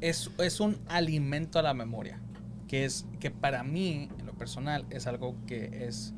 es, 0.02 0.30
es 0.40 0.60
un 0.60 0.78
alimento 0.88 1.60
a 1.60 1.62
la 1.62 1.74
memoria. 1.74 2.20
Que 2.68 2.86
es 2.86 3.06
que 3.20 3.32
para 3.32 3.64
mí, 3.64 4.10
en 4.20 4.26
lo 4.26 4.34
personal, 4.34 4.86
es 4.90 5.08
algo 5.08 5.36
que 5.48 5.86
es 5.88 6.14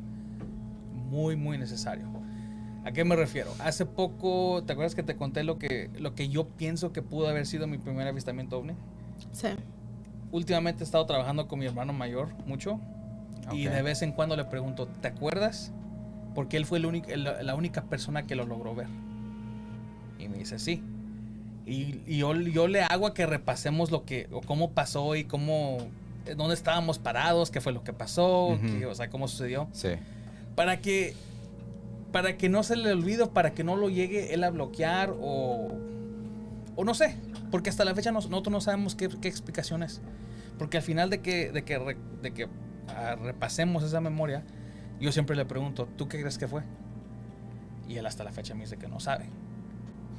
muy, 1.09 1.35
muy 1.35 1.57
necesario. 1.57 2.07
¿A 2.85 2.91
qué 2.91 3.05
me 3.05 3.15
refiero? 3.15 3.49
Hace 3.59 3.85
poco, 3.85 4.61
¿te 4.65 4.73
acuerdas 4.73 4.93
que 4.93 5.03
te 5.03 5.15
conté 5.15 5.43
lo 5.43 5.57
que, 5.57 5.89
lo 5.99 6.15
que 6.15 6.29
yo 6.29 6.47
pienso 6.47 6.91
que 6.91 7.01
pudo 7.01 7.27
haber 7.29 7.45
sido 7.45 7.65
mi 7.65 7.77
primer 7.77 8.07
avistamiento 8.07 8.57
ovni? 8.57 8.73
Sí. 9.31 9.47
Últimamente 10.31 10.83
he 10.83 10.85
estado 10.85 11.05
trabajando 11.05 11.47
con 11.47 11.59
mi 11.59 11.65
hermano 11.65 11.93
mayor 11.93 12.29
mucho 12.45 12.79
y 13.51 13.67
Ok. 13.67 13.73
de 13.73 13.81
vez 13.81 14.01
en 14.01 14.11
cuando 14.11 14.35
le 14.35 14.45
pregunto, 14.45 14.87
¿te 14.87 15.07
acuerdas? 15.07 15.71
Porque 16.35 16.57
él 16.57 16.65
fue 16.65 16.77
el 16.79 16.85
único- 16.85 17.09
el- 17.09 17.23
la 17.23 17.55
única 17.55 17.83
persona 17.83 18.23
que 18.25 18.35
lo 18.35 18.45
logró 18.45 18.73
ver. 18.75 18.87
Y 20.19 20.27
me 20.29 20.37
dice, 20.37 20.59
sí. 20.59 20.81
Y, 21.65 22.01
y 22.07 22.17
yo, 22.17 22.33
yo 22.33 22.67
le 22.67 22.81
hago 22.81 23.07
a 23.07 23.13
que 23.13 23.25
repasemos 23.25 23.91
lo 23.91 24.03
que, 24.05 24.27
o 24.31 24.41
cómo 24.41 24.71
pasó 24.71 25.15
y 25.15 25.23
cómo, 25.25 25.77
eh, 26.25 26.35
dónde 26.35 26.55
estábamos 26.55 26.99
parados, 26.99 27.51
qué 27.51 27.61
fue 27.61 27.71
lo 27.73 27.83
que 27.83 27.93
pasó, 27.93 28.47
Ujú. 28.47 28.61
qué- 28.79 28.85
o 28.85 28.95
sea, 28.95 29.09
cómo 29.09 29.27
sucedió. 29.27 29.67
Sí. 29.71 29.89
Para 30.55 30.79
que, 30.81 31.13
para 32.11 32.37
que 32.37 32.49
no 32.49 32.63
se 32.63 32.75
le 32.75 32.91
olvide, 32.91 33.27
para 33.27 33.53
que 33.53 33.63
no 33.63 33.75
lo 33.75 33.89
llegue 33.89 34.33
él 34.33 34.43
a 34.43 34.49
bloquear 34.49 35.13
o, 35.19 35.69
o 36.75 36.83
no 36.83 36.93
sé. 36.93 37.15
Porque 37.51 37.69
hasta 37.69 37.85
la 37.85 37.93
fecha 37.95 38.11
nos- 38.11 38.29
nosotros 38.29 38.51
no 38.51 38.61
sabemos 38.61 38.95
qué, 38.95 39.07
qué 39.21 39.27
explicación 39.27 39.83
es. 39.83 40.01
Porque 40.57 40.77
al 40.77 40.83
final 40.83 41.09
de 41.09 41.21
que, 41.21 41.51
de 41.51 41.63
que, 41.63 41.95
de 42.21 42.31
que 42.33 42.47
repasemos 43.23 43.83
esa 43.83 44.01
memoria, 44.01 44.43
yo 44.99 45.11
siempre 45.11 45.35
le 45.35 45.45
pregunto, 45.45 45.87
¿tú 45.97 46.07
qué 46.07 46.19
crees 46.19 46.37
que 46.37 46.47
fue? 46.47 46.63
Y 47.87 47.97
él 47.97 48.05
hasta 48.05 48.23
la 48.23 48.31
fecha 48.31 48.53
me 48.53 48.61
dice 48.61 48.77
que 48.77 48.87
no 48.87 48.99
sabe. 48.99 49.25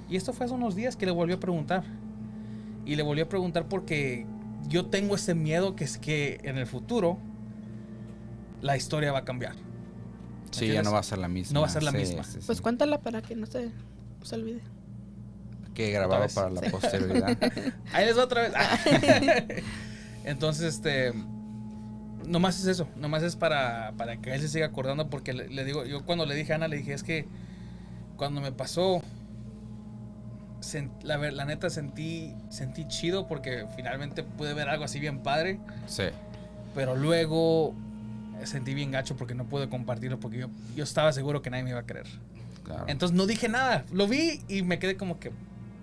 Y 0.09 0.17
esto 0.17 0.33
fue 0.33 0.47
hace 0.47 0.55
unos 0.55 0.75
días 0.75 0.97
que 0.97 1.07
le 1.07 1.13
volvió 1.13 1.37
a 1.37 1.41
preguntar. 1.41 1.85
Y 2.85 2.97
le 2.97 3.03
volvió 3.03 3.25
a 3.25 3.29
preguntar 3.29 3.67
porque 3.69 4.27
yo 4.69 4.87
tengo 4.87 5.15
ese 5.15 5.35
miedo 5.35 5.75
que 5.77 5.85
es 5.85 5.97
que 5.99 6.41
en 6.43 6.59
el 6.59 6.67
futuro 6.67 7.19
la 8.61 8.77
historia 8.77 9.13
va 9.13 9.21
a 9.21 9.25
cambiar. 9.25 9.55
Sí, 10.51 10.69
ya 10.69 10.83
no 10.83 10.93
va 10.93 10.99
a 10.99 11.03
ser 11.03 11.19
la 11.19 11.29
misma. 11.29 11.55
No 11.55 11.61
va 11.63 11.67
a 11.67 11.71
ser 11.71 11.83
la 11.83 11.91
Sí, 11.91 11.97
misma. 11.97 12.23
sí, 12.25 12.33
sí. 12.41 12.47
Pues 12.47 12.61
cuéntala 12.61 13.01
para 13.01 13.23
que 13.23 13.35
no 13.35 13.47
se, 13.47 13.67
no 13.67 14.25
se 14.25 14.35
olvide. 14.37 14.61
Que 15.73 15.91
grabado 15.91 16.27
para 16.35 16.51
la 16.51 16.61
posterioridad. 16.71 17.37
Ahí 17.93 18.05
les 18.07 18.17
va 18.17 18.25
otra 18.25 18.43
vez. 18.43 18.53
Entonces, 20.25 20.75
este. 20.75 21.13
Nomás 22.27 22.59
es 22.61 22.67
eso. 22.67 22.89
Nomás 22.97 23.23
es 23.23 23.37
para, 23.37 23.93
para 23.97 24.17
que 24.19 24.35
él 24.35 24.41
se 24.41 24.49
siga 24.49 24.67
acordando. 24.67 25.09
Porque 25.11 25.33
le, 25.33 25.49
le 25.49 25.65
digo, 25.65 25.85
yo 25.85 26.05
cuando 26.05 26.27
le 26.27 26.35
dije 26.35 26.53
a 26.53 26.57
Ana, 26.57 26.69
le 26.69 26.77
dije, 26.79 26.93
es 26.95 27.03
que 27.03 27.27
cuando 28.17 28.41
me 28.41 28.53
pasó. 28.53 29.03
sen- 30.61 30.91
la, 31.03 31.19
la 31.19 31.45
neta 31.45 31.69
sentí, 31.71 32.35
sentí 32.49 32.87
chido 32.89 33.27
porque 33.27 33.67
finalmente 33.77 34.23
pude 34.23 34.55
ver 34.55 34.69
algo 34.69 34.85
así 34.85 35.01
bien 35.01 35.19
padre. 35.21 35.59
sí. 35.87 36.05
Pero 36.75 36.97
luego 36.97 37.73
sentí 38.43 38.75
bien 38.75 38.91
gacho 38.91 39.17
porque 39.17 39.35
no 39.37 39.45
pude 39.45 39.69
compartirlo 39.69 40.19
porque 40.19 40.39
yo, 40.39 40.49
yo 40.75 40.83
estaba 40.83 41.13
seguro 41.13 41.41
que 41.41 41.49
nadie 41.49 41.63
me 41.63 41.71
iba 41.71 41.79
a 41.79 41.85
creer. 41.87 42.07
Claro. 42.65 42.85
Entonces 42.89 43.17
no 43.17 43.27
dije 43.27 43.49
nada. 43.49 43.85
Lo 43.93 44.09
vi 44.09 44.41
y 44.49 44.63
me 44.63 44.81
quedé 44.81 44.97
como 44.97 45.21
que, 45.21 45.31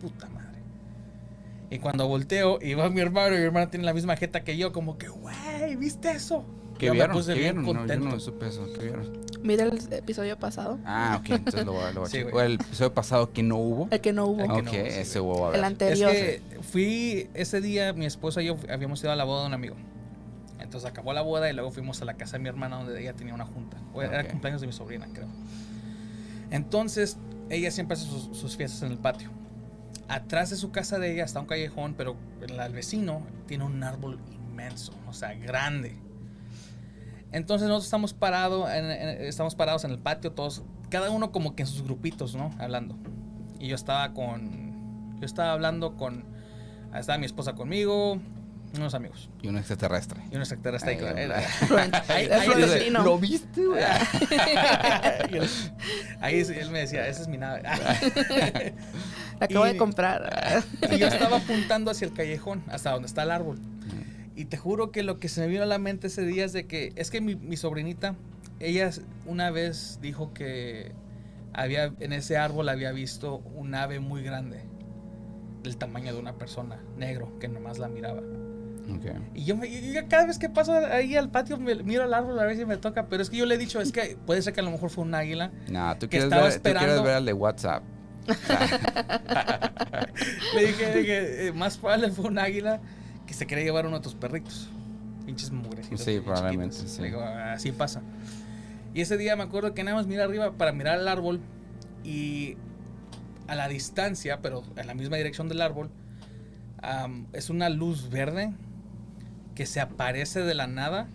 puta 0.01 0.27
madre. 0.27 0.50
Y 1.71 1.79
cuando 1.79 2.07
volteo 2.07 2.59
y 2.61 2.73
va 2.75 2.89
mi 2.89 3.01
hermano 3.01 3.35
y 3.35 3.39
mi 3.39 3.45
hermano 3.45 3.69
tiene 3.69 3.85
la 3.85 3.93
misma 3.93 4.15
jeta 4.17 4.43
que 4.43 4.57
yo, 4.57 4.71
como 4.73 4.97
que, 4.97 5.07
güey, 5.07 5.75
¿viste 5.77 6.11
eso? 6.11 6.43
¿Qué 6.77 6.87
Yo 6.87 6.91
me 6.93 6.97
vieron? 6.99 7.15
puse 7.15 7.33
¿Qué 7.33 7.39
bien 7.39 7.55
vieron? 7.61 7.65
No, 7.65 7.71
yo 7.73 7.77
contento. 7.79 8.09
no 8.09 8.19
supe 8.19 8.47
eso. 8.47 8.65
¿Qué 8.73 8.83
vieron? 8.83 9.21
Mira 9.43 9.63
el 9.63 9.93
episodio 9.93 10.37
pasado, 10.37 10.77
Ah, 10.85 11.17
ok. 11.19 11.29
Entonces 11.29 11.65
lo 11.65 11.73
voy 11.73 11.83
a, 11.83 11.91
lo 11.93 12.01
voy 12.01 12.07
a 12.07 12.11
Sí. 12.11 12.23
O 12.31 12.41
el 12.41 12.53
episodio 12.55 12.93
pasado 12.93 13.31
que 13.31 13.41
no 13.41 13.57
hubo. 13.57 13.87
el 13.89 14.01
que 14.01 14.13
no 14.13 14.25
hubo, 14.25 14.41
El 14.41 14.47
que 14.47 14.51
ok, 14.53 14.63
no 14.65 14.71
hubo, 14.71 14.89
sí, 14.91 14.99
ese 14.99 15.19
hubo 15.19 15.45
a 15.45 15.49
ver. 15.51 15.59
el 15.59 15.61
Es 15.63 15.67
anterior. 15.67 16.11
que 16.11 16.41
fui 16.61 17.29
ese 17.33 17.61
día, 17.61 17.93
mi 17.93 18.05
esposa 18.05 18.41
y 18.41 18.45
yo 18.47 18.57
habíamos 18.69 19.01
ido 19.01 19.11
a 19.11 19.15
la 19.15 19.23
boda 19.23 19.41
de 19.41 19.47
un 19.47 19.53
amigo. 19.53 19.75
Entonces 20.59 20.89
acabó 20.89 21.13
la 21.13 21.21
boda 21.21 21.49
y 21.49 21.53
luego 21.53 21.71
fuimos 21.71 22.01
a 22.01 22.05
la 22.05 22.15
casa 22.15 22.33
de 22.37 22.43
mi 22.43 22.49
hermana 22.49 22.77
donde 22.77 22.99
ella 23.01 23.13
tenía 23.13 23.33
una 23.33 23.45
junta. 23.45 23.77
O 23.93 24.01
era 24.01 24.27
cumpleaños 24.27 24.61
de 24.61 24.67
mi 24.67 24.73
sobrina, 24.73 25.07
creo. 25.13 25.27
Entonces, 26.51 27.17
ella 27.49 27.71
siempre 27.71 27.95
hace 27.95 28.05
sus, 28.05 28.37
sus 28.37 28.57
fiestas 28.57 28.81
en 28.83 28.91
el 28.91 28.97
patio. 28.97 29.29
Atrás 30.11 30.49
de 30.49 30.57
su 30.57 30.71
casa 30.71 30.99
de 30.99 31.13
ella 31.13 31.23
está 31.23 31.39
un 31.39 31.45
callejón, 31.45 31.93
pero 31.97 32.17
el, 32.41 32.73
vecino 32.73 33.25
tiene 33.47 33.63
un 33.63 33.81
árbol 33.81 34.19
inmenso, 34.33 34.91
o 35.07 35.13
sea, 35.13 35.33
grande. 35.35 35.95
Entonces 37.31 37.69
nosotros 37.69 37.85
estamos, 37.85 38.13
parado 38.13 38.69
en- 38.69 38.91
en- 38.91 39.21
estamos 39.21 39.55
parados 39.55 39.85
en 39.85 39.91
el 39.91 39.99
patio, 39.99 40.33
todos, 40.33 40.63
cada 40.89 41.09
uno 41.11 41.31
como 41.31 41.55
que 41.55 41.63
en 41.63 41.67
sus 41.67 41.83
grupitos, 41.83 42.35
¿no? 42.35 42.53
Hablando. 42.59 42.97
Y 43.57 43.69
yo 43.69 43.75
estaba 43.75 44.13
con, 44.13 45.17
yo 45.19 45.25
estaba 45.25 45.53
hablando 45.53 45.95
con, 45.95 46.25
estaba 46.93 47.17
mi 47.17 47.25
esposa 47.25 47.53
conmigo, 47.53 48.19
unos 48.75 48.93
amigos. 48.93 49.29
Y 49.41 49.47
un 49.47 49.55
extraterrestre. 49.57 50.21
Y 50.29 50.35
un 50.35 50.41
extraterrestre. 50.41 50.91
ahí. 52.09 52.27
Ahí-. 52.29 52.89
¿Lo 52.89 53.17
viste, 53.17 53.65
güey? 53.65 53.81
Ahí 56.21 56.39
él 56.41 56.69
me 56.71 56.79
decía, 56.79 57.07
esa 57.07 57.21
es 57.21 57.27
mi 57.27 57.37
nave. 57.37 57.61
La 59.41 59.45
acabo 59.47 59.65
Y- 59.67 59.71
de 59.73 59.77
comprar. 59.77 60.63
Y 60.91 60.97
yo 60.97 61.07
estaba 61.07 61.37
apuntando 61.43 61.91
hacia 61.91 62.07
el 62.07 62.13
callejón, 62.13 62.63
hasta 62.69 62.91
donde 62.91 63.07
está 63.07 63.23
el 63.23 63.31
árbol. 63.31 63.57
Y 64.35 64.45
te 64.45 64.55
juro 64.57 64.91
que 64.91 65.03
lo 65.03 65.19
que 65.19 65.27
se 65.27 65.41
me 65.41 65.47
vino 65.47 65.63
a 65.63 65.65
la 65.65 65.77
mente 65.77 66.07
ese 66.07 66.21
día 66.23 66.45
es 66.45 66.53
de 66.53 66.65
que, 66.65 66.93
es 66.95 67.11
que 67.11 67.19
mi, 67.21 67.35
mi 67.35 67.57
sobrinita, 67.57 68.15
ella 68.59 68.89
una 69.25 69.51
vez 69.51 69.99
dijo 70.01 70.33
que 70.33 70.93
había, 71.53 71.91
en 71.99 72.13
ese 72.13 72.37
árbol 72.37 72.69
había 72.69 72.91
visto 72.93 73.39
un 73.55 73.75
ave 73.75 73.99
muy 73.99 74.23
grande, 74.23 74.61
del 75.63 75.75
tamaño 75.77 76.13
de 76.13 76.19
una 76.19 76.33
persona, 76.37 76.79
negro, 76.97 77.37
que 77.39 77.47
nomás 77.49 77.77
la 77.77 77.87
miraba. 77.87 78.21
Ok. 78.21 79.05
Y 79.35 79.43
yo, 79.43 79.55
me- 79.57 79.69
yo 79.93 80.07
cada 80.07 80.25
vez 80.25 80.39
que 80.39 80.49
paso 80.49 80.73
ahí 80.73 81.15
al 81.15 81.29
patio 81.29 81.57
me, 81.57 81.75
miro 81.83 82.03
al 82.03 82.13
árbol 82.13 82.39
a 82.39 82.45
ver 82.45 82.55
si 82.57 82.65
me 82.65 82.77
toca, 82.77 83.07
pero 83.07 83.21
es 83.21 83.29
que 83.29 83.37
yo 83.37 83.45
le 83.45 83.55
he 83.55 83.57
dicho, 83.57 83.79
es 83.81 83.91
que 83.91 84.17
puede 84.25 84.41
ser 84.41 84.53
que 84.53 84.61
a 84.61 84.63
lo 84.63 84.71
mejor 84.71 84.89
fue 84.89 85.03
un 85.03 85.13
águila. 85.13 85.51
No, 85.69 85.93
tú 85.95 86.01
Que 86.07 86.17
quieres, 86.17 86.25
estaba 86.25 86.43
ver, 86.43 86.53
tú 86.55 86.61
quieres 86.63 86.81
esperando- 86.81 87.03
ver 87.03 87.15
al 87.15 87.25
de 87.25 87.33
WhatsApp. 87.33 87.83
Le 90.55 90.67
dije 90.67 90.93
que 90.93 91.47
eh, 91.47 91.53
más 91.53 91.77
probable 91.77 92.11
fue 92.11 92.25
un 92.25 92.37
águila 92.37 92.79
que 93.25 93.33
se 93.33 93.47
quería 93.47 93.63
llevar 93.63 93.85
uno 93.85 93.97
de 93.97 94.03
tus 94.03 94.15
perritos. 94.15 94.69
Pinches 95.25 95.51
mugrecitos. 95.51 96.01
Sí, 96.01 96.19
probablemente, 96.19 96.75
sí. 96.75 97.01
Le 97.01 97.07
digo, 97.07 97.21
así 97.21 97.71
pasa. 97.71 98.01
Y 98.93 99.01
ese 99.01 99.17
día 99.17 99.35
me 99.35 99.43
acuerdo 99.43 99.73
que 99.73 99.83
nada 99.83 99.97
más 99.97 100.07
miré 100.07 100.21
arriba 100.21 100.51
para 100.53 100.71
mirar 100.71 100.99
el 100.99 101.07
árbol 101.07 101.39
y 102.03 102.57
a 103.47 103.55
la 103.55 103.67
distancia, 103.67 104.39
pero 104.41 104.63
en 104.75 104.87
la 104.87 104.93
misma 104.93 105.17
dirección 105.17 105.49
del 105.49 105.61
árbol, 105.61 105.89
es 107.33 107.49
una 107.49 107.69
luz 107.69 108.09
verde 108.09 108.53
que 109.55 109.65
se 109.65 109.79
aparece 109.79 110.41
de 110.41 110.55
la 110.55 110.67
nada 110.67 111.07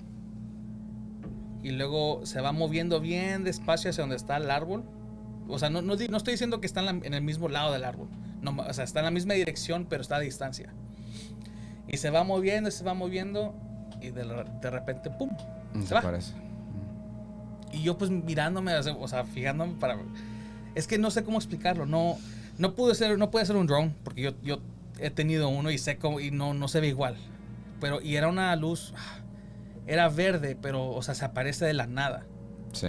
y 1.62 1.70
luego 1.70 2.24
se 2.24 2.40
va 2.40 2.52
moviendo 2.52 3.00
bien 3.00 3.42
despacio 3.42 3.90
hacia 3.90 4.02
donde 4.02 4.16
está 4.16 4.36
el 4.36 4.50
árbol. 4.50 4.84
O 5.48 5.58
sea, 5.58 5.70
no, 5.70 5.82
no, 5.82 5.94
no 5.96 6.16
estoy 6.16 6.32
diciendo 6.34 6.60
que 6.60 6.66
está 6.66 6.80
en, 6.80 6.86
la- 6.86 7.06
en 7.06 7.14
el 7.14 7.22
mismo 7.22 7.48
lado 7.48 7.72
del 7.72 7.84
árbol. 7.84 8.08
No, 8.42 8.56
o 8.58 8.72
sea, 8.72 8.84
está 8.84 9.00
en 9.00 9.04
la 9.06 9.10
misma 9.10 9.34
dirección, 9.34 9.86
pero 9.88 10.02
está 10.02 10.16
a 10.16 10.20
distancia. 10.20 10.72
Y 11.88 11.96
se 11.98 12.10
va 12.10 12.24
moviendo, 12.24 12.70
se 12.70 12.82
va 12.84 12.94
moviendo 12.94 13.54
y 14.00 14.10
de, 14.10 14.24
de 14.60 14.70
repente, 14.70 15.10
¡pum! 15.10 15.30
Se 15.84 15.94
va. 15.94 16.00
Desaparece. 16.00 16.32
Y 17.72 17.82
yo 17.82 17.98
pues 17.98 18.10
mirándome, 18.10 18.74
o 18.76 18.82
sea, 18.82 18.94
o 18.94 19.08
sea, 19.08 19.24
fijándome 19.24 19.74
para... 19.78 19.98
Es 20.74 20.86
que 20.86 20.98
no 20.98 21.10
sé 21.10 21.24
cómo 21.24 21.38
explicarlo, 21.38 21.86
no, 21.86 22.16
no 22.58 22.74
pude 22.74 22.94
ser, 22.94 23.18
no 23.18 23.30
puede 23.30 23.46
ser 23.46 23.56
un 23.56 23.66
drone, 23.66 23.94
porque 24.04 24.22
yo, 24.22 24.30
yo 24.42 24.58
he 24.98 25.10
tenido 25.10 25.48
uno 25.48 25.70
y 25.70 25.78
sé 25.78 25.96
cómo, 25.98 26.20
y 26.20 26.30
no, 26.30 26.54
no 26.54 26.68
se 26.68 26.80
ve 26.80 26.88
igual. 26.88 27.16
Pero, 27.80 28.00
y 28.00 28.16
era 28.16 28.28
una 28.28 28.54
luz, 28.56 28.92
era 29.86 30.08
verde, 30.08 30.56
pero, 30.60 30.88
o 30.90 31.02
sea, 31.02 31.14
se 31.14 31.24
aparece 31.24 31.64
de 31.64 31.72
la 31.74 31.86
nada, 31.86 32.24
Sí. 32.72 32.88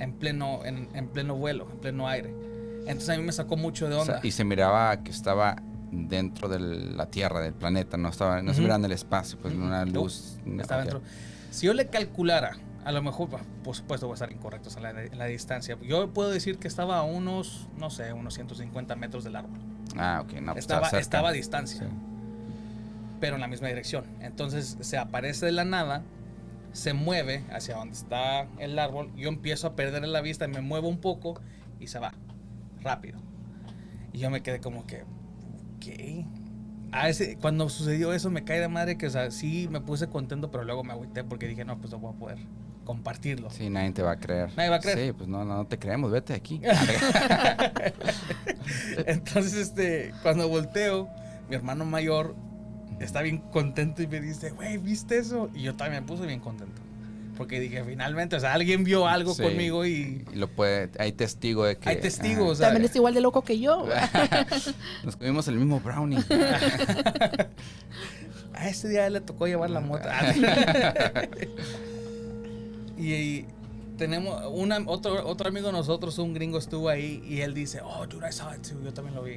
En 0.00 0.12
pleno, 0.14 0.64
en, 0.64 0.88
en 0.94 1.08
pleno 1.08 1.36
vuelo, 1.36 1.68
en 1.70 1.78
pleno 1.78 2.08
aire. 2.08 2.34
Entonces 2.86 3.10
a 3.10 3.16
mí 3.18 3.22
me 3.24 3.32
sacó 3.32 3.56
mucho 3.56 3.88
de 3.88 3.94
O 3.96 4.04
sea, 4.04 4.16
onda. 4.16 4.26
y 4.26 4.30
se 4.32 4.44
miraba 4.44 4.96
que 5.02 5.10
estaba 5.10 5.56
dentro 5.92 6.48
de 6.48 6.58
la 6.60 7.06
Tierra, 7.06 7.40
del 7.40 7.52
planeta, 7.52 7.96
no 7.96 8.08
estaba, 8.08 8.42
no 8.42 8.52
se 8.52 8.60
Ujú. 8.60 8.62
miraba 8.62 8.78
en 8.78 8.84
el 8.86 8.92
espacio, 8.92 9.38
pues 9.40 9.54
Ujú. 9.54 9.62
una 9.64 9.84
No, 9.84 9.92
luz. 10.02 10.38
Estaba 10.58 10.82
ok. 10.82 10.88
dentro. 10.90 11.02
Si 11.50 11.66
yo 11.66 11.74
le 11.74 11.88
calculara, 11.88 12.52
a 12.84 12.92
lo 12.92 13.02
mejor, 13.02 13.28
bah, 13.30 13.40
por 13.62 13.76
supuesto, 13.76 14.06
voy 14.06 14.14
a 14.14 14.16
estar 14.16 14.32
incorrecto 14.32 14.70
en 14.76 14.82
la, 14.82 14.90
en 15.04 15.18
la 15.18 15.26
distancia. 15.26 15.76
Yo 15.82 16.08
puedo 16.10 16.30
decir 16.30 16.58
que 16.58 16.68
estaba 16.68 16.98
a 16.98 17.02
unos, 17.02 17.68
no 17.76 17.90
sé, 17.90 18.12
unos 18.12 18.34
150 18.34 18.96
metros 18.96 19.24
del 19.24 19.36
árbol. 19.36 19.58
Ah, 19.96 20.22
ok, 20.24 20.32
no, 20.40 20.52
pues 20.52 20.64
estaba, 20.64 20.86
cerca. 20.88 21.00
estaba 21.00 21.28
a 21.30 21.32
distancia, 21.32 21.80
Sí. 21.80 21.86
pero 23.20 23.34
en 23.34 23.40
la 23.42 23.48
misma 23.48 23.68
dirección. 23.68 24.04
Entonces 24.20 24.78
se 24.80 24.96
aparece 24.96 25.44
de 25.46 25.52
la 25.52 25.64
nada, 25.64 26.02
se 26.72 26.92
mueve 26.92 27.44
hacia 27.50 27.76
donde 27.76 27.94
está 27.94 28.46
el 28.58 28.78
árbol. 28.78 29.12
Yo 29.16 29.28
empiezo 29.28 29.66
a 29.66 29.76
perder 29.76 30.06
la 30.06 30.20
vista, 30.20 30.46
me 30.48 30.60
muevo 30.60 30.88
un 30.88 30.98
poco 30.98 31.40
y 31.78 31.88
se 31.88 31.98
va 31.98 32.12
rápido. 32.82 33.18
Y 34.12 34.18
yo 34.18 34.30
me 34.30 34.42
quedé 34.42 34.60
como 34.60 34.86
que, 34.86 35.04
¿qué? 35.80 36.26
A 36.92 37.08
ese, 37.08 37.36
cuando 37.36 37.68
sucedió 37.68 38.12
eso 38.12 38.30
me 38.30 38.44
cae 38.44 38.60
de 38.60 38.68
madre 38.68 38.98
que, 38.98 39.06
o 39.06 39.10
sea, 39.10 39.30
sí 39.30 39.68
me 39.70 39.80
puse 39.80 40.08
contento, 40.08 40.50
pero 40.50 40.64
luego 40.64 40.82
me 40.82 40.92
agüité 40.92 41.22
porque 41.22 41.46
dije, 41.46 41.64
no, 41.64 41.78
pues 41.78 41.92
no 41.92 41.98
voy 41.98 42.14
a 42.14 42.18
poder 42.18 42.38
compartirlo. 42.84 43.50
Sí, 43.50 43.70
nadie 43.70 43.92
te 43.92 44.02
va 44.02 44.12
a 44.12 44.18
creer. 44.18 44.50
Nadie 44.56 44.70
va 44.70 44.76
a 44.76 44.80
creer. 44.80 44.98
Sí, 44.98 45.12
pues 45.12 45.28
no, 45.28 45.44
no 45.44 45.66
te 45.66 45.78
creemos, 45.78 46.10
vete 46.10 46.32
de 46.32 46.38
aquí. 46.38 46.60
Entonces, 49.06 49.54
este, 49.54 50.12
cuando 50.22 50.48
volteo, 50.48 51.08
mi 51.48 51.54
hermano 51.54 51.84
mayor 51.84 52.34
está 53.00 53.22
bien 53.22 53.38
contento 53.38 54.02
y 54.02 54.06
me 54.06 54.20
dice, 54.20 54.50
güey, 54.50 54.78
¿viste 54.78 55.18
eso? 55.18 55.50
Y 55.54 55.62
yo 55.62 55.74
también 55.74 56.02
me 56.04 56.08
puse 56.08 56.26
bien 56.26 56.40
contento. 56.40 56.80
Porque 57.36 57.58
dije, 57.58 57.82
finalmente, 57.84 58.36
o 58.36 58.40
sea, 58.40 58.52
alguien 58.52 58.84
vio 58.84 59.08
algo 59.08 59.34
Sí. 59.34 59.42
conmigo 59.42 59.86
y 59.86 60.24
Y 60.30 60.34
lo 60.36 60.46
puede, 60.48 60.90
hay 60.98 61.12
testigo 61.12 61.64
de 61.64 61.78
que. 61.78 61.88
hay 61.88 61.96
testigos. 62.00 62.50
o 62.50 62.54
sea, 62.54 62.68
También 62.68 62.84
es 62.90 62.94
igual 62.96 63.14
de 63.14 63.22
loco 63.22 63.40
que 63.42 63.58
yo. 63.58 63.86
nos 65.04 65.16
comimos 65.16 65.48
el 65.48 65.56
mismo 65.56 65.80
brownie. 65.80 66.18
a 68.52 68.68
ese 68.68 68.88
día 68.90 69.08
le 69.08 69.22
tocó 69.22 69.46
llevar 69.46 69.70
la 69.70 69.80
moto. 69.80 70.06
y, 72.98 73.12
y 73.14 73.46
tenemos 73.96 74.42
una, 74.52 74.78
otro, 74.86 75.26
otro 75.26 75.48
amigo 75.48 75.66
de 75.68 75.72
nosotros, 75.72 76.18
un 76.18 76.34
gringo, 76.34 76.58
estuvo 76.58 76.88
ahí 76.88 77.22
y 77.26 77.40
él 77.40 77.54
dice, 77.54 77.80
oh, 77.82 78.06
dude, 78.06 78.28
I 78.28 78.32
saw 78.32 78.52
it 78.54 78.66
too. 78.66 78.80
Yo 78.82 78.92
también 78.92 79.14
lo 79.14 79.22
vi. 79.22 79.36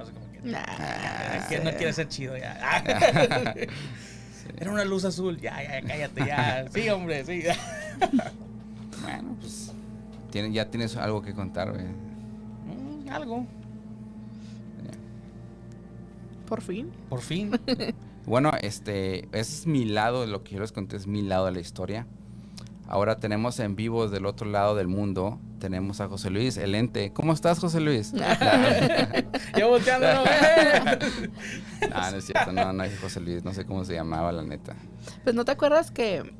Así 0.00 0.12
como 0.12 0.26
Nah, 0.44 1.48
que 1.48 1.58
no 1.60 1.70
quiere 1.72 1.92
ser 1.92 2.08
chido 2.08 2.36
ya. 2.36 2.82
Era 4.58 4.70
una 4.70 4.84
luz 4.84 5.04
azul. 5.04 5.38
Ya, 5.40 5.62
ya, 5.62 5.80
cállate, 5.86 6.26
ya. 6.26 6.66
Sí, 6.72 6.88
hombre, 6.90 7.24
sí. 7.24 7.42
bueno, 9.02 9.36
pues. 9.40 9.72
tiene- 10.30 10.52
ya 10.52 10.70
tienes 10.70 10.96
algo 10.96 11.22
que 11.22 11.32
contar, 11.34 11.72
güey. 11.72 11.86
Mm, 11.86 13.08
algo. 13.10 13.46
Por 16.46 16.60
fin. 16.60 16.90
Por 17.08 17.20
fin. 17.22 17.52
Bueno, 18.26 18.52
este, 18.60 19.20
ese 19.32 19.40
es 19.60 19.66
mi 19.66 19.84
lado, 19.86 20.26
lo 20.26 20.44
que 20.44 20.54
yo 20.54 20.60
les 20.60 20.72
conté 20.72 20.96
es 20.96 21.06
mi 21.06 21.22
lado 21.22 21.46
de 21.46 21.52
la 21.52 21.60
historia. 21.60 22.06
Ahora 22.86 23.18
tenemos 23.18 23.58
en 23.60 23.76
vivo 23.76 24.08
del 24.08 24.26
otro 24.26 24.46
lado 24.48 24.74
del 24.74 24.88
mundo, 24.88 25.38
tenemos 25.58 26.00
a 26.02 26.08
José 26.08 26.28
Luis, 26.30 26.56
el 26.58 26.74
ente. 26.74 27.12
¿Cómo 27.12 27.32
estás, 27.32 27.58
José 27.58 27.80
Luis? 27.80 28.12
Yo 29.58 29.68
volteando, 29.68 30.06
no, 30.12 30.24
eh. 30.26 30.98
no, 31.90 32.10
no 32.10 32.16
es 32.18 32.24
cierto, 32.26 32.52
no, 32.52 32.72
no 32.72 32.84
es 32.84 32.98
José 33.00 33.20
Luis, 33.20 33.42
no 33.42 33.54
sé 33.54 33.64
cómo 33.64 33.84
se 33.84 33.94
llamaba, 33.94 34.32
la 34.32 34.42
neta. 34.42 34.74
Pues 35.22 35.34
no 35.34 35.44
te 35.44 35.52
acuerdas 35.52 35.90
que. 35.90 36.30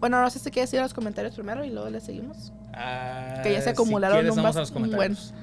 Bueno, 0.00 0.20
no 0.20 0.30
sé 0.30 0.38
si 0.38 0.50
quieres 0.50 0.72
ir 0.72 0.80
a 0.80 0.82
los 0.82 0.94
comentarios 0.94 1.34
primero 1.34 1.64
y 1.64 1.70
luego 1.70 1.88
le 1.90 2.00
seguimos. 2.00 2.52
Ah, 2.72 3.40
Que 3.42 3.52
ya 3.52 3.58
se 3.58 3.64
si 3.64 3.70
acumularon 3.70 4.16
quieres, 4.18 4.30
un 4.36 4.42
vamos 4.42 4.56
a 4.56 4.60
los 4.60 4.72
comentarios. 4.72 5.34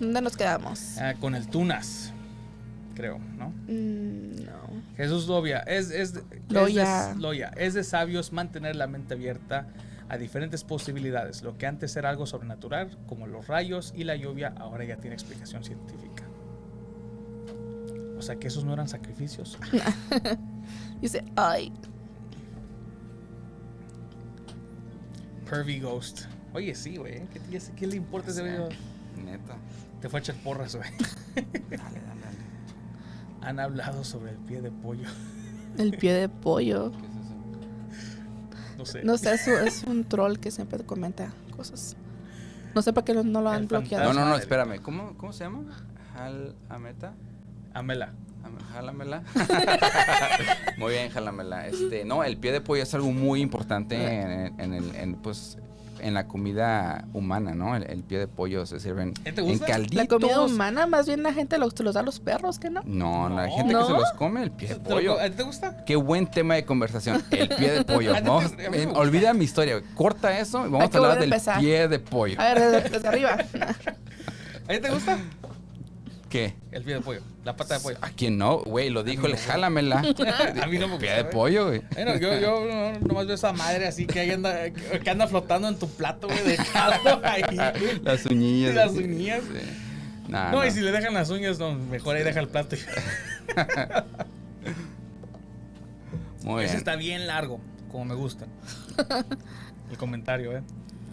¿Dónde 0.00 0.20
nos 0.22 0.36
quedamos? 0.36 0.96
Ah, 0.98 1.14
con 1.20 1.34
el 1.34 1.46
Tunas, 1.48 2.12
creo, 2.94 3.18
¿no? 3.36 3.48
Mm, 3.66 4.44
no. 4.44 4.65
Jesús 4.96 5.26
Loya, 5.28 5.58
es, 5.60 5.90
es, 5.90 6.14
de- 6.14 6.22
Loya. 6.48 7.10
Es, 7.10 7.16
de, 7.16 7.20
Loya, 7.22 7.50
es 7.56 7.74
de 7.74 7.84
sabios 7.84 8.32
mantener 8.32 8.76
la 8.76 8.86
mente 8.86 9.14
abierta 9.14 9.66
a 10.08 10.16
diferentes 10.16 10.64
posibilidades. 10.64 11.42
Lo 11.42 11.58
que 11.58 11.66
antes 11.66 11.94
era 11.96 12.08
algo 12.10 12.26
sobrenatural, 12.26 12.96
como 13.06 13.26
los 13.26 13.46
rayos 13.48 13.92
y 13.96 14.04
la 14.04 14.16
lluvia, 14.16 14.54
ahora 14.58 14.84
ya 14.84 14.96
tiene 14.96 15.14
explicación 15.14 15.64
científica. 15.64 16.24
O 18.16 18.22
sea 18.22 18.36
que 18.36 18.46
esos 18.48 18.64
no 18.64 18.72
eran 18.72 18.88
sacrificios. 18.88 19.58
Dice, 21.02 21.22
ay. 21.36 21.72
Pervy 25.48 25.80
Ghost. 25.80 26.22
Oye, 26.54 26.74
sí, 26.74 26.96
güey. 26.96 27.22
¿Qué, 27.28 27.60
qué- 27.76 27.86
le 27.86 27.96
importa 27.96 28.30
ese 28.30 28.42
video? 28.42 28.68
Neta. 29.22 29.56
Te 30.00 30.08
fue 30.08 30.20
a 30.20 30.22
echar 30.22 30.36
porras, 30.36 30.74
güey. 30.76 30.88
Dale, 31.70 32.00
dale. 32.00 32.15
Han 33.46 33.60
hablado 33.60 34.04
sobre 34.04 34.32
el 34.32 34.36
pie 34.38 34.60
de 34.60 34.70
pollo. 34.70 35.08
El 35.78 35.96
pie 35.96 36.14
de 36.14 36.28
pollo. 36.28 36.90
¿Qué 36.90 36.96
es 37.06 37.26
eso? 37.26 37.34
No 38.78 38.86
sé. 38.86 39.02
No 39.04 39.18
sé, 39.18 39.34
es, 39.34 39.46
un- 39.46 39.66
es 39.68 39.84
un 39.84 40.04
troll 40.04 40.38
que 40.38 40.50
siempre 40.50 40.82
comenta 40.84 41.32
cosas. 41.56 41.96
No 42.74 42.80
sé 42.82 42.92
por 42.92 43.04
qué 43.04 43.12
no, 43.14 43.22
no 43.22 43.40
lo 43.42 43.50
han 43.50 43.62
El 43.62 43.66
bloqueado. 43.68 44.12
No, 44.12 44.18
no, 44.20 44.26
no, 44.28 44.36
espérame. 44.36 44.80
¿Cómo, 44.82 45.14
cómo 45.16 45.32
se 45.32 45.44
llama? 45.44 45.60
Hal 46.14 46.54
Ameta. 46.68 47.12
Amela. 47.74 48.12
Jálamela. 48.72 49.22
muy 50.78 50.92
bien, 50.92 51.10
jálamela. 51.10 51.66
Este, 51.66 52.04
no, 52.04 52.24
el 52.24 52.36
pie 52.38 52.52
de 52.52 52.60
pollo 52.60 52.82
es 52.82 52.94
algo 52.94 53.10
muy 53.12 53.40
importante 53.40 53.96
en, 54.22 54.58
en 54.60 54.72
el, 54.72 54.94
en, 54.96 55.14
pues, 55.16 55.58
en 56.00 56.14
la 56.14 56.26
comida 56.28 57.04
humana, 57.12 57.54
¿no? 57.54 57.76
El, 57.76 57.84
el 57.84 58.02
pie 58.02 58.18
de 58.18 58.28
pollo 58.28 58.66
se 58.66 58.80
sirven 58.80 59.14
¿Eh, 59.24 59.32
te 59.32 59.40
en 59.40 59.58
calditos. 59.58 59.96
La 59.96 60.06
comida 60.06 60.40
humana, 60.42 60.86
más 60.86 61.06
bien 61.06 61.22
la 61.22 61.32
gente 61.32 61.58
los, 61.58 61.78
los 61.80 61.94
da 61.94 62.00
a 62.00 62.02
los 62.02 62.20
perros, 62.20 62.58
¿qué 62.58 62.70
no? 62.70 62.82
No, 62.84 63.28
la 63.28 63.46
No. 63.46 63.56
gente 63.56 63.74
que 63.74 63.84
se 63.84 63.92
los 63.92 64.12
come 64.12 64.42
el 64.42 64.50
pie 64.50 64.68
de 64.68 64.74
¿Te 64.76 64.90
lo- 64.90 64.96
pollo. 64.96 65.20
¿A 65.20 65.24
ti 65.24 65.36
te 65.36 65.42
gusta? 65.42 65.84
Qué 65.84 65.96
buen 65.96 66.26
tema 66.26 66.54
de 66.54 66.64
conversación, 66.64 67.22
el 67.30 67.48
pie 67.48 67.70
de 67.72 67.84
pollo. 67.84 68.12
Vamos, 68.24 68.52
eh, 68.58 68.88
olvida 68.94 69.32
mi 69.34 69.44
historia, 69.44 69.82
corta 69.94 70.38
eso 70.38 70.66
y 70.66 70.70
vamos 70.70 70.94
a 70.94 70.98
hablar 70.98 71.14
del 71.14 71.24
empezar. 71.24 71.60
pie 71.60 71.88
de 71.88 71.98
pollo. 71.98 72.40
A 72.40 72.44
ver, 72.54 72.60
desde, 72.60 72.88
desde 72.90 73.08
arriba. 73.08 73.32
¿A 74.68 74.72
ti 74.72 74.80
te 74.80 74.90
gusta? 74.90 75.18
¿Qué? 76.28 76.54
El 76.72 76.82
pie 76.82 76.94
de 76.94 77.00
pollo, 77.00 77.20
la 77.46 77.56
pata 77.56 77.74
de 77.74 77.80
pollo. 77.80 77.96
¿A 78.02 78.10
quién 78.10 78.36
no? 78.36 78.58
Güey, 78.58 78.90
lo 78.90 79.02
dijo 79.04 79.22
gusta. 79.28 79.52
jálamela. 79.52 80.00
A 80.62 80.66
mí 80.66 80.78
no 80.78 80.88
me 80.88 80.98
Pie 80.98 81.08
gusta, 81.10 81.16
de 81.16 81.24
pollo, 81.24 81.66
güey. 81.68 81.82
Bueno, 81.94 82.16
yo, 82.18 82.38
yo 82.38 82.64
no- 82.66 82.98
nomás 83.00 83.26
veo 83.26 83.36
esa 83.36 83.52
madre 83.52 83.86
así 83.86 84.04
que 84.06 84.20
ahí 84.20 84.30
anda, 84.32 84.68
que 84.70 85.08
anda 85.10 85.26
flotando 85.28 85.68
en 85.68 85.78
tu 85.78 85.88
plato, 85.88 86.26
güey, 86.26 86.42
de 86.42 86.56
caldo 86.72 87.20
ahí. 87.24 87.42
Las 88.02 88.26
uñillas. 88.26 88.74
Las 88.74 88.90
así. 88.90 88.98
uñillas. 89.04 89.42
Sí. 89.44 89.60
Nah, 90.28 90.50
no, 90.50 90.58
no. 90.58 90.66
y 90.66 90.70
si 90.72 90.80
le 90.80 90.90
dejan 90.90 91.14
las 91.14 91.30
uñas, 91.30 91.58
no, 91.60 91.72
mejor 91.74 92.16
ahí 92.16 92.24
deja 92.24 92.40
el 92.40 92.48
plato. 92.48 92.74
Muy 96.42 96.64
Ese 96.64 96.72
bien. 96.74 96.76
está 96.78 96.96
bien 96.96 97.26
largo, 97.26 97.60
como 97.90 98.04
me 98.04 98.14
gusta. 98.14 98.46
El 99.90 99.96
comentario, 99.98 100.56
¿eh? 100.56 100.62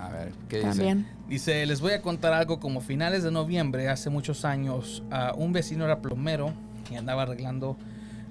A 0.03 0.09
ver, 0.09 0.33
¿qué 0.49 0.57
dice? 0.57 0.69
También. 0.69 1.07
Dice, 1.29 1.65
les 1.65 1.79
voy 1.79 1.93
a 1.93 2.01
contar 2.01 2.33
algo 2.33 2.59
como 2.59 2.81
finales 2.81 3.23
de 3.23 3.31
noviembre, 3.31 3.87
hace 3.87 4.09
muchos 4.09 4.43
años, 4.43 5.01
a 5.09 5.33
un 5.33 5.53
vecino 5.53 5.85
era 5.85 6.01
plomero 6.01 6.53
y 6.91 6.95
andaba 6.95 7.23
arreglando 7.23 7.77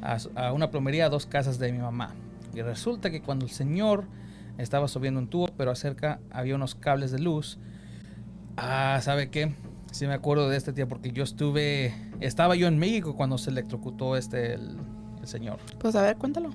a, 0.03 0.53
una 0.53 0.71
plomería 0.71 1.07
a 1.07 1.09
dos 1.09 1.25
casas 1.25 1.59
de 1.59 1.73
mi 1.73 1.79
mamá. 1.79 2.15
Y 2.55 2.61
resulta 2.61 3.11
que 3.11 3.23
cuando 3.23 3.47
el 3.47 3.51
señor 3.51 4.05
estaba 4.59 4.87
subiendo 4.87 5.19
un 5.19 5.29
tubo, 5.29 5.49
pero 5.57 5.71
acerca 5.71 6.21
había 6.31 6.55
unos 6.55 6.75
cables 6.75 7.11
de 7.11 7.21
luz. 7.21 7.59
Ah, 8.59 9.01
¿sabe 9.03 9.31
qué? 9.31 9.55
Sí 9.93 10.07
me 10.07 10.13
acuerdo 10.13 10.51
de 10.51 10.59
este 10.59 10.73
día 10.73 10.87
porque 10.87 11.13
yo 11.13 11.25
estuve, 11.25 11.95
estaba 12.21 12.55
yo 12.55 12.67
en 12.67 12.79
México 12.79 13.17
cuando 13.17 13.39
se 13.39 13.49
electrocutó 13.49 14.17
este, 14.17 14.55
el, 14.55 14.77
el 15.23 15.27
señor. 15.27 15.59
Pues 15.79 15.97
a 15.97 16.03
ver, 16.03 16.17
cuéntalo. 16.19 16.51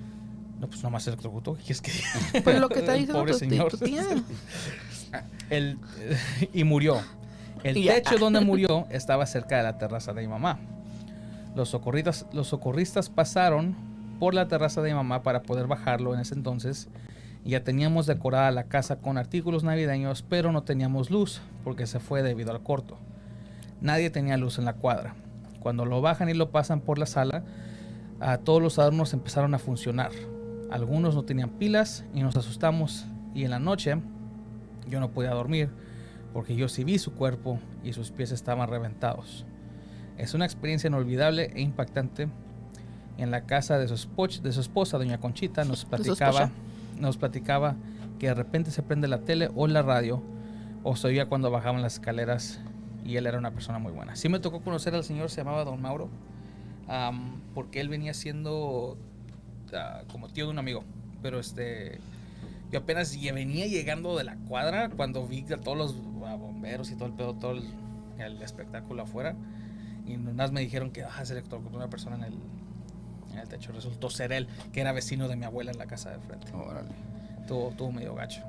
No, 0.60 0.68
pues 0.68 0.82
nomás 0.84 1.04
se 1.04 1.12
electrocutó. 1.12 1.58
¿Qué 1.66 1.74
es 1.74 1.82
que? 1.82 1.92
Pues 2.44 2.60
lo 2.60 2.70
que 2.70 2.80
está 2.80 2.94
diciendo 2.96 3.26
tu, 3.70 3.78
tu 3.78 3.86
tía. 3.86 4.04
El, 5.50 5.78
y 6.54 6.64
murió. 6.64 7.00
El 7.64 7.78
Y 7.78 7.88
techo 7.88 8.18
donde 8.18 8.42
murió 8.42 8.86
estaba 8.90 9.26
cerca 9.26 9.58
de 9.58 9.64
la 9.64 9.78
terraza 9.78 10.14
de 10.14 10.22
mi 10.22 10.28
mamá. 10.28 10.60
Los 11.56 11.70
socorristas, 11.70 12.26
los 12.32 12.48
socorristas 12.48 13.10
pasaron 13.10 13.76
por 14.20 14.34
la 14.34 14.48
terraza 14.48 14.82
de 14.82 14.90
mi 14.90 14.96
mamá 14.96 15.24
para 15.24 15.42
poder 15.42 15.68
bajarlo 15.68 16.14
en 16.14 16.20
ese 16.20 16.36
entonces. 16.36 16.90
Ya 17.46 17.64
teníamos 17.64 18.06
decorada 18.06 18.52
la 18.52 18.66
casa 18.66 18.98
con 18.98 19.18
artículos 19.18 19.64
navideños, 19.64 20.22
pero 20.22 20.52
no 20.52 20.64
teníamos 20.64 21.10
luz 21.10 21.42
porque 21.64 21.88
se 21.88 22.00
fue 22.00 22.22
debido 22.22 22.52
al 22.52 22.62
corto. 22.62 22.98
Nadie 23.80 24.10
tenía 24.10 24.38
luz 24.38 24.58
en 24.58 24.66
la 24.66 24.74
cuadra. 24.74 25.16
Cuando 25.60 25.86
lo 25.86 26.02
bajan 26.02 26.30
y 26.30 26.34
lo 26.34 26.52
pasan 26.52 26.82
por 26.82 26.98
la 26.98 27.06
sala, 27.06 27.44
a 28.20 28.38
todos 28.40 28.62
los 28.62 28.80
adornos 28.80 29.14
empezaron 29.14 29.54
a 29.54 29.60
funcionar. 29.60 30.12
Algunos 30.70 31.16
no 31.16 31.24
tenían 31.24 31.52
pilas 31.52 32.04
y 32.14 32.22
nos 32.22 32.36
asustamos. 32.36 33.06
Y 33.34 33.46
en 33.46 33.52
la 33.52 33.60
noche 33.60 33.98
yo 34.90 35.00
no 35.00 35.10
podía 35.12 35.32
dormir 35.32 35.70
porque 36.34 36.56
yo 36.56 36.68
sí 36.70 36.84
vi 36.84 37.00
su 37.00 37.14
cuerpo 37.14 37.60
y 37.84 37.94
sus 37.94 38.12
pies 38.12 38.32
estaban 38.32 38.70
reventados. 38.70 39.46
Es 40.18 40.34
una 40.34 40.46
experiencia 40.46 40.88
inolvidable 40.88 41.52
e 41.56 41.62
impactante. 41.62 42.28
En 43.18 43.32
la 43.32 43.46
casa 43.46 43.80
de 43.80 43.88
su, 43.88 43.96
espoch- 43.96 44.42
de 44.42 44.52
su 44.52 44.62
esposa, 44.62 44.98
doña 45.00 45.20
Conchita, 45.20 45.64
nos 45.64 45.86
platicaba, 45.86 46.52
nos 47.00 47.18
platicaba 47.18 47.76
que 48.20 48.28
de 48.28 48.34
repente 48.36 48.70
se 48.72 48.84
prende 48.84 49.08
la 49.08 49.20
tele 49.20 49.50
o 49.56 49.66
la 49.68 49.82
radio 49.82 50.22
o 50.84 50.96
se 50.96 51.08
oía 51.08 51.26
cuando 51.28 51.50
bajaban 51.50 51.82
las 51.82 51.94
escaleras 51.96 52.60
y 53.04 53.16
él 53.16 53.26
era 53.26 53.40
una 53.40 53.52
persona 53.52 53.80
muy 53.80 53.92
buena. 53.92 54.16
Sí 54.16 54.30
me 54.30 54.40
tocó 54.40 54.62
conocer 54.62 54.94
al 54.94 55.04
señor, 55.04 55.30
se 55.32 55.38
llamaba 55.38 55.64
Don 55.64 55.82
Mauro, 55.82 56.10
am, 56.88 57.42
porque 57.56 57.80
él 57.82 57.90
venía 57.90 58.14
siendo 58.14 58.98
ah, 59.74 60.02
como 60.12 60.28
tío 60.30 60.46
de 60.46 60.52
un 60.52 60.60
amigo, 60.60 60.84
pero 61.24 61.40
este 61.40 62.00
yo 62.72 62.80
apenas 62.80 63.16
venía 63.34 63.66
llegando 63.68 64.18
de 64.18 64.24
la 64.24 64.36
cuadra 64.36 64.90
cuando 64.90 65.26
vi 65.26 65.46
a 65.54 65.58
todos 65.58 65.78
los 65.78 65.96
bomberos 65.96 66.92
y 66.92 66.96
todo 66.96 67.06
el 67.06 67.14
pedo, 67.14 67.34
todo 67.34 67.52
el, 67.52 67.64
el 68.18 68.42
espectáculo 68.42 69.04
afuera. 69.04 69.36
Y 70.06 70.18
más 70.18 70.52
me 70.52 70.62
dijeron 70.62 70.92
que 70.92 71.04
ah, 71.04 71.26
se 71.26 71.34
electrocutó 71.34 71.76
una 71.76 71.90
persona 71.90 72.16
en 72.16 72.24
el, 72.24 72.34
en 73.32 73.40
el 73.40 73.48
techo. 73.48 73.72
Resultó 73.72 74.10
ser 74.10 74.32
él, 74.32 74.48
que 74.72 74.82
era 74.82 74.92
vecino 74.92 75.28
de 75.28 75.36
mi 75.36 75.46
abuela 75.46 75.72
en 75.72 75.78
la 75.78 75.86
casa 75.86 76.12
de 76.12 76.20
frente. 76.20 76.52
Órale. 76.54 76.90
Tuvo, 77.48 77.72
tuvo 77.72 77.92
medio 77.92 78.16
gacho. 78.16 78.42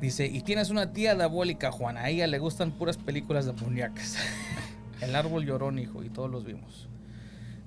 Dice, 0.00 0.26
y 0.26 0.40
tienes 0.40 0.70
una 0.70 0.92
tía 0.92 1.14
diabólica, 1.14 1.70
Juana. 1.70 2.00
A 2.00 2.10
ella 2.10 2.26
le 2.26 2.38
gustan 2.38 2.72
puras 2.72 2.96
películas 2.96 3.44
de 3.44 3.52
muñecas. 3.52 4.16
el 5.00 5.14
árbol 5.14 5.44
llorón, 5.44 5.78
hijo, 5.78 6.02
y 6.02 6.08
todos 6.08 6.30
los 6.30 6.44
vimos. 6.44 6.88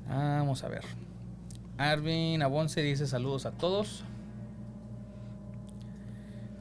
Vamos 0.08 0.64
a 0.64 0.68
ver. 0.68 0.84
Arvin 1.78 2.42
Abonce 2.42 2.82
dice 2.82 3.08
saludos 3.08 3.46
a 3.46 3.52
todos. 3.52 4.04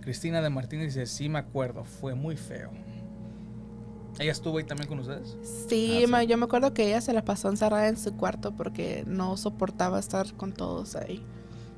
Cristina 0.02 0.42
de 0.42 0.50
Martínez 0.50 0.94
dice, 0.94 1.06
sí 1.06 1.28
me 1.28 1.38
acuerdo, 1.38 1.84
fue 1.84 2.14
muy 2.14 2.36
feo. 2.36 2.70
¿Ella 4.18 4.32
estuvo 4.32 4.58
ahí 4.58 4.64
también 4.64 4.88
con 4.88 4.98
ustedes? 4.98 5.36
Sí, 5.68 5.94
Ah, 5.96 6.00
sí. 6.00 6.06
ma- 6.06 6.22
yo 6.24 6.36
me 6.36 6.44
acuerdo 6.44 6.74
que 6.74 6.86
ella 6.86 7.00
se 7.00 7.12
la 7.14 7.24
pasó 7.24 7.48
encerrada 7.48 7.88
en 7.88 7.96
su 7.96 8.14
cuarto 8.16 8.52
porque 8.52 9.04
no 9.06 9.36
soportaba 9.36 9.98
estar 9.98 10.32
con 10.34 10.52
todos 10.52 10.96
ahí. 10.96 11.24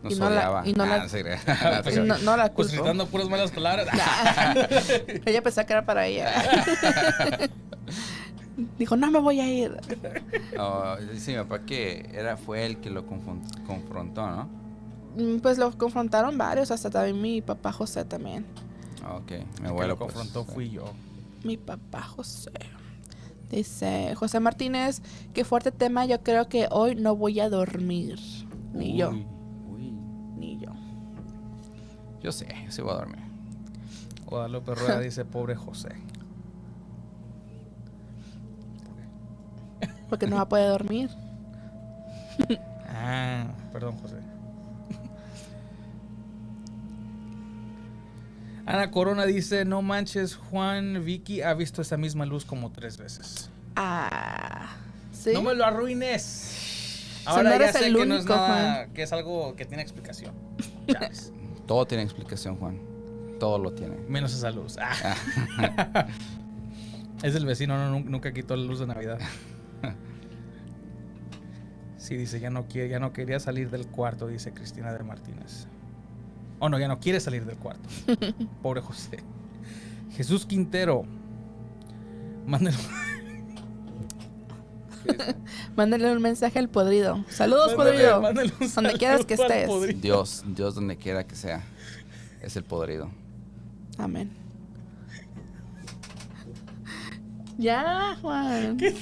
Nos 0.02 0.14
Y 0.14 0.16
no 0.18 0.28
la- 0.30 0.62
y 0.66 0.72
no 0.74 0.84
la- 0.84 1.06
Ah. 1.06 1.80
Pues, 1.84 1.96
Y 1.96 2.00
no, 2.00 2.18
no 2.18 2.36
la 2.36 2.52
Pues 2.52 2.68
culpo. 2.68 2.82
gritando 2.82 3.06
puras 3.06 3.28
malas 3.28 3.50
palabras. 3.52 3.86
ella 5.26 5.42
pensaba 5.42 5.66
que 5.66 5.72
era 5.72 5.86
para 5.86 6.06
ella. 6.06 6.30
Dijo, 8.78 8.96
no 8.96 9.10
me 9.10 9.18
voy 9.20 9.40
a 9.40 9.48
ir. 9.52 9.76
Oh, 10.58 10.96
dice 11.12 11.32
mi 11.32 11.38
papá 11.38 11.64
que 11.64 12.08
era, 12.12 12.36
fue 12.36 12.64
él 12.66 12.78
que 12.78 12.90
lo 12.90 13.06
confron- 13.06 13.42
confrontó, 13.66 14.26
¿no? 14.28 14.48
Mm, 15.16 15.38
Pues 15.38 15.58
lo 15.58 15.76
confrontaron 15.76 16.36
varios, 16.38 16.70
hasta 16.70 16.90
también 16.90 17.20
mi 17.20 17.40
papá 17.40 17.72
José 17.72 18.04
también. 18.04 18.44
Ok, 19.16 19.30
mi 19.30 19.36
El 19.36 19.44
que 19.60 19.66
abuelo 19.66 19.88
lo 19.88 19.98
pues, 19.98 20.12
confrontó 20.14 20.44
fui 20.44 20.70
yo. 20.70 20.84
Mi 21.44 21.56
papá 21.56 22.02
José. 22.02 22.50
Dice 23.50 24.14
José 24.16 24.40
Martínez, 24.40 25.02
qué 25.34 25.44
fuerte 25.44 25.70
tema, 25.70 26.06
yo 26.06 26.22
creo 26.22 26.48
que 26.48 26.66
hoy 26.70 26.94
no 26.96 27.14
voy 27.14 27.38
a 27.40 27.48
dormir. 27.48 28.18
Ni 28.72 28.96
yo, 28.96 29.10
uy. 29.10 29.92
ni 30.36 30.58
yo. 30.58 30.70
Yo 32.22 32.32
sé, 32.32 32.48
yo 32.64 32.72
sí 32.72 32.82
voy 32.82 32.92
a 32.92 32.96
dormir. 32.96 33.22
Guadalupe 34.26 34.74
Rueda 34.74 34.98
dice, 35.00 35.24
pobre 35.24 35.54
José. 35.54 35.90
Porque 40.08 40.26
no 40.26 40.36
va 40.36 40.42
a 40.42 40.48
poder 40.48 40.70
dormir. 40.70 41.10
Ah, 42.96 43.48
perdón, 43.72 43.96
José. 43.98 44.16
Ana 48.66 48.90
Corona 48.90 49.26
dice, 49.26 49.64
no 49.64 49.82
manches, 49.82 50.36
Juan 50.36 51.04
Vicky 51.04 51.42
ha 51.42 51.52
visto 51.54 51.82
esa 51.82 51.96
misma 51.96 52.24
luz 52.26 52.44
como 52.44 52.70
tres 52.72 52.96
veces. 52.96 53.50
Ah, 53.76 54.74
sí. 55.12 55.30
No 55.34 55.42
me 55.42 55.54
lo 55.54 55.64
arruines. 55.64 57.22
Ahora 57.26 57.42
no 57.44 57.50
ya 57.50 57.56
eres 57.56 57.72
sé 57.72 57.86
el 57.86 57.96
que 57.96 58.06
no 58.06 58.14
es 58.14 58.20
único, 58.22 58.34
nada, 58.36 58.86
que 58.88 59.02
es 59.02 59.12
algo 59.12 59.54
que 59.56 59.64
tiene 59.64 59.82
explicación. 59.82 60.34
Todo 61.66 61.86
tiene 61.86 62.02
explicación, 62.04 62.56
Juan. 62.56 62.78
Todo 63.40 63.58
lo 63.58 63.72
tiene. 63.72 63.96
Menos 64.08 64.32
esa 64.34 64.50
luz. 64.50 64.76
Ah. 64.80 66.06
es 67.22 67.34
el 67.34 67.46
vecino, 67.46 67.76
no, 67.76 67.98
nu- 67.98 68.08
nunca 68.08 68.32
quitó 68.32 68.56
la 68.56 68.64
luz 68.64 68.80
de 68.80 68.86
Navidad. 68.86 69.18
Sí, 71.96 72.16
dice, 72.18 72.38
ya 72.38 72.50
no, 72.50 72.66
quiere, 72.68 72.90
ya 72.90 72.98
no 72.98 73.14
quería 73.14 73.40
salir 73.40 73.70
del 73.70 73.86
cuarto, 73.86 74.26
dice 74.26 74.52
Cristina 74.52 74.92
de 74.92 75.02
Martínez. 75.02 75.66
Oh, 76.64 76.68
no, 76.70 76.78
ya 76.78 76.88
no 76.88 76.98
quiere 76.98 77.20
salir 77.20 77.44
del 77.44 77.56
cuarto. 77.58 77.86
Pobre 78.62 78.80
José. 78.80 79.18
Jesús 80.16 80.46
Quintero. 80.46 81.04
Mándale, 82.46 82.74
Mándale 85.76 86.10
un 86.10 86.22
mensaje 86.22 86.58
al 86.58 86.70
podrido. 86.70 87.22
Saludos, 87.28 87.76
mándale- 87.76 87.90
podrido. 87.92 88.22
mándale 88.22 88.52
un 88.58 88.72
Donde 88.72 88.92
quieras 88.94 89.26
que 89.26 89.34
estés. 89.34 89.66
podrido. 89.68 90.00
Dios, 90.00 90.42
Dios 90.46 90.74
donde 90.74 90.96
quiera 90.96 91.26
que 91.26 91.36
sea, 91.36 91.62
es 92.40 92.56
el 92.56 92.64
podrido. 92.64 93.10
Amén. 93.98 94.30
Ya, 97.58 98.16
Juan. 98.22 98.78
¿Qué? 98.78 98.94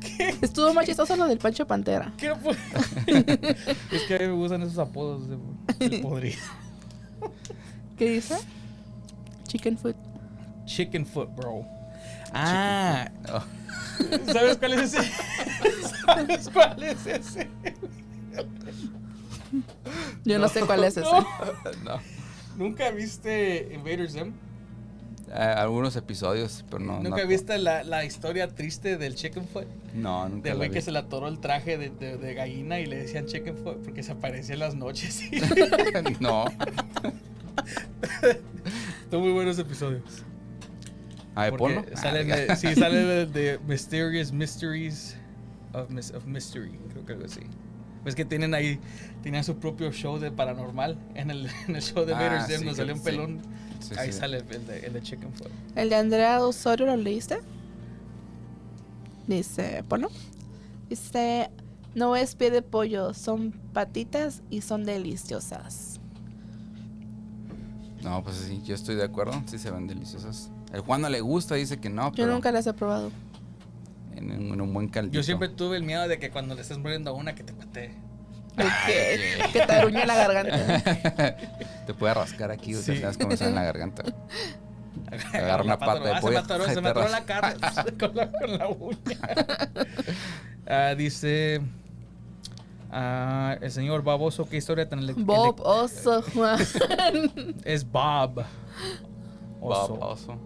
¿Qué? 0.00 0.34
Estuvo 0.40 0.72
más 0.72 0.86
chistoso 0.86 1.14
lo 1.14 1.26
del 1.26 1.36
Pancho 1.36 1.66
Pantera. 1.66 2.14
¿Qué 2.16 2.28
es 3.92 4.02
que 4.08 4.14
a 4.14 4.18
mí 4.20 4.26
me 4.28 4.32
gustan 4.32 4.62
esos 4.62 4.78
apodos 4.78 5.28
de, 5.28 5.36
de 5.90 5.98
podrido. 5.98 6.38
¿Qué 7.98 8.10
dice? 8.10 8.36
Chicken 9.48 9.78
food. 9.78 9.94
Chicken 10.66 11.06
foot, 11.06 11.30
bro. 11.36 11.64
Ah, 12.32 13.08
Oh, 13.32 13.42
¿Sabes 14.32 14.58
cuál 14.58 14.74
es 14.74 14.94
ese? 14.94 15.10
¿Sabes 16.04 16.50
cuál 16.52 16.82
es 16.82 17.06
ese? 17.06 17.48
Yo 20.24 20.38
no, 20.38 20.48
sé 20.48 20.60
cuál 20.60 20.84
es 20.84 20.96
ese. 20.96 21.08
no. 21.84 21.98
¿Nunca 22.56 22.90
viste 22.90 23.70
Invader 23.72 24.10
Zim? 24.10 24.32
Algunos 25.32 25.96
episodios, 25.96 26.64
pero 26.70 26.78
no. 26.84 27.02
¿Nunca 27.02 27.22
no, 27.22 27.26
viste 27.28 27.58
la, 27.58 27.82
la 27.84 28.04
historia 28.04 28.48
triste 28.48 28.96
del 28.96 29.14
Chicken 29.16 29.46
Foot? 29.48 29.66
No, 29.94 30.28
nunca. 30.28 30.48
Del 30.48 30.56
güey 30.58 30.70
que 30.70 30.80
se 30.80 30.92
le 30.92 30.98
atoró 31.00 31.26
el 31.28 31.40
traje 31.40 31.76
de, 31.78 31.90
de- 31.90 32.16
de 32.16 32.34
gallina 32.34 32.78
y 32.78 32.86
le 32.86 32.96
decían 32.96 33.26
Chicken 33.26 33.56
Foot 33.56 33.82
porque 33.82 34.02
se 34.02 34.12
aparecía 34.12 34.54
en 34.54 34.60
las 34.60 34.74
noches. 34.76 35.22
no. 36.20 36.44
Están 39.02 39.20
muy 39.20 39.32
buenos 39.32 39.58
episodios. 39.58 40.02
A 41.34 41.42
ver, 41.44 41.50
Porque 41.56 41.74
ponlo. 41.76 41.96
Sale 41.96 42.32
Ah, 42.32 42.36
de, 42.36 42.56
sí, 42.56 42.74
sale 42.74 42.96
de, 43.04 43.26
de 43.26 43.58
Mysterious 43.66 44.32
Mysteries 44.32 45.16
of, 45.74 45.90
Mys- 45.90 46.14
of 46.14 46.24
Mystery, 46.26 46.78
creo 46.92 47.04
que 47.04 47.12
algo 47.12 47.24
así. 47.26 47.40
Pues 48.06 48.14
que 48.14 48.24
tienen 48.24 48.54
ahí, 48.54 48.78
tenían 49.24 49.42
su 49.42 49.56
propio 49.56 49.90
show 49.90 50.20
de 50.20 50.30
paranormal. 50.30 50.96
En 51.16 51.28
el, 51.32 51.48
en 51.66 51.74
el 51.74 51.82
show 51.82 52.04
de 52.04 52.14
Ah, 52.14 52.18
Vader 52.20 52.42
Zim 52.42 52.60
sí, 52.60 52.64
nos 52.64 52.76
salió 52.76 52.94
un 52.94 53.02
pelón. 53.02 53.40
Sí, 53.80 53.94
ahí 53.98 54.12
sí. 54.12 54.18
sale 54.20 54.36
el 54.48 54.66
de, 54.68 54.86
el 54.86 54.92
de 54.92 55.02
Chicken 55.02 55.32
Foot. 55.32 55.50
El 55.74 55.88
de 55.88 55.96
Andrea 55.96 56.40
Osorio, 56.46 56.86
¿lo 56.86 56.96
leíste? 56.96 57.38
Dice, 59.26 59.82
bueno, 59.88 60.06
dice, 60.88 61.50
no 61.96 62.14
es 62.14 62.36
pie 62.36 62.52
de 62.52 62.62
pollo, 62.62 63.12
son 63.12 63.50
patitas 63.72 64.40
y 64.50 64.60
son 64.60 64.84
deliciosas. 64.84 65.98
No, 68.04 68.22
pues 68.22 68.36
sí, 68.36 68.62
yo 68.64 68.76
estoy 68.76 68.94
de 68.94 69.02
acuerdo. 69.02 69.42
Sí 69.46 69.58
se 69.58 69.72
ven 69.72 69.88
deliciosas. 69.88 70.48
El 70.72 70.82
Juan 70.82 71.00
no 71.00 71.08
le 71.08 71.20
gusta, 71.22 71.56
dice 71.56 71.78
que 71.78 71.90
no, 71.90 72.10
Yo 72.10 72.12
pero 72.22 72.32
nunca 72.34 72.52
las 72.52 72.68
he 72.68 72.72
probado. 72.72 73.10
en, 74.14 74.30
un- 74.30 74.52
en 74.54 74.60
un 74.60 74.72
buen 74.72 74.88
caldito. 74.88 75.14
Yo 75.16 75.22
siempre 75.24 75.48
tuve 75.48 75.76
el 75.76 75.82
miedo 75.82 76.06
de 76.06 76.18
que 76.20 76.30
cuando 76.30 76.54
le 76.54 76.60
estés 76.62 76.78
muriendo 76.78 77.10
a 77.10 77.14
una 77.14 77.34
que 77.34 77.42
te 77.42 77.52
patee. 78.56 79.40
El 79.44 79.52
que, 79.52 79.60
te 79.60 79.72
aruñe 79.72 80.06
la 80.06 80.14
garganta. 80.14 81.36
Te 81.86 81.94
puede 81.94 82.14
rascar 82.14 82.50
aquí, 82.50 82.74
o 82.74 82.78
Sí. 82.78 82.94
te 82.94 83.00
das 83.00 83.16
comenzar 83.16 83.48
en 83.48 83.54
la 83.54 83.62
garganta. 83.64 84.02
Agarra 85.32 85.62
una 85.62 85.78
pata 85.78 86.00
de 86.00 86.12
Ah, 86.12 86.20
pollo. 86.20 86.40
Se 86.40 86.40
me 86.40 86.44
atoró, 86.44 86.64
Ay, 86.64 86.74
se 86.74 86.80
me 86.80 86.88
atoró 86.88 87.08
la 87.08 87.24
carne 87.24 87.54
con 88.00 88.16
la, 88.16 88.32
con 88.32 88.58
la 88.58 88.68
uña. 88.68 89.18
Ah, 90.66 90.94
dice 90.96 91.60
ah, 92.90 93.56
el 93.60 93.70
señor 93.70 94.02
Baboso, 94.02 94.48
¿qué 94.48 94.56
historia 94.56 94.88
tan 94.88 95.06
Bob, 95.24 95.60
oso, 95.60 96.22
Juan. 96.34 96.58
Es 97.64 97.88
Bob. 97.88 98.42
Oso. 99.60 99.96
Baboso. 99.96 100.36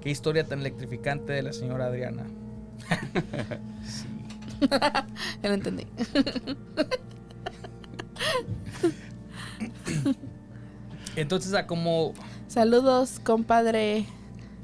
¿Qué 0.00 0.10
historia 0.10 0.44
tan 0.44 0.60
electrificante 0.60 1.32
de 1.32 1.42
la 1.42 1.52
señora 1.52 1.86
Adriana? 1.86 2.24
Ya 4.70 5.48
lo 5.48 5.54
entendí. 5.54 5.86
Entonces, 11.16 11.54
a 11.54 11.66
como. 11.66 12.14
Saludos, 12.48 13.20
compadre. 13.22 14.06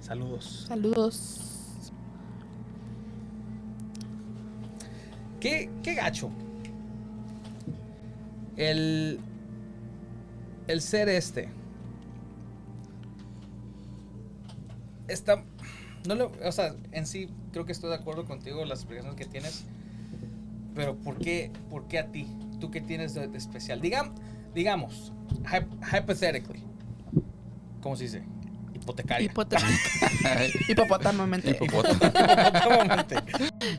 Saludos. 0.01 0.65
Saludos. 0.69 1.93
¿Qué, 5.41 5.71
qué 5.83 5.95
gacho? 5.95 6.31
El. 8.57 9.21
El 10.67 10.81
ser 10.81 11.09
este. 11.09 11.49
Está. 15.07 15.45
No 16.07 16.15
lo, 16.15 16.33
o 16.45 16.53
sea, 16.53 16.75
en 16.93 17.07
sí 17.07 17.29
creo 17.53 17.67
que 17.67 17.73
estoy 17.73 17.91
de 17.91 17.97
acuerdo 17.97 18.25
contigo 18.25 18.65
las 18.65 18.81
explicaciones 18.81 19.19
que 19.19 19.27
tienes. 19.27 19.65
Pero 20.79 20.95
¿por 20.97 21.19
qué, 21.19 21.51
por 21.71 21.89
qué 21.89 21.99
a 21.99 22.07
ti? 22.07 22.29
¿Tú 22.61 22.71
qué 22.71 22.81
tienes 22.81 23.13
de, 23.13 23.27
de 23.27 23.37
especial? 23.37 23.81
Digam, 23.81 24.15
digamos, 24.55 25.13
hy- 25.43 25.67
hypothetically. 25.99 26.63
¿Cómo 27.83 27.97
se 27.97 28.05
dice? 28.05 28.23
Hipotecaria. 28.73 29.25
Hipopótamo. 30.69 31.27
Hipotéticamente. 31.27 33.17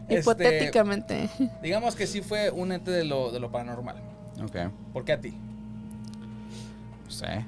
Este, 0.09 0.19
Hipotéticamente. 0.19 1.29
digamos 1.63 1.95
que 1.95 2.05
sí 2.05 2.21
fue 2.21 2.51
un 2.51 2.73
ente 2.73 2.91
de 2.91 3.05
lo, 3.05 3.31
de 3.31 3.39
lo 3.39 3.49
paranormal. 3.49 3.95
ok. 4.43 4.57
¿Por 4.91 5.05
qué 5.05 5.13
a 5.13 5.21
ti? 5.21 5.35
No 7.05 7.11
sé. 7.11 7.45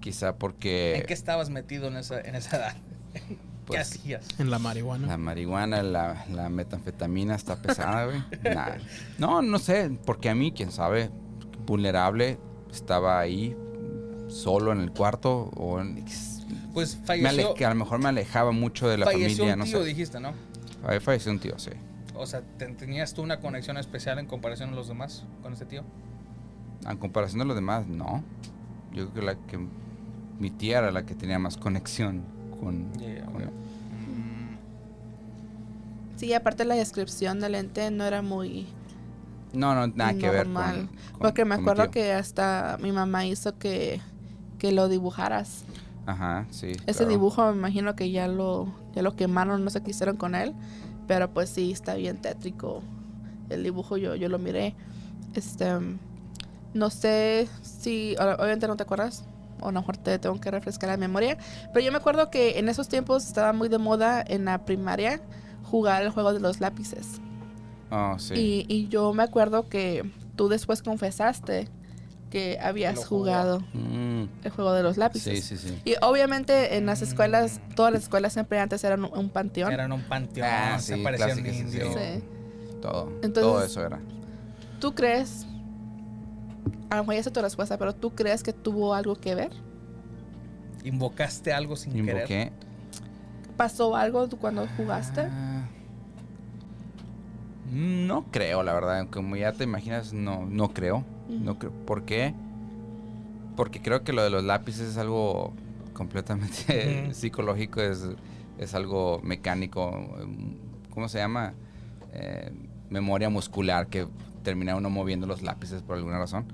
Quizá 0.00 0.36
porque 0.36 0.96
¿En 0.98 1.06
qué 1.06 1.14
estabas 1.14 1.50
metido 1.50 1.88
en 1.88 1.96
esa, 1.96 2.20
en 2.20 2.36
esa 2.36 2.58
edad? 2.58 2.76
¿Qué 3.66 3.72
Pues, 3.72 3.80
hacías? 3.92 4.26
En 4.38 4.48
la 4.50 4.58
marihuana. 4.60 5.06
la 5.08 5.16
marihuana, 5.18 5.82
la, 5.82 6.24
la 6.32 6.48
metanfetamina 6.48 7.34
está 7.34 7.56
pesada, 7.60 8.06
güey. 8.06 8.22
Nah. 8.54 8.76
No, 9.18 9.42
no 9.42 9.58
sé, 9.58 9.90
porque 10.04 10.30
a 10.30 10.34
mí, 10.36 10.52
quién 10.52 10.70
sabe, 10.70 11.10
vulnerable, 11.66 12.38
estaba 12.70 13.18
ahí 13.18 13.56
solo 14.28 14.72
en 14.72 14.80
el 14.80 14.92
cuarto 14.92 15.50
o 15.56 15.80
en- 15.80 16.04
Pues 16.72 16.98
me 17.00 17.06
falleció, 17.06 17.54
que 17.54 17.64
a 17.64 17.70
lo 17.70 17.74
mejor 17.74 17.98
me 17.98 18.08
alejaba 18.08 18.52
mucho 18.52 18.88
de 18.88 18.98
la 18.98 19.06
falleció 19.06 19.38
familia, 19.44 19.54
un 19.54 19.58
no 19.60 19.64
tío, 19.64 19.78
sé. 19.78 19.84
dijiste, 19.84 20.20
¿no? 20.20 20.32
Falle- 20.84 21.00
Falleció 21.00 21.32
un 21.32 21.38
tío, 21.40 21.58
sí. 21.58 21.70
O 22.14 22.24
sea, 22.26 22.42
¿te- 22.58 22.66
¿tenías 22.74 23.14
tú 23.14 23.22
una 23.22 23.40
conexión 23.40 23.76
especial 23.78 24.18
en 24.20 24.26
comparación 24.26 24.70
a 24.70 24.74
los 24.76 24.86
demás 24.88 25.24
con 25.42 25.52
ese 25.54 25.66
tío? 25.66 25.82
En 26.88 26.96
comparación 26.98 27.40
de 27.40 27.44
los 27.46 27.56
demás, 27.56 27.86
no. 27.88 28.22
Yo 28.92 29.10
creo 29.10 29.14
que 29.14 29.22
la 29.22 29.34
que 29.46 29.58
mi 30.38 30.50
tía 30.50 30.78
era 30.78 30.92
la 30.92 31.04
que 31.04 31.14
tenía 31.16 31.38
más 31.40 31.56
conexión 31.56 32.22
con, 32.60 32.92
Yeah, 32.94 33.24
con- 33.26 33.42
ok. 33.44 33.48
Sí, 36.16 36.32
aparte 36.32 36.64
la 36.64 36.74
descripción 36.74 37.40
del 37.40 37.54
ente 37.54 37.90
no 37.90 38.04
era 38.04 38.22
muy 38.22 38.66
No, 39.52 39.74
no, 39.74 39.86
nada 39.88 40.14
que 40.14 40.30
ver 40.30 40.44
con, 40.44 40.54
normal. 40.54 40.88
con- 41.12 41.20
Porque 41.20 41.44
me 41.44 41.54
acuerdo 41.56 41.84
tío. 41.84 41.90
que 41.92 42.12
hasta 42.12 42.78
mi 42.80 42.90
mamá 42.92 43.26
hizo 43.26 43.58
que, 43.58 44.00
que 44.58 44.72
lo 44.72 44.88
dibujaras. 44.88 45.64
Ajá, 46.06 46.46
sí. 46.50 46.72
Ese 46.86 46.98
claro. 47.00 47.08
dibujo 47.10 47.52
me 47.52 47.58
imagino 47.58 47.96
que 47.96 48.10
ya 48.10 48.28
lo, 48.28 48.72
ya 48.94 49.02
lo 49.02 49.14
quemaron, 49.16 49.64
no 49.64 49.70
sé 49.70 49.82
qué 49.82 49.90
hicieron 49.90 50.16
con 50.16 50.34
él. 50.34 50.54
Pero 51.06 51.30
pues 51.32 51.50
sí, 51.50 51.70
está 51.72 51.94
bien 51.94 52.20
tétrico. 52.20 52.82
El 53.50 53.62
dibujo 53.62 53.96
yo, 53.96 54.14
yo 54.14 54.28
lo 54.28 54.38
miré. 54.38 54.74
Este 55.34 55.66
no 56.74 56.90
sé 56.90 57.48
si. 57.62 58.16
Obviamente 58.18 58.66
no 58.68 58.76
te 58.76 58.82
acuerdas. 58.84 59.24
O 59.60 59.68
a 59.68 59.72
lo 59.72 59.80
mejor 59.80 59.96
te 59.96 60.18
tengo 60.18 60.40
que 60.40 60.50
refrescar 60.50 60.90
la 60.90 60.96
memoria. 60.96 61.36
Pero 61.72 61.84
yo 61.84 61.92
me 61.92 61.98
acuerdo 61.98 62.30
que 62.30 62.58
en 62.58 62.68
esos 62.68 62.88
tiempos 62.88 63.26
estaba 63.26 63.52
muy 63.52 63.68
de 63.68 63.78
moda 63.78 64.22
en 64.26 64.44
la 64.44 64.64
primaria 64.64 65.20
jugar 65.64 66.02
el 66.02 66.10
juego 66.10 66.32
de 66.32 66.40
los 66.40 66.60
lápices. 66.60 67.20
Oh, 67.90 68.16
sí. 68.18 68.34
Y, 68.34 68.66
y 68.74 68.88
yo 68.88 69.12
me 69.12 69.22
acuerdo 69.22 69.68
que 69.68 70.10
tú 70.36 70.48
después 70.48 70.82
confesaste 70.82 71.68
que 72.30 72.58
habías 72.60 73.06
jugado 73.06 73.60
Mm, 73.72 74.24
el 74.42 74.50
juego 74.50 74.72
de 74.72 74.82
los 74.82 74.96
lápices. 74.96 75.44
sí, 75.44 75.56
sí, 75.56 75.68
sí. 75.68 75.80
Y 75.84 75.94
obviamente 76.02 76.76
en 76.76 76.84
las 76.84 77.00
escuelas, 77.00 77.60
todas 77.76 77.92
las 77.92 78.02
escuelas 78.02 78.32
siempre 78.32 78.58
antes 78.58 78.82
eran 78.82 79.04
un, 79.04 79.16
un 79.16 79.30
panteón. 79.30 79.72
Eran 79.72 79.92
un 79.92 80.02
panteón, 80.02 80.48
Ah, 80.50 80.78
se 80.80 80.96
sí, 80.96 81.02
parecía 81.04 81.26
un 81.28 81.32
clásicas, 81.42 81.54
sí, 81.54 81.60
indio. 81.60 81.92
Sí. 81.92 82.24
Todo. 82.82 83.08
Entonces- 83.22 83.42
todo 83.42 83.62
eso 83.64 83.86
era. 83.86 84.00
¿Tú 84.80 84.94
crees? 84.94 85.46
A 86.90 86.96
lo 86.96 87.02
mejor 87.02 87.14
ya 87.16 87.22
sé 87.22 87.30
tu 87.30 87.40
respuesta, 87.40 87.76
pero 87.78 87.94
¿tú 87.94 88.14
crees 88.14 88.42
que 88.42 88.52
tuvo 88.52 88.94
algo 88.94 89.16
que 89.16 89.34
ver? 89.34 89.50
Invocaste 90.84 91.52
algo 91.52 91.76
sin 91.76 91.92
querer. 91.92 92.08
Invoqué. 92.16 92.52
¿Pasó 93.56 93.96
algo 93.96 94.28
cuando 94.38 94.66
jugaste? 94.76 95.22
Ah, 95.30 95.64
no 97.72 98.24
creo, 98.30 98.62
la 98.62 98.74
verdad. 98.74 99.08
Como 99.10 99.36
ya 99.36 99.52
te 99.52 99.64
imaginas, 99.64 100.12
no, 100.12 100.46
no 100.46 100.72
creo. 100.72 101.04
No 101.28 101.52
Ujú. 101.52 101.58
creo. 101.58 101.72
¿Por 101.86 102.04
qué? 102.04 102.34
Porque 103.56 103.80
creo 103.82 104.04
que 104.04 104.12
lo 104.12 104.22
de 104.22 104.30
los 104.30 104.44
lápices 104.44 104.90
es 104.90 104.96
algo 104.98 105.52
completamente 105.92 107.12
psicológico, 107.14 107.80
es, 107.80 108.06
es 108.58 108.74
algo 108.74 109.20
mecánico. 109.24 109.90
em, 110.20 110.54
¿Cómo 110.90 111.08
se 111.08 111.18
llama? 111.18 111.54
Eh, 112.12 112.50
memoria 112.90 113.28
muscular 113.28 113.88
que 113.88 114.06
termina 114.42 114.76
uno 114.76 114.88
moviendo 114.90 115.26
los 115.26 115.42
lápices 115.42 115.82
por 115.82 115.96
alguna 115.96 116.18
razón. 116.18 116.44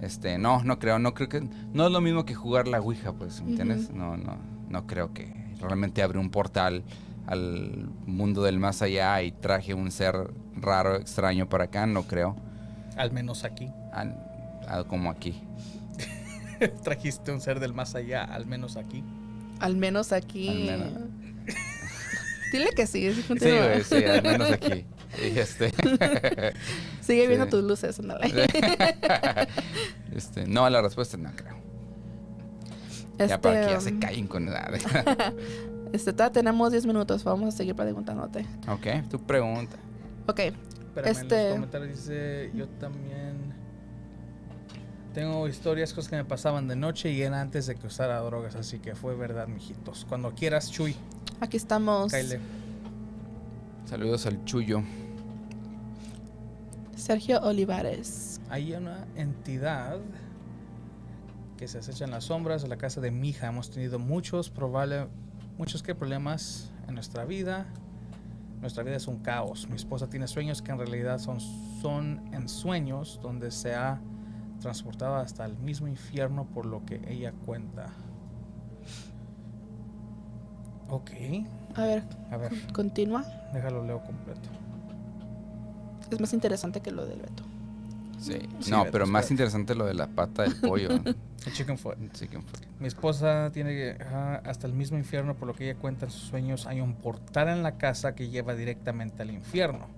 Este, 0.00 0.38
no, 0.38 0.62
no 0.64 0.78
creo, 0.78 0.98
no 0.98 1.14
creo 1.14 1.28
que 1.28 1.48
no 1.72 1.86
es 1.86 1.92
lo 1.92 2.00
mismo 2.00 2.24
que 2.24 2.34
jugar 2.34 2.68
la 2.68 2.80
Ouija, 2.80 3.12
pues, 3.12 3.40
¿me 3.42 3.50
entiendes? 3.50 3.90
No, 3.90 4.16
no, 4.16 4.36
no 4.68 4.86
creo 4.86 5.12
que 5.14 5.32
realmente 5.60 6.02
abre 6.02 6.18
un 6.18 6.30
portal 6.30 6.82
al 7.26 7.88
mundo 8.06 8.42
del 8.42 8.58
más 8.58 8.82
allá 8.82 9.22
y 9.22 9.32
traje 9.32 9.72
un 9.72 9.90
ser 9.90 10.14
raro, 10.56 10.96
extraño 10.96 11.48
para 11.48 11.64
acá, 11.64 11.86
no 11.86 12.02
creo. 12.02 12.36
Al 12.96 13.12
menos 13.12 13.44
aquí. 13.44 13.70
Al- 13.92 14.20
al- 14.68 14.86
como 14.86 15.10
aquí. 15.10 15.40
Trajiste 16.84 17.32
un 17.32 17.40
ser 17.40 17.60
del 17.60 17.72
más 17.72 17.94
allá, 17.94 18.24
al 18.24 18.46
menos 18.46 18.76
aquí. 18.76 19.02
Al 19.60 19.76
menos 19.76 20.12
aquí. 20.12 20.48
Al 20.48 20.78
menos. 20.80 20.92
Dile 22.52 22.70
que 22.76 22.86
sí. 22.86 23.12
sí, 23.12 23.22
Sí, 23.22 23.84
sí, 23.84 24.04
al 24.04 24.22
menos 24.22 24.50
aquí. 24.52 24.84
Y 25.16 25.38
este, 25.38 25.72
Sigue 27.04 27.26
viendo 27.28 27.44
Sí. 27.46 27.50
tus 27.50 27.62
luces, 27.64 27.98
ándale. 28.00 28.26
este, 30.14 30.46
no, 30.46 30.68
la 30.70 30.80
respuesta 30.82 31.16
no 31.16 31.30
creo. 31.36 31.54
Ya 33.18 33.40
para 33.40 33.66
que 33.66 33.72
ya 33.72 33.80
se 33.80 33.90
Este, 33.90 34.00
callen 34.06 34.26
con 34.26 34.48
edad. 34.48 34.70
Este, 35.92 36.12
todavía 36.12 36.32
tenemos 36.32 36.72
10 36.72 36.86
minutos, 36.86 37.22
vamos 37.22 37.54
a 37.54 37.56
seguir 37.56 37.76
preguntándote. 37.76 38.44
Ok, 38.68 39.08
tu 39.08 39.20
pregunta. 39.20 39.76
Ok, 40.26 40.40
Espérame, 40.40 40.56
en 41.04 41.06
Este- 41.06 41.44
los 41.44 41.52
comentarios 41.54 41.90
dice, 41.96 42.50
yo 42.52 42.66
también 42.80 43.54
tengo 45.12 45.46
historias, 45.46 45.92
cosas 45.92 46.10
que 46.10 46.16
me 46.16 46.24
pasaban 46.24 46.66
de 46.66 46.74
noche 46.74 47.12
y 47.12 47.22
era 47.22 47.40
antes 47.40 47.66
de 47.68 47.76
que 47.76 47.86
usara 47.86 48.18
drogas, 48.22 48.56
así 48.56 48.80
que 48.80 48.96
fue 48.96 49.14
verdad, 49.14 49.46
mijitos. 49.46 50.04
Cuando 50.08 50.34
quieras, 50.34 50.68
Chuy, 50.72 50.96
aquí 51.40 51.56
estamos. 51.56 52.12
Kyle. 52.12 52.40
Saludos 53.84 54.26
al 54.26 54.44
Chuyo. 54.44 54.82
Sergio 56.96 57.40
Olivares. 57.42 58.40
Hay 58.50 58.72
una 58.74 59.06
entidad 59.16 59.98
que 61.56 61.68
se 61.68 61.78
acecha 61.78 62.04
en 62.04 62.10
las 62.10 62.24
sombras 62.24 62.62
de 62.62 62.68
la 62.68 62.76
casa 62.76 63.00
de 63.00 63.10
mi 63.10 63.30
hija. 63.30 63.46
Hemos 63.48 63.70
tenido 63.70 63.98
muchos, 63.98 64.50
probable, 64.50 65.06
muchos 65.58 65.82
que 65.82 65.94
problemas 65.94 66.70
en 66.88 66.94
nuestra 66.94 67.24
vida. 67.24 67.66
Nuestra 68.60 68.82
vida 68.82 68.96
es 68.96 69.06
un 69.06 69.18
caos. 69.18 69.68
Mi 69.68 69.76
esposa 69.76 70.08
tiene 70.08 70.26
sueños 70.26 70.62
que 70.62 70.72
en 70.72 70.78
realidad 70.78 71.18
son, 71.18 71.40
son 71.40 72.22
en 72.32 72.48
sueños 72.48 73.20
donde 73.22 73.50
se 73.50 73.74
ha 73.74 74.00
transportado 74.60 75.16
hasta 75.16 75.44
el 75.44 75.56
mismo 75.58 75.86
infierno 75.86 76.46
por 76.46 76.64
lo 76.64 76.84
que 76.86 77.00
ella 77.08 77.32
cuenta. 77.44 77.88
Ok, 80.88 81.10
A 81.74 81.84
ver, 81.84 82.02
a 82.30 82.36
ver, 82.36 82.52
continúa. 82.72 83.24
déjalo 83.52 83.84
leo 83.84 84.02
completo. 84.04 84.48
Es 86.10 86.20
más 86.20 86.32
interesante 86.32 86.80
que 86.80 86.90
lo 86.90 87.06
del 87.06 87.20
Beto. 87.20 87.42
Sí. 88.20 88.38
Sí, 88.60 88.70
no, 88.70 88.80
Beto, 88.80 88.92
pero 88.92 89.06
más 89.06 89.30
interesante 89.30 89.74
lo 89.74 89.84
de 89.86 89.94
la 89.94 90.06
pata 90.06 90.42
del 90.42 90.56
pollo. 90.56 90.88
El 91.46 91.52
chicken 91.52 91.76
foot. 91.76 91.98
Mi 92.80 92.86
esposa 92.86 93.50
tiene 93.52 93.98
hasta 94.44 94.66
el 94.66 94.72
mismo 94.72 94.96
infierno, 94.96 95.34
por 95.34 95.46
lo 95.46 95.54
que 95.54 95.68
ella 95.68 95.78
cuenta 95.78 96.06
en 96.06 96.10
sus 96.10 96.22
sueños. 96.22 96.66
Hay 96.66 96.80
un 96.80 96.94
portal 96.94 97.48
en 97.48 97.62
la 97.62 97.76
casa 97.76 98.14
que 98.14 98.30
lleva 98.30 98.54
directamente 98.54 99.22
al 99.22 99.30
infierno. 99.30 99.88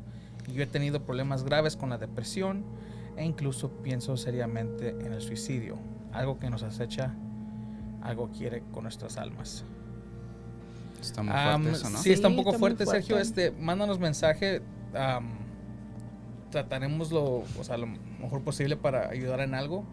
Y 0.48 0.54
yo 0.54 0.62
he 0.64 0.66
tenido 0.66 1.04
problemas 1.04 1.44
graves 1.44 1.76
con 1.76 1.90
la 1.90 1.98
depresión 1.98 2.64
e 3.16 3.24
incluso 3.24 3.70
pienso 3.70 4.16
seriamente 4.16 4.90
en 4.90 5.12
el 5.12 5.20
suicidio. 5.20 5.78
Algo 6.12 6.38
que 6.40 6.50
nos 6.50 6.64
acecha, 6.64 7.14
algo 8.02 8.30
quiere 8.30 8.62
con 8.72 8.82
nuestras 8.82 9.16
almas. 9.16 9.64
Está 11.00 11.22
muy 11.22 11.32
fuerte 11.32 11.70
eso, 11.70 11.90
¿no? 11.90 11.98
Sí, 11.98 12.12
está 12.12 12.28
un 12.28 12.36
poco 12.36 12.54
fuerte, 12.54 12.86
Sergio. 12.86 13.18
Este, 13.18 13.52
mándanos 13.52 13.98
mensaje. 14.00 14.62
Trataremos 16.61 17.12
lo, 17.12 17.22
o 17.59 17.64
sea, 17.64 17.76
lo 17.76 17.86
mejor 17.86 18.40
posible 18.42 18.76
para 18.76 19.11
ayudar 19.11 19.40
en 19.40 19.54
algo. 19.54 19.84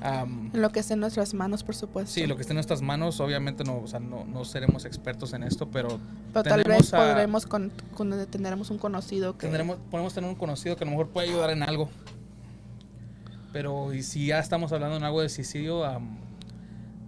Am, 0.00 0.50
En 0.54 0.62
lo 0.62 0.70
que 0.70 0.78
esté 0.78 0.94
en 0.94 1.00
nuestras 1.00 1.34
manos, 1.34 1.64
por 1.64 1.74
supuesto. 1.74 2.12
Sí, 2.12 2.24
lo 2.28 2.36
que 2.36 2.42
esté 2.42 2.52
en 2.52 2.56
nuestras 2.58 2.80
manos, 2.82 3.18
obviamente 3.18 3.64
no, 3.64 3.78
o 3.78 3.86
sea, 3.88 3.98
no, 3.98 4.24
no 4.24 4.44
seremos 4.44 4.84
expertos 4.84 5.32
en 5.32 5.42
esto, 5.42 5.68
pero 5.68 5.98
Pero 6.32 6.44
tal 6.44 6.62
vez 6.62 6.94
a- 6.94 6.98
podremos 6.98 7.46
con, 7.46 7.72
con- 7.94 8.26
tendremos 8.26 8.70
un 8.70 8.78
conocido 8.78 9.32
que... 9.36 9.46
tendremos, 9.48 9.78
podemos 9.90 10.14
tener 10.14 10.30
un 10.30 10.36
conocido 10.36 10.76
que 10.76 10.84
a 10.84 10.86
lo 10.86 10.92
mejor 10.92 11.08
puede 11.08 11.28
ayudar 11.30 11.50
en 11.50 11.64
algo. 11.64 11.88
Pero 13.52 13.92
y 13.92 14.04
si 14.04 14.26
ya 14.26 14.38
estamos 14.38 14.70
hablando 14.72 14.96
en 14.96 15.02
algo 15.02 15.20
de 15.20 15.28
suicidio, 15.28 15.84
am, 15.84 16.18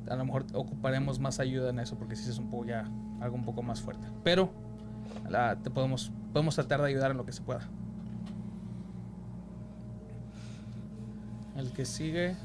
a 0.09 0.17
lo 0.17 0.25
mejor 0.25 0.47
ocuparemos 0.55 1.21
más 1.21 1.39
ayuda 1.39 1.71
en 1.71 1.79
eso, 1.79 1.97
porque 1.97 2.17
sí 2.17 2.29
es 2.29 2.39
un 2.39 2.51
poco 2.51 2.65
ya 2.65 2.91
algo 3.21 3.37
un 3.37 3.45
poco 3.45 3.63
más 3.63 3.81
fuerte. 3.81 4.05
Pero 4.25 4.51
la- 5.29 5.55
te 5.63 5.71
podemos, 5.71 6.11
podemos 6.33 6.57
tratar 6.57 6.81
de 6.83 6.89
ayudar 6.89 7.13
en 7.13 7.19
lo 7.19 7.25
que 7.25 7.31
se 7.33 7.43
pueda. 7.43 7.69
El 11.57 11.73
que 11.73 11.85
sigue. 11.85 12.37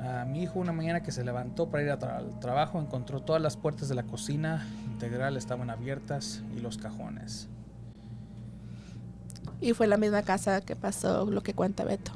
A 0.00 0.24
mi 0.24 0.42
hijo 0.42 0.58
una 0.58 0.72
mañana 0.72 1.02
que 1.02 1.12
se 1.12 1.22
levantó 1.24 1.68
para 1.68 1.82
ir 1.82 1.90
tra- 1.90 2.16
al 2.16 2.40
trabajo 2.40 2.80
encontró 2.80 3.20
todas 3.20 3.42
las 3.42 3.56
puertas 3.56 3.88
de 3.90 3.94
la 3.94 4.02
cocina 4.02 4.66
integral 4.90 5.36
estaban 5.36 5.68
abiertas 5.68 6.42
y 6.56 6.60
los 6.60 6.78
cajones. 6.78 7.48
Y 9.60 9.74
fue 9.74 9.86
la 9.86 9.98
misma 9.98 10.22
casa 10.22 10.62
que 10.62 10.74
pasó 10.74 11.26
lo 11.30 11.42
que 11.42 11.52
cuenta 11.52 11.84
Beto. 11.84 12.12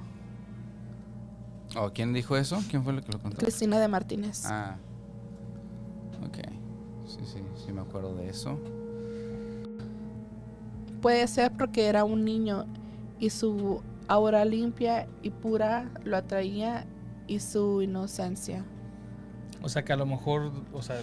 Oh, 1.77 1.91
¿Quién 1.93 2.15
dijo 2.15 2.37
eso? 2.39 2.59
¿Quién 2.71 2.85
fue 2.85 2.95
el 2.95 3.03
que 3.03 3.13
lo 3.13 3.19
contó? 3.19 3.37
Cristina 3.37 3.79
de 3.79 3.89
Martínez. 3.89 4.45
Ah. 4.47 4.77
Ok. 6.27 6.39
Sí, 7.07 7.19
sí, 7.27 7.43
sí 7.67 7.73
me 7.73 7.83
acuerdo 7.83 8.15
de 8.15 8.31
eso. 8.31 8.59
Puede 11.03 11.27
ser 11.29 11.53
porque 11.53 11.87
era 11.87 12.05
un 12.05 12.25
niño 12.25 12.65
y 13.19 13.29
su 13.29 13.83
aura 14.09 14.45
limpia 14.45 15.07
y 15.23 15.31
pura 15.31 15.91
lo 16.05 16.17
atraía 16.17 16.87
y 17.27 17.41
su 17.41 17.83
inocencia. 17.83 18.65
O 19.63 19.69
sea 19.69 19.85
que 19.85 19.93
a 19.93 19.97
lo 19.97 20.07
mejor, 20.07 20.53
o 20.73 20.83
sea, 20.83 20.97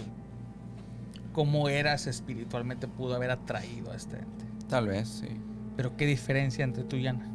cómo 1.32 1.68
eras 1.68 2.06
espiritualmente 2.06 2.86
pudo 2.88 3.14
haber 3.14 3.30
atraído 3.30 3.90
a 3.90 3.96
este 3.96 4.16
ente. 4.18 4.44
Tal 4.68 4.86
vez, 4.88 5.08
sí. 5.08 5.28
Pero 5.76 5.96
qué 5.96 6.06
diferencia 6.06 6.62
entre 6.64 6.84
tú 6.84 6.96
y 6.96 7.06
Ana. 7.06 7.26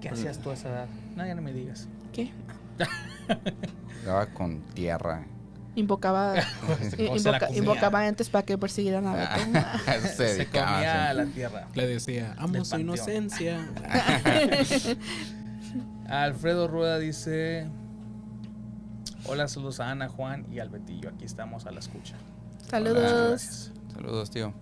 ¿Qué 0.00 0.08
Pues- 0.08 0.20
hacías 0.20 0.38
tú 0.38 0.50
a 0.50 0.54
esa 0.54 0.68
edad? 0.70 0.88
No, 1.16 1.24
ya 1.26 1.34
no 1.34 1.42
me 1.42 1.52
digas. 1.52 1.88
¿Qué? 2.12 2.30
Jugaba 4.02 4.26
con 4.26 4.60
tierra. 4.74 5.24
Invocaba, 5.76 6.34
¿Cómo 6.60 6.76
se 6.78 6.96
la 6.96 7.38
invoca- 7.38 7.46
comía? 7.46 7.58
invocaba 7.58 8.06
entes 8.06 8.30
para 8.30 8.44
que 8.44 8.56
persiguieran 8.56 9.06
a 9.06 9.14
Beto. 9.14 9.58
Eso 9.90 10.06
se 10.08 10.14
Se 10.14 10.22
dedicaba 10.24 10.68
a 10.68 10.74
comía 10.74 11.04
hacer. 11.10 11.16
la 11.16 11.24
tierra. 11.32 11.68
Le 11.74 11.86
decía, 11.86 12.34
amo 12.38 12.64
su 12.64 12.78
inocencia. 12.78 13.68
Alfredo 16.08 16.68
Rueda 16.68 16.98
dice: 16.98 17.66
Hola, 19.26 19.48
saludos 19.48 19.80
a 19.80 19.90
Ana, 19.90 20.08
Juan 20.08 20.46
y 20.52 20.58
al 20.60 20.68
Betillo. 20.68 21.08
Aquí 21.08 21.24
estamos 21.24 21.66
a 21.66 21.70
la 21.70 21.80
escucha. 21.80 22.14
Saludos. 22.68 23.30
Gracias. 23.30 23.72
Saludos, 23.92 24.30
tío. 24.30 24.52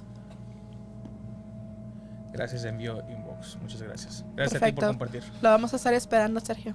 Gracias, 2.33 2.65
envío 2.65 3.03
inbox. 3.11 3.59
Muchas 3.61 3.83
gracias. 3.83 4.25
Gracias 4.35 4.63
a 4.63 4.67
ti 4.67 4.73
por 4.73 4.87
compartir. 4.87 5.23
Lo 5.43 5.51
vamos 5.51 5.73
a 5.75 5.77
estar 5.77 5.93
esperando, 5.93 6.41
Sergio. 6.41 6.75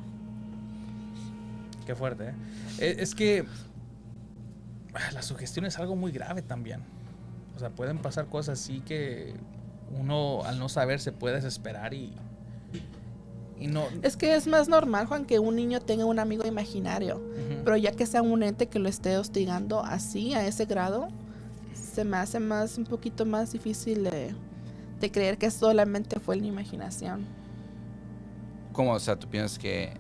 Qué 1.85 1.95
fuerte, 1.95 2.29
¿eh? 2.29 2.33
Eh, 2.79 2.95
Es 2.99 3.15
que 3.15 3.45
ah, 3.47 3.66
la 5.13 5.21
sugestión 5.21 5.65
es 5.65 5.77
algo 5.79 5.95
muy 5.95 6.11
grave 6.11 6.41
también. 6.41 6.81
O 7.55 7.59
sea, 7.59 7.69
pueden 7.69 7.97
pasar 7.99 8.27
cosas 8.27 8.59
así 8.61 8.81
que 8.81 9.33
uno 9.97 10.43
al 10.45 10.59
no 10.59 10.69
saber 10.69 10.99
se 10.99 11.11
puede 11.11 11.35
desesperar 11.35 11.93
y, 11.93 12.13
y 13.59 13.67
no... 13.67 13.85
Es 14.03 14.15
que 14.17 14.35
es 14.35 14.45
más 14.47 14.67
normal, 14.67 15.07
Juan, 15.07 15.25
que 15.25 15.39
un 15.39 15.55
niño 15.55 15.79
tenga 15.79 16.05
un 16.05 16.19
amigo 16.19 16.45
imaginario. 16.45 17.21
Pero 17.63 17.77
ya 17.77 17.91
que 17.91 18.05
sea 18.05 18.21
un 18.21 18.43
ente 18.43 18.67
que 18.67 18.79
lo 18.79 18.89
esté 18.89 19.17
hostigando 19.17 19.83
así, 19.83 20.33
a 20.33 20.45
ese 20.45 20.65
grado, 20.65 21.07
se 21.73 22.03
me 22.03 22.17
hace 22.17 22.39
más 22.39 22.77
un 22.77 22.83
poquito 22.83 23.25
más 23.25 23.51
difícil 23.53 24.03
de, 24.03 24.35
de 24.99 25.11
creer 25.11 25.37
que 25.37 25.49
solamente 25.49 26.19
fue 26.19 26.35
la 26.35 26.45
imaginación. 26.45 27.25
¿Cómo? 28.73 28.93
O 28.93 28.99
sea, 28.99 29.15
tú 29.17 29.27
piensas 29.27 29.57
que 29.57 29.93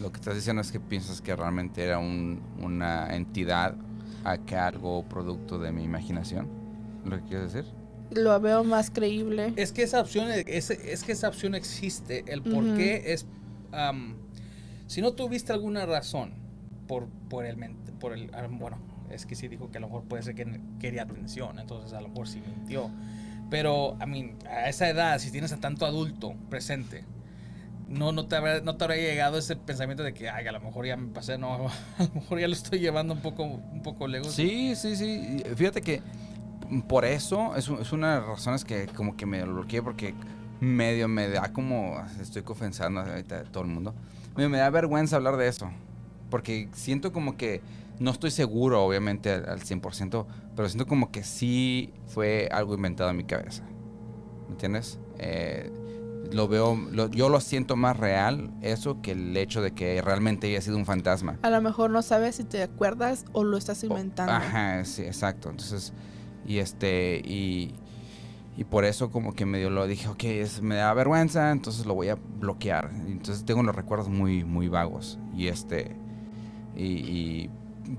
lo 0.00 0.12
que 0.12 0.16
estás 0.18 0.34
diciendo 0.36 0.62
es 0.62 0.70
que 0.70 0.78
piensas 0.78 1.20
que 1.20 1.34
realmente 1.34 1.82
era 1.82 1.98
un- 1.98 2.40
una 2.60 3.14
entidad 3.14 3.74
a 4.24 4.38
que 4.38 4.56
algo 4.56 5.04
producto 5.08 5.58
de 5.58 5.72
mi 5.72 5.84
imaginación. 5.84 6.48
¿Lo 7.04 7.16
que 7.18 7.22
quieres 7.24 7.52
decir? 7.52 7.70
Lo 8.10 8.38
veo 8.40 8.62
más 8.64 8.90
creíble. 8.90 9.52
Es 9.56 9.72
que 9.72 9.82
esa 9.82 10.00
opción, 10.00 10.28
es, 10.30 10.70
es 10.70 11.04
que 11.04 11.12
esa 11.12 11.28
opción 11.28 11.54
existe. 11.54 12.24
El 12.26 12.42
por 12.42 12.62
qué 12.76 13.12
es... 13.12 13.26
si 14.86 15.00
no 15.00 15.12
tuviste 15.12 15.52
alguna 15.52 15.86
razón 15.86 16.34
por, 16.86 17.08
por 17.28 17.46
el... 17.46 17.56
Por 17.98 18.12
el 18.12 18.30
bueno, 18.50 18.78
es 19.10 19.26
que 19.26 19.34
sí 19.34 19.46
dijo 19.48 19.70
que 19.70 19.78
a 19.78 19.80
lo 19.80 19.86
mejor 19.88 20.04
puede 20.04 20.22
ser 20.22 20.34
que 20.34 20.60
quería 20.80 21.02
atención, 21.02 21.58
entonces 21.58 21.92
a 21.92 22.00
lo 22.00 22.08
mejor 22.08 22.28
sí 22.28 22.40
mintió. 22.40 22.90
Pero, 23.50 23.96
a 24.00 24.06
mí, 24.06 24.32
a 24.48 24.68
esa 24.68 24.88
edad, 24.88 25.18
si 25.18 25.30
tienes 25.30 25.52
a 25.52 25.58
tanto 25.58 25.84
adulto 25.84 26.34
presente, 26.48 27.04
no, 27.92 28.10
no, 28.10 28.26
te 28.26 28.36
habrá, 28.36 28.60
no 28.60 28.76
te 28.76 28.84
habrá 28.84 28.96
llegado 28.96 29.38
ese 29.38 29.54
pensamiento 29.54 30.02
de 30.02 30.14
que, 30.14 30.30
ay, 30.30 30.46
a 30.46 30.52
lo 30.52 30.60
mejor 30.60 30.86
ya 30.86 30.96
me 30.96 31.12
pasé, 31.12 31.36
no, 31.36 31.68
a 31.98 32.04
lo 32.04 32.14
mejor 32.14 32.40
ya 32.40 32.48
lo 32.48 32.54
estoy 32.54 32.80
llevando 32.80 33.12
un 33.12 33.20
poco, 33.20 33.44
un 33.44 33.82
poco 33.82 34.08
lejos. 34.08 34.32
Sí, 34.32 34.74
sí, 34.74 34.96
sí. 34.96 35.42
Fíjate 35.54 35.82
que 35.82 36.02
por 36.88 37.04
eso 37.04 37.54
es 37.54 37.68
una 37.92 38.14
de 38.14 38.20
las 38.20 38.28
razones 38.28 38.64
que 38.64 38.86
como 38.86 39.16
que 39.16 39.26
me 39.26 39.44
bloqueé 39.44 39.82
porque 39.82 40.14
medio 40.60 41.06
me 41.06 41.28
da 41.28 41.52
como, 41.52 42.02
estoy 42.20 42.42
confesando 42.42 43.00
ahorita 43.00 43.40
a 43.40 43.44
todo 43.44 43.64
el 43.64 43.68
mundo, 43.68 43.94
medio 44.36 44.48
me 44.48 44.58
da 44.58 44.70
vergüenza 44.70 45.16
hablar 45.16 45.36
de 45.36 45.48
eso. 45.48 45.70
Porque 46.30 46.70
siento 46.72 47.12
como 47.12 47.36
que, 47.36 47.60
no 47.98 48.10
estoy 48.10 48.30
seguro 48.30 48.82
obviamente 48.82 49.30
al, 49.30 49.48
al 49.48 49.60
100%, 49.60 50.24
pero 50.56 50.68
siento 50.68 50.86
como 50.86 51.12
que 51.12 51.24
sí 51.24 51.92
fue 52.06 52.48
algo 52.50 52.74
inventado 52.74 53.10
en 53.10 53.18
mi 53.18 53.24
cabeza. 53.24 53.64
¿Me 54.46 54.52
entiendes? 54.52 54.98
Eh, 55.18 55.70
lo 56.32 56.48
veo, 56.48 56.76
lo- 56.90 57.08
yo 57.10 57.28
lo 57.28 57.40
siento 57.40 57.76
más 57.76 57.96
real 57.96 58.50
eso 58.62 59.00
que 59.02 59.12
el 59.12 59.36
hecho 59.36 59.60
de 59.62 59.72
que 59.72 60.00
realmente 60.02 60.48
haya 60.48 60.60
sido 60.60 60.76
un 60.76 60.86
fantasma. 60.86 61.38
A 61.42 61.50
lo 61.50 61.60
mejor 61.62 61.90
no 61.90 62.02
sabes 62.02 62.36
si 62.36 62.44
te 62.44 62.62
acuerdas 62.62 63.24
o 63.32 63.44
lo 63.44 63.56
estás 63.56 63.82
inventando. 63.84 64.32
Ajá, 64.32 64.84
sí, 64.84 65.02
exacto. 65.02 65.50
Entonces, 65.50 65.92
y 66.46 66.58
este, 66.58 67.20
y, 67.24 67.74
y 68.56 68.64
por 68.64 68.84
eso 68.84 69.10
como 69.10 69.34
que 69.34 69.46
medio 69.46 69.70
lo 69.70 69.86
dije, 69.86 70.08
ok, 70.08 70.24
es, 70.24 70.60
me 70.62 70.74
da 70.76 70.92
vergüenza, 70.94 71.50
entonces 71.52 71.86
lo 71.86 71.94
voy 71.94 72.08
a 72.08 72.16
bloquear. 72.16 72.90
Entonces 73.06 73.44
tengo 73.44 73.62
los 73.62 73.74
recuerdos 73.74 74.08
muy, 74.08 74.44
muy 74.44 74.68
vagos. 74.68 75.18
Y 75.36 75.48
este, 75.48 75.96
y, 76.76 76.84
y 76.84 77.50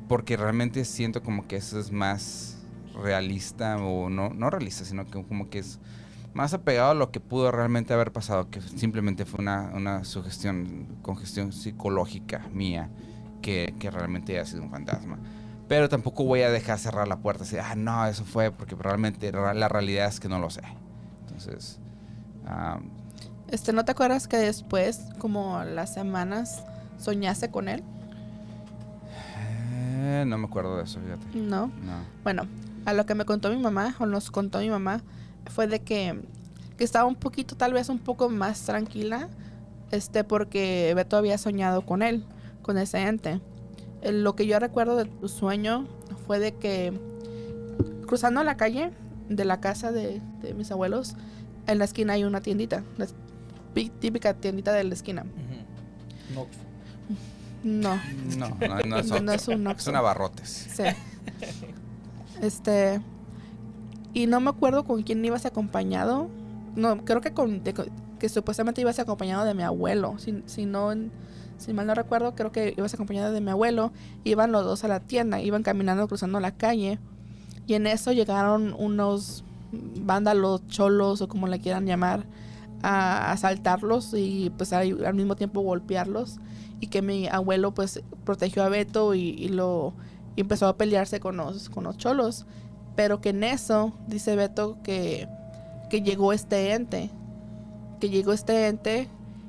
porque 0.07 0.37
realmente 0.37 0.85
siento 0.85 1.21
como 1.23 1.47
que 1.47 1.55
eso 1.57 1.79
es 1.79 1.91
más 1.91 2.57
realista 3.03 3.77
o 3.77 4.09
no, 4.09 4.29
no 4.29 4.49
realista, 4.49 4.85
sino 4.85 5.05
que 5.05 5.23
como 5.23 5.49
que 5.49 5.59
es 5.59 5.79
más 6.33 6.53
apegado 6.53 6.91
a 6.91 6.95
lo 6.95 7.11
que 7.11 7.19
pudo 7.19 7.51
realmente 7.51 7.93
haber 7.93 8.11
pasado, 8.11 8.49
que 8.49 8.61
simplemente 8.61 9.25
fue 9.25 9.41
una, 9.41 9.71
una 9.73 10.03
sugestión, 10.03 10.87
congestión 11.01 11.51
psicológica 11.51 12.47
mía, 12.51 12.89
que, 13.41 13.75
que 13.79 13.91
realmente 13.91 14.33
haya 14.33 14.45
sido 14.45 14.63
un 14.63 14.71
fantasma. 14.71 15.19
Pero 15.67 15.89
tampoco 15.89 16.23
voy 16.23 16.41
a 16.41 16.49
dejar 16.51 16.77
cerrar 16.79 17.07
la 17.07 17.17
puerta 17.17 17.43
decir, 17.43 17.59
ah, 17.59 17.75
no, 17.75 18.05
eso 18.05 18.25
fue, 18.25 18.51
porque 18.51 18.75
realmente 18.75 19.31
la 19.31 19.67
realidad 19.69 20.07
es 20.07 20.19
que 20.19 20.27
no 20.29 20.39
lo 20.39 20.49
sé. 20.49 20.61
Entonces, 21.21 21.79
ah, 22.45 22.79
Este, 23.49 23.71
¿no 23.73 23.85
te 23.85 23.91
acuerdas 23.91 24.27
que 24.27 24.37
después, 24.37 25.01
como 25.19 25.63
las 25.63 25.93
semanas, 25.93 26.63
soñaste 26.97 27.49
con 27.51 27.67
él? 27.69 27.83
eh, 30.05 30.25
no 30.27 30.37
me 30.37 30.45
acuerdo 30.47 30.77
de 30.77 30.83
eso, 30.83 30.99
fíjate. 30.99 31.37
No. 31.37 31.67
No. 31.67 31.97
Bueno, 32.23 32.43
a 32.85 32.93
lo 32.93 33.05
que 33.05 33.15
me 33.15 33.25
contó 33.25 33.49
mi 33.49 33.57
mamá, 33.57 33.95
o 33.99 34.05
nos 34.05 34.31
contó 34.31 34.59
mi 34.59 34.69
mamá, 34.69 35.01
fue 35.49 35.67
de 35.67 35.79
que, 35.81 36.19
que 36.77 36.83
estaba 36.83 37.05
un 37.05 37.15
poquito, 37.15 37.55
tal 37.55 37.73
vez 37.73 37.89
un 37.89 37.99
poco 37.99 38.29
más 38.29 38.61
tranquila, 38.61 39.29
este, 39.91 40.23
porque 40.23 40.93
Beto 40.95 41.17
había 41.17 41.37
soñado 41.37 41.85
con 41.85 42.01
él, 42.01 42.25
con 42.61 42.77
ese 42.77 42.99
ente. 43.01 43.39
Lo 44.03 44.35
que 44.35 44.45
yo 44.47 44.59
recuerdo 44.59 44.95
de 44.97 45.05
tu 45.05 45.27
sueño 45.29 45.87
fue 46.25 46.39
de 46.39 46.53
que 46.55 46.93
cruzando 48.07 48.43
la 48.43 48.57
calle 48.57 48.91
de 49.29 49.45
la 49.45 49.59
casa 49.61 49.91
de, 49.91 50.21
de 50.41 50.53
mis 50.53 50.71
abuelos, 50.71 51.15
en 51.67 51.79
la 51.79 51.85
esquina 51.85 52.13
hay 52.13 52.23
una 52.25 52.41
tiendita, 52.41 52.83
la 52.97 53.07
pi- 53.73 53.89
típica 53.89 54.33
tiendita 54.33 54.73
de 54.73 54.83
la 54.83 54.93
esquina. 54.93 55.25
No. 56.33 56.47
No, 57.63 57.95
No, 58.37 58.49
no, 58.59 58.79
no 58.85 58.97
es, 58.97 59.07
no, 59.09 59.19
no 59.21 59.31
es 59.31 59.47
un 59.47 59.67
es 59.67 59.73
Oxxo. 59.73 59.89
un 59.91 59.95
abarrotes. 59.95 60.49
Sí. 60.75 60.83
Este. 62.41 62.99
Y 64.13 64.27
no 64.27 64.39
me 64.39 64.49
acuerdo 64.49 64.83
con 64.83 65.01
quién 65.03 65.23
ibas 65.25 65.45
acompañado. 65.45 66.29
No, 66.75 67.03
creo 67.03 67.21
que 67.21 67.33
con. 67.33 67.61
que 67.61 68.29
supuestamente 68.29 68.81
ibas 68.81 68.99
acompañado 68.99 69.43
de 69.45 69.53
mi 69.53 69.63
abuelo. 69.63 70.15
Si, 70.19 70.43
si 70.45 70.65
no. 70.65 70.93
Si 71.57 71.71
mal 71.71 71.87
no 71.87 71.95
recuerdo, 71.95 72.35
creo 72.35 72.51
que 72.51 72.73
ibas 72.77 72.93
acompañado 72.93 73.31
de 73.31 73.41
mi 73.41 73.51
abuelo. 73.51 73.91
Iban 74.23 74.51
los 74.51 74.63
dos 74.63 74.83
a 74.83 74.87
la 74.87 74.99
tienda. 74.99 75.41
Iban 75.41 75.63
caminando, 75.63 76.07
cruzando 76.07 76.39
la 76.39 76.51
calle. 76.51 76.99
Y 77.65 77.73
en 77.73 77.87
eso 77.87 78.11
llegaron 78.11 78.75
unos 78.77 79.43
vándalos, 79.71 80.67
cholos 80.67 81.21
o 81.21 81.27
como 81.27 81.47
le 81.47 81.59
quieran 81.59 81.85
llamar. 81.85 82.25
A 82.85 83.31
asaltarlos 83.31 84.13
y 84.13 84.51
pues 84.57 84.73
al 84.73 85.13
mismo 85.13 85.35
tiempo 85.35 85.61
golpearlos. 85.61 86.39
Y 86.79 86.87
que 86.87 87.01
mi 87.01 87.27
abuelo 87.27 87.73
pues 87.73 88.03
protegió 88.25 88.63
a 88.63 88.69
Beto 88.69 89.15
y, 89.15 89.47
lo 89.47 89.93
empezó 90.35 90.67
a 90.67 90.77
pelearse 90.77 91.19
con 91.19 91.37
los, 91.37 91.69
con 91.69 91.85
los 91.85 91.97
cholos. 91.97 92.45
Pero 92.95 93.21
que 93.21 93.29
en 93.29 93.43
eso, 93.43 93.93
dice 94.07 94.35
Beto, 94.35 94.77
que, 94.83 95.27
que 95.89 96.01
llegó 96.01 96.33
este 96.33 96.73
ente. 96.73 97.09
Que 97.99 98.09
llegó 98.09 98.33
este 98.33 98.67
ente 98.67 99.07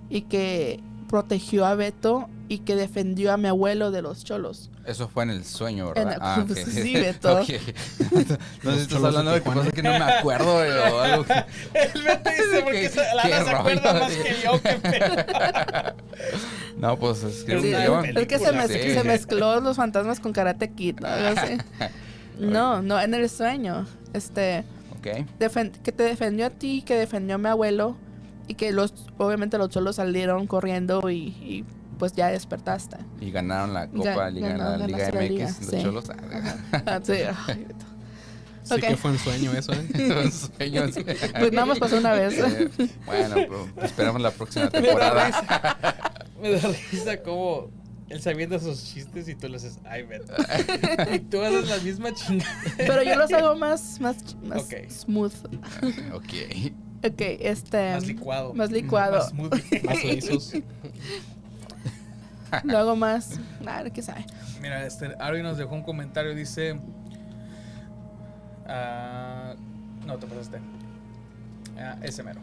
y 0.09 0.23
que 0.23 0.81
protegió 1.09 1.67
a 1.67 1.75
Beto 1.75 2.29
y 2.49 2.59
que 2.59 2.77
defendió 2.77 3.33
a 3.33 3.37
mi 3.37 3.49
abuelo 3.49 3.91
de 3.91 4.03
los 4.03 4.25
cholos. 4.25 4.71
Eso 4.87 5.09
fue 5.09 5.23
en 5.25 5.31
el 5.31 5.45
sueño, 5.47 5.93
En 5.95 6.09
¿verdad? 6.09 6.39
el- 6.41 6.45
pues, 6.47 6.65
sí, 6.75 6.95
Beto. 6.95 7.41
Ok. 7.41 7.49
no 8.63 8.71
sé 8.73 8.77
si 8.77 8.83
estás 8.83 8.89
cholos 8.89 9.05
hablando 9.17 9.31
de 9.33 9.41
de 9.41 9.73
que 9.73 9.83
no 9.83 9.91
me 9.91 9.97
acuerdo 10.05 10.57
o 10.95 11.01
algo 11.01 11.25
que... 11.25 11.33
El 11.33 12.03
Beto 12.03 12.31
dice 12.31 12.61
porque 12.63 12.81
¿Qué- 12.83 12.89
se, 12.91 13.01
la 13.15 13.23
qué 13.23 13.35
Ana 13.35 13.45
se 13.45 13.51
acuerda 13.51 13.93
más 13.95 14.13
que 14.13 14.37
yo. 14.45 14.63
Que. 14.63 15.95
No, 16.77 16.99
pues 16.99 17.23
es 17.23 17.45
que 17.45 17.57
Es 17.57 17.63
Sí, 17.63 17.73
es 17.73 18.27
que 18.27 18.39
se, 18.39 18.53
mez- 18.53 18.69
sí. 18.83 18.95
se 18.95 19.05
mezcló 19.05 19.61
los 19.61 19.77
fantasmas 19.77 20.21
con 20.21 20.33
Karate 20.33 20.71
Kid, 20.73 21.01
¿no? 21.01 21.09
No, 22.39 22.83
no, 22.83 23.01
en 23.01 23.15
el 23.15 23.29
sueño. 23.29 23.87
Este, 24.13 24.65
que 25.03 25.93
te 25.93 26.03
defendió 26.03 26.47
a 26.47 26.51
ti, 26.51 26.83
que 26.83 26.95
defendió 26.97 27.35
a 27.35 27.39
mi 27.39 27.49
abuelo 27.49 27.97
y 28.49 28.55
que 28.55 28.73
los, 28.73 28.93
obviamente 29.19 29.59
los 29.59 29.69
cholos 29.69 29.97
salieron 29.97 30.47
corriendo 30.47 31.09
y, 31.11 31.17
y, 31.17 31.65
pues 31.99 32.13
ya 32.15 32.29
despertaste. 32.29 32.97
Y 33.21 33.31
ganaron 33.31 33.75
la 33.75 33.87
Ga- 33.87 33.97
Copa 33.97 34.31
Liga, 34.31 34.49
ganaron 34.49 34.81
la 34.81 34.87
Liga 34.87 35.11
la 35.11 35.21
MX, 35.21 35.31
Liga, 35.31 35.47
los 35.47 35.57
sí. 35.71 35.83
cholos. 35.83 36.05
Ah, 36.87 37.01
sí, 37.03 37.13
ay, 37.47 37.65
Beto. 37.69 37.85
Sí 38.63 38.75
Ok. 38.75 38.81
que 38.81 38.97
fue 38.97 39.11
un 39.11 39.19
sueño 39.19 39.53
eso, 39.53 39.73
¿eh? 39.75 39.87
Un 40.25 40.33
sueño 40.33 40.85
así. 40.85 41.05
Pues 41.05 41.53
nada 41.53 41.67
más 41.67 41.79
pasó 41.79 41.99
una 41.99 42.13
vez. 42.15 42.35
Eh, 42.39 42.71
bueno, 43.05 43.35
pero 43.35 43.69
esperamos 43.87 44.23
la 44.23 44.31
próxima 44.31 44.65
Me 44.67 44.71
da 44.71 44.81
temporada. 44.83 45.27
risa. 45.27 45.77
Me 46.41 46.51
da 46.53 46.69
risa 46.91 47.23
como 47.23 47.69
él 48.09 48.21
se 48.21 48.31
avienta 48.31 48.59
sus 48.59 48.85
chistes 48.85 49.29
y 49.29 49.35
tú 49.35 49.49
le 49.49 49.57
haces, 49.57 49.79
ay, 49.85 50.03
Beto. 50.03 50.35
y 51.13 51.19
tú 51.21 51.41
haces 51.43 51.69
la 51.69 51.79
misma 51.79 52.13
chingada. 52.15 52.51
Pero 52.77 53.03
yo 53.03 53.17
los 53.17 53.33
hago 53.33 53.57
más, 53.57 54.01
más, 54.01 54.37
más 54.43 54.63
Ok. 54.63 54.75
smooth. 54.91 55.35
ok. 56.13 56.25
Ok, 57.07 57.21
este. 57.21 57.93
Más 57.93 58.07
licuado. 58.07 58.55
Más 58.55 58.71
licuado. 58.71 59.19
Más 59.19 59.29
smoothie. 59.31 59.83
Más 59.85 60.05
lisos. 60.05 60.53
Lo 62.65 62.79
hago 62.79 62.97
más. 62.97 63.39
Nada, 63.61 63.91
qué 63.91 64.01
sabe. 64.01 64.25
Mira, 64.63 64.87
este, 64.87 65.15
Ari 65.19 65.43
nos 65.43 65.59
dejó 65.59 65.75
un 65.75 65.83
comentario, 65.83 66.35
dice... 66.35 66.79
ah, 68.67 69.55
no, 70.07 70.17
te 70.19 70.27
pasaste. 70.27 70.59
Ah, 71.77 71.97
ese 72.03 72.23
mero. 72.23 72.41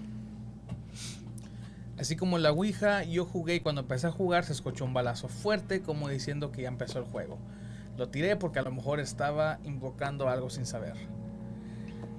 Así 2.01 2.15
como 2.15 2.37
la 2.39 2.51
Ouija, 2.51 3.03
yo 3.03 3.25
jugué 3.25 3.55
y 3.55 3.59
cuando 3.59 3.81
empecé 3.81 4.07
a 4.07 4.11
jugar 4.11 4.43
se 4.43 4.53
escuchó 4.53 4.85
un 4.85 4.93
balazo 4.93 5.27
fuerte 5.27 5.81
como 5.83 6.09
diciendo 6.09 6.51
que 6.51 6.63
ya 6.63 6.67
empezó 6.67 6.97
el 6.99 7.05
juego. 7.05 7.37
Lo 7.97 8.09
tiré 8.09 8.35
porque 8.35 8.57
a 8.59 8.63
lo 8.63 8.71
mejor 8.71 8.99
estaba 8.99 9.59
invocando 9.63 10.27
algo 10.27 10.49
sin 10.49 10.65
saber. 10.65 10.95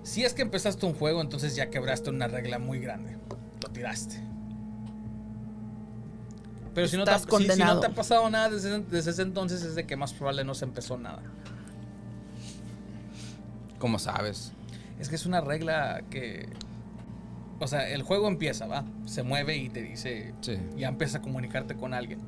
Si 0.05 0.25
es 0.25 0.35
que 0.35 0.43
empezaste 0.43 0.87
un 0.87 0.95
juego, 0.95 1.21
entonces 1.21 1.57
ya 1.57 1.69
quebraste 1.71 2.11
una 2.11 2.29
regla 2.29 2.59
muy 2.61 2.79
grande. 2.79 3.17
Lo 3.63 3.69
tiraste. 3.71 4.21
Pero 6.75 6.87
si 6.89 6.97
no, 6.97 7.05
te 7.05 7.11
si- 7.41 7.45
si 7.55 7.61
no 7.75 7.81
te 7.81 7.87
ha 7.89 7.91
pasado 7.95 8.31
nada 8.31 8.51
desde, 8.51 8.81
desde 8.81 9.11
ese 9.11 9.23
entonces, 9.23 9.63
es 9.63 9.75
de 9.75 9.85
que 9.85 9.97
más 9.97 10.13
probable 10.13 10.45
no 10.45 10.55
se 10.55 10.65
empezó 10.65 10.97
nada. 10.97 11.23
¿Cómo 13.79 13.99
sabes? 13.99 14.53
Es 15.01 15.09
que 15.09 15.17
es 15.17 15.27
una 15.27 15.41
regla 15.41 16.03
que. 16.09 16.49
O 17.63 17.67
sea, 17.69 17.89
el 17.89 18.03
juego 18.03 18.29
empieza, 18.29 18.67
¿va? 18.67 18.85
Se 19.07 19.23
mueve 19.23 19.57
y 19.57 19.69
te 19.69 19.83
dice. 19.83 20.35
Sí. 20.41 20.57
Ya 20.77 20.89
empieza 20.89 21.19
a 21.19 21.23
comunicarte 21.23 21.75
con 21.77 21.95
alguien. 21.95 22.21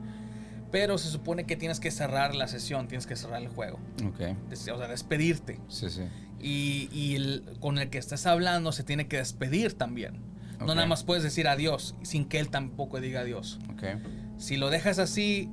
Pero 0.70 0.98
se 0.98 1.08
supone 1.08 1.44
que 1.44 1.56
tienes 1.56 1.78
que 1.80 1.90
cerrar 1.90 2.34
la 2.34 2.48
sesión, 2.48 2.88
tienes 2.88 3.06
que 3.06 3.14
cerrar 3.16 3.40
el 3.42 3.48
juego. 3.48 3.78
Ok. 4.06 4.20
O 4.52 4.56
sea, 4.56 4.88
despedirte. 4.88 5.60
Sí, 5.68 5.88
sí. 5.90 6.02
Y, 6.40 6.88
y 6.92 7.14
el- 7.16 7.44
con 7.60 7.78
el 7.78 7.90
que 7.90 7.98
estés 7.98 8.26
hablando 8.26 8.72
se 8.72 8.82
tiene 8.82 9.06
que 9.06 9.16
despedir 9.18 9.74
también. 9.74 10.14
No 10.60 10.74
nada 10.74 10.86
más 10.86 11.04
puedes 11.04 11.22
decir 11.22 11.46
adiós 11.48 11.94
sin 12.02 12.24
que 12.24 12.38
él 12.40 12.48
tampoco 12.48 13.00
diga 13.00 13.20
adiós. 13.20 13.58
Ok. 13.72 13.82
Si 14.38 14.56
lo 14.56 14.70
dejas 14.70 14.98
así, 14.98 15.48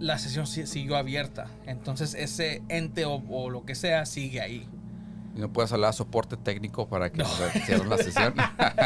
la 0.00 0.18
sesión 0.18 0.46
si- 0.46 0.66
siguió 0.66 0.96
abierta. 0.96 1.46
Entonces 1.66 2.14
ese 2.14 2.62
ente 2.68 3.04
o, 3.04 3.22
o 3.28 3.50
lo 3.50 3.64
que 3.64 3.74
sea 3.74 4.06
sigue 4.06 4.40
ahí. 4.40 4.66
¿Y 5.34 5.40
no 5.40 5.52
puedes 5.52 5.72
hablar 5.72 5.90
a 5.90 5.92
soporte 5.92 6.36
técnico 6.36 6.88
para 6.88 7.10
que 7.10 7.18
No. 7.18 7.24
se 7.26 7.50
cierre 7.60 7.86
la 7.86 7.96
sesión? 7.98 8.34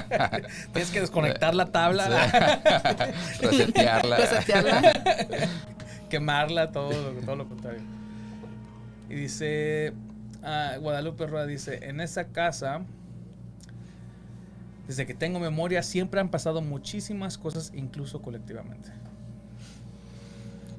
Tienes 0.72 0.90
que 0.90 1.00
desconectar 1.00 1.54
la 1.54 1.66
tabla. 1.66 2.08
Sí. 3.38 3.42
Resetearla. 3.46 4.16
Resetearla. 4.16 4.92
quemarla, 6.08 6.72
todo 6.72 6.90
lo, 7.12 7.20
todo 7.20 7.36
lo 7.36 7.48
contrario. 7.48 7.82
Y 9.10 9.14
dice, 9.14 9.92
ah, 10.42 10.76
Guadalupe 10.80 11.26
Roa 11.26 11.44
dice, 11.46 11.80
en 11.86 12.00
esa 12.00 12.28
casa, 12.28 12.80
desde 14.86 15.04
que 15.06 15.12
tengo 15.14 15.38
memoria, 15.40 15.82
siempre 15.82 16.18
han 16.20 16.30
pasado 16.30 16.62
muchísimas 16.62 17.36
cosas, 17.36 17.72
incluso 17.74 18.22
colectivamente. 18.22 18.90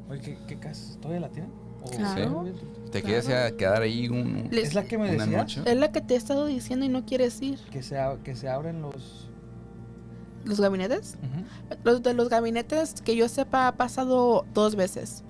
Oye, 0.10 0.22
¿qué, 0.22 0.38
qué 0.48 0.58
casa? 0.58 0.96
¿Todavía 1.00 1.20
la 1.22 1.30
tienen? 1.30 1.52
¿O- 1.82 1.90
Claro. 1.90 2.46
¿Te 2.92 3.04
quieres 3.04 3.26
Claro. 3.26 3.56
quedar 3.56 3.82
ahí 3.84 4.10
un, 4.10 4.48
Le- 4.52 4.62
¿Es 4.62 4.74
la 4.74 4.84
que 4.84 4.98
me 4.98 5.14
una 5.16 5.26
noche? 5.28 5.62
Es 5.66 5.78
la 5.78 5.92
que 5.92 6.02
te 6.02 6.16
he 6.16 6.18
estado 6.18 6.46
diciendo 6.48 6.86
y 6.86 6.90
no 6.90 7.06
quieres 7.06 7.40
ir. 7.42 7.60
Que 7.72 7.84
se, 7.84 7.98
que 8.24 8.36
se 8.36 8.50
abren 8.50 8.82
los... 8.82 9.28
¿Los 10.46 10.60
gabinetes? 10.60 11.18
Los 11.84 12.02
de 12.02 12.14
los 12.14 12.30
gabinetes, 12.30 12.96
que 13.02 13.16
yo 13.16 13.28
sepa, 13.30 13.68
ha 13.68 13.74
pasado 13.76 14.46
dos 14.54 14.76
veces. 14.76 15.24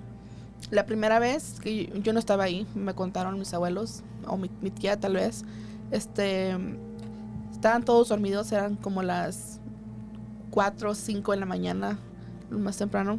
La 0.70 0.86
primera 0.86 1.18
vez 1.18 1.58
que 1.60 1.86
yo, 1.86 1.94
yo 1.96 2.12
no 2.12 2.18
estaba 2.18 2.44
ahí, 2.44 2.66
me 2.74 2.94
contaron 2.94 3.38
mis 3.38 3.52
abuelos, 3.52 4.02
o 4.26 4.36
mi, 4.36 4.50
mi 4.62 4.70
tía 4.70 4.98
tal 4.98 5.14
vez, 5.14 5.44
este, 5.90 6.56
estaban 7.52 7.84
todos 7.84 8.08
dormidos, 8.08 8.52
eran 8.52 8.76
como 8.76 9.02
las 9.02 9.60
4 10.50 10.92
o 10.92 10.94
5 10.94 11.32
de 11.32 11.38
la 11.38 11.46
mañana, 11.46 11.98
más 12.50 12.76
temprano. 12.78 13.18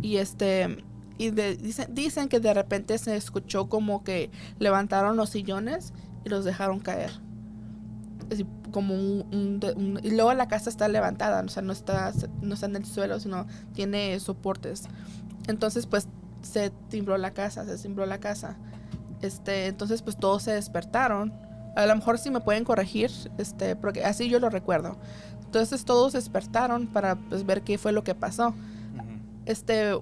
Y 0.00 0.16
este, 0.18 0.78
y 1.18 1.30
de- 1.30 1.56
dicen, 1.56 1.94
dicen 1.94 2.28
que 2.28 2.40
de 2.40 2.52
repente 2.54 2.96
se 2.98 3.16
escuchó 3.16 3.68
como 3.68 4.04
que 4.04 4.30
levantaron 4.58 5.16
los 5.16 5.30
sillones 5.30 5.92
y 6.24 6.28
los 6.28 6.44
dejaron 6.44 6.80
caer. 6.80 7.10
Así 8.32 8.46
como 8.72 8.94
un, 8.94 9.24
un- 9.32 9.60
un- 9.76 10.00
y 10.02 10.10
luego 10.10 10.32
la 10.34 10.48
casa 10.48 10.68
está 10.68 10.88
levantada, 10.88 11.42
o 11.42 11.48
sea, 11.48 11.62
no 11.62 11.72
está, 11.72 12.12
no 12.42 12.54
está 12.54 12.66
en 12.66 12.76
el 12.76 12.84
suelo, 12.84 13.20
sino 13.20 13.46
tiene 13.72 14.18
soportes. 14.20 14.84
Entonces, 15.46 15.86
pues, 15.86 16.08
se 16.42 16.70
timbró 16.90 17.16
la 17.18 17.32
casa, 17.32 17.64
se 17.64 17.76
timbró 17.82 18.06
la 18.06 18.18
casa. 18.18 18.56
Este, 19.22 19.66
entonces 19.66 20.02
pues 20.02 20.16
todos 20.16 20.42
se 20.42 20.52
despertaron. 20.52 21.32
A 21.74 21.86
lo 21.86 21.94
mejor 21.96 22.18
si 22.18 22.30
me 22.30 22.40
pueden 22.40 22.64
corregir, 22.64 23.10
este, 23.38 23.74
porque 23.76 24.04
así 24.04 24.28
yo 24.28 24.38
lo 24.40 24.50
recuerdo. 24.50 24.96
Entonces 25.44 25.84
todos 25.84 26.12
despertaron 26.12 26.86
para 26.86 27.16
pues, 27.16 27.44
ver 27.46 27.62
qué 27.62 27.78
fue 27.78 27.92
lo 27.92 28.04
que 28.04 28.14
pasó. 28.14 28.54
Este, 29.46 29.98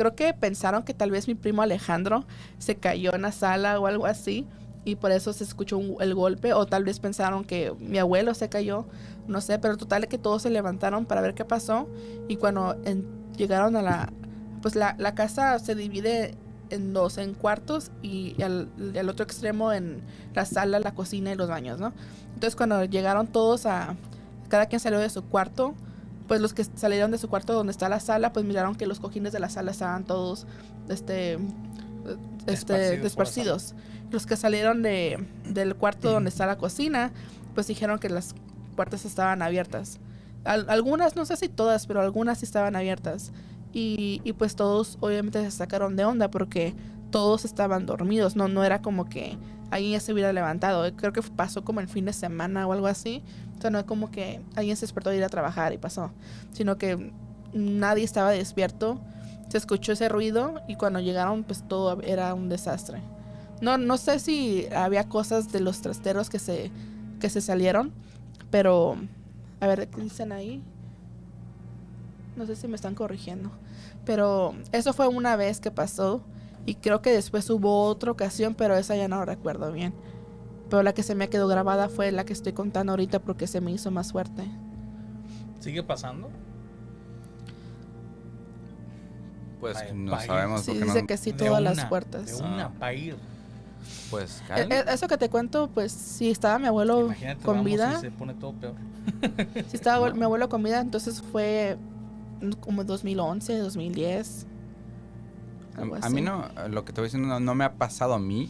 creo 0.00 0.14
que 0.14 0.32
pensaron 0.32 0.82
que 0.82 0.94
tal 0.94 1.10
vez 1.10 1.28
mi 1.28 1.34
primo 1.34 1.60
Alejandro 1.60 2.24
se 2.58 2.76
cayó 2.76 3.14
en 3.14 3.20
la 3.20 3.32
sala 3.32 3.78
o 3.78 3.86
algo 3.86 4.06
así 4.06 4.46
y 4.82 4.96
por 4.96 5.10
eso 5.12 5.34
se 5.34 5.44
escuchó 5.44 5.78
el 6.00 6.14
golpe 6.14 6.54
o 6.54 6.64
tal 6.64 6.84
vez 6.84 6.98
pensaron 7.00 7.44
que 7.44 7.74
mi 7.78 7.98
abuelo 7.98 8.32
se 8.32 8.48
cayó, 8.48 8.86
no 9.28 9.42
sé, 9.42 9.58
pero 9.58 9.76
total 9.76 10.08
que 10.08 10.16
todos 10.16 10.40
se 10.40 10.48
levantaron 10.48 11.04
para 11.04 11.20
ver 11.20 11.34
qué 11.34 11.44
pasó 11.44 11.86
y 12.28 12.36
cuando 12.36 12.78
llegaron 13.36 13.76
a 13.76 13.82
la, 13.82 14.10
pues 14.62 14.74
la, 14.74 14.96
la 14.96 15.14
casa 15.14 15.58
se 15.58 15.74
divide 15.74 16.34
en 16.70 16.94
dos, 16.94 17.18
en 17.18 17.34
cuartos 17.34 17.90
y 18.00 18.40
al, 18.42 18.70
al 18.98 19.06
otro 19.06 19.24
extremo 19.24 19.70
en 19.70 20.00
la 20.34 20.46
sala, 20.46 20.80
la 20.80 20.94
cocina 20.94 21.30
y 21.30 21.34
los 21.34 21.50
baños, 21.50 21.78
¿no? 21.78 21.92
Entonces 22.32 22.56
cuando 22.56 22.86
llegaron 22.86 23.26
todos 23.26 23.66
a, 23.66 23.96
cada 24.48 24.64
quien 24.64 24.80
salió 24.80 24.98
de 24.98 25.10
su 25.10 25.22
cuarto, 25.24 25.74
pues 26.30 26.40
los 26.40 26.54
que 26.54 26.62
salieron 26.62 27.10
de 27.10 27.18
su 27.18 27.28
cuarto 27.28 27.54
donde 27.54 27.72
está 27.72 27.88
la 27.88 27.98
sala, 27.98 28.32
pues 28.32 28.46
miraron 28.46 28.76
que 28.76 28.86
los 28.86 29.00
cojines 29.00 29.32
de 29.32 29.40
la 29.40 29.48
sala 29.48 29.72
estaban 29.72 30.04
todos, 30.04 30.46
este, 30.88 31.38
este, 32.46 32.72
desparcidos. 33.02 33.74
Los 34.12 34.26
que 34.26 34.36
salieron 34.36 34.80
de, 34.82 35.26
del 35.48 35.74
cuarto 35.74 36.12
donde 36.12 36.30
está 36.30 36.46
la 36.46 36.56
cocina, 36.56 37.10
pues 37.56 37.66
dijeron 37.66 37.98
que 37.98 38.08
las 38.08 38.36
puertas 38.76 39.04
estaban 39.04 39.42
abiertas. 39.42 39.98
Al- 40.44 40.70
algunas, 40.70 41.16
no 41.16 41.24
sé 41.24 41.36
si 41.36 41.48
todas, 41.48 41.88
pero 41.88 42.00
algunas 42.00 42.38
sí 42.38 42.44
estaban 42.44 42.76
abiertas. 42.76 43.32
Y, 43.72 44.20
y 44.22 44.32
pues 44.32 44.54
todos 44.54 44.98
obviamente 45.00 45.42
se 45.44 45.50
sacaron 45.50 45.96
de 45.96 46.04
onda 46.04 46.30
porque 46.30 46.74
todos 47.10 47.44
estaban 47.44 47.86
dormidos, 47.86 48.36
no, 48.36 48.46
no 48.46 48.62
era 48.62 48.82
como 48.82 49.08
que 49.08 49.36
alguien 49.72 49.94
ya 49.94 50.00
se 50.00 50.12
hubiera 50.12 50.32
levantado. 50.32 50.88
Creo 50.94 51.12
que 51.12 51.22
pasó 51.22 51.64
como 51.64 51.80
el 51.80 51.88
fin 51.88 52.04
de 52.04 52.12
semana 52.12 52.68
o 52.68 52.72
algo 52.72 52.86
así. 52.86 53.24
O 53.60 53.62
sea, 53.62 53.68
no 53.68 53.78
es 53.78 53.84
como 53.84 54.10
que 54.10 54.40
alguien 54.56 54.74
se 54.74 54.86
despertó 54.86 55.10
de 55.10 55.18
ir 55.18 55.24
a 55.24 55.28
trabajar 55.28 55.74
y 55.74 55.76
pasó, 55.76 56.12
sino 56.50 56.78
que 56.78 57.12
nadie 57.52 58.04
estaba 58.04 58.30
despierto. 58.30 58.98
Se 59.50 59.58
escuchó 59.58 59.92
ese 59.92 60.08
ruido 60.08 60.62
y 60.66 60.76
cuando 60.76 60.98
llegaron 60.98 61.44
pues 61.44 61.68
todo 61.68 62.00
era 62.00 62.32
un 62.32 62.48
desastre. 62.48 63.02
No, 63.60 63.76
no 63.76 63.98
sé 63.98 64.18
si 64.18 64.66
había 64.74 65.10
cosas 65.10 65.52
de 65.52 65.60
los 65.60 65.82
trasteros 65.82 66.30
que 66.30 66.38
se, 66.38 66.70
que 67.20 67.28
se 67.28 67.42
salieron, 67.42 67.92
pero 68.50 68.96
a 69.60 69.66
ver, 69.66 69.88
¿qué 69.88 70.00
dicen 70.00 70.32
ahí? 70.32 70.62
No 72.36 72.46
sé 72.46 72.56
si 72.56 72.66
me 72.66 72.76
están 72.76 72.94
corrigiendo. 72.94 73.50
Pero 74.06 74.54
eso 74.72 74.94
fue 74.94 75.06
una 75.06 75.36
vez 75.36 75.60
que 75.60 75.70
pasó. 75.70 76.22
Y 76.64 76.76
creo 76.76 77.02
que 77.02 77.10
después 77.10 77.50
hubo 77.50 77.84
otra 77.84 78.10
ocasión, 78.10 78.54
pero 78.54 78.74
esa 78.78 78.96
ya 78.96 79.06
no 79.06 79.22
recuerdo 79.26 79.70
bien. 79.70 79.92
Pero 80.70 80.82
la 80.84 80.92
que 80.94 81.02
se 81.02 81.14
me 81.14 81.28
quedó 81.28 81.48
grabada 81.48 81.88
fue 81.88 82.12
la 82.12 82.24
que 82.24 82.32
estoy 82.32 82.52
contando 82.52 82.92
ahorita 82.92 83.18
porque 83.18 83.46
se 83.46 83.60
me 83.60 83.72
hizo 83.72 83.90
más 83.90 84.12
fuerte. 84.12 84.44
¿Sigue 85.58 85.82
pasando? 85.82 86.30
Pues 89.60 89.76
no 89.94 90.18
sabemos 90.20 90.62
Sí, 90.62 90.72
dice 90.72 91.02
no, 91.02 91.06
que 91.06 91.16
sí, 91.16 91.32
De 91.32 91.38
todas 91.46 91.62
las 91.62 91.84
puertas. 91.86 92.26
De 92.38 92.42
una 92.44 92.70
pa' 92.70 92.94
ir. 92.94 93.16
pues 94.10 94.42
E- 94.56 94.84
Eso 94.88 95.06
que 95.08 95.18
te 95.18 95.28
cuento, 95.28 95.68
pues 95.68 95.92
si 95.92 96.30
estaba 96.30 96.58
mi 96.58 96.66
abuelo 96.66 97.06
Imagínate, 97.06 97.42
con 97.42 97.56
vamos 97.56 97.64
vida, 97.70 97.94
y 97.98 98.00
se 98.00 98.10
pone 98.10 98.34
todo 98.34 98.52
peor. 98.54 98.74
si 99.68 99.76
estaba 99.76 100.08
No. 100.08 100.14
mi 100.14 100.24
abuelo 100.24 100.48
con 100.48 100.62
vida, 100.62 100.80
entonces 100.80 101.20
fue 101.20 101.76
como 102.60 102.84
2011, 102.84 103.58
2010. 103.58 104.46
algo 105.76 105.96
A, 105.96 106.06
a 106.06 106.10
mí 106.10 106.22
no, 106.22 106.46
lo 106.70 106.84
que 106.86 106.92
te 106.94 107.00
voy 107.02 107.08
diciendo 107.08 107.28
no, 107.28 107.38
no 107.40 107.54
me 107.54 107.64
ha 107.64 107.74
pasado 107.74 108.14
a 108.14 108.18
mí, 108.18 108.48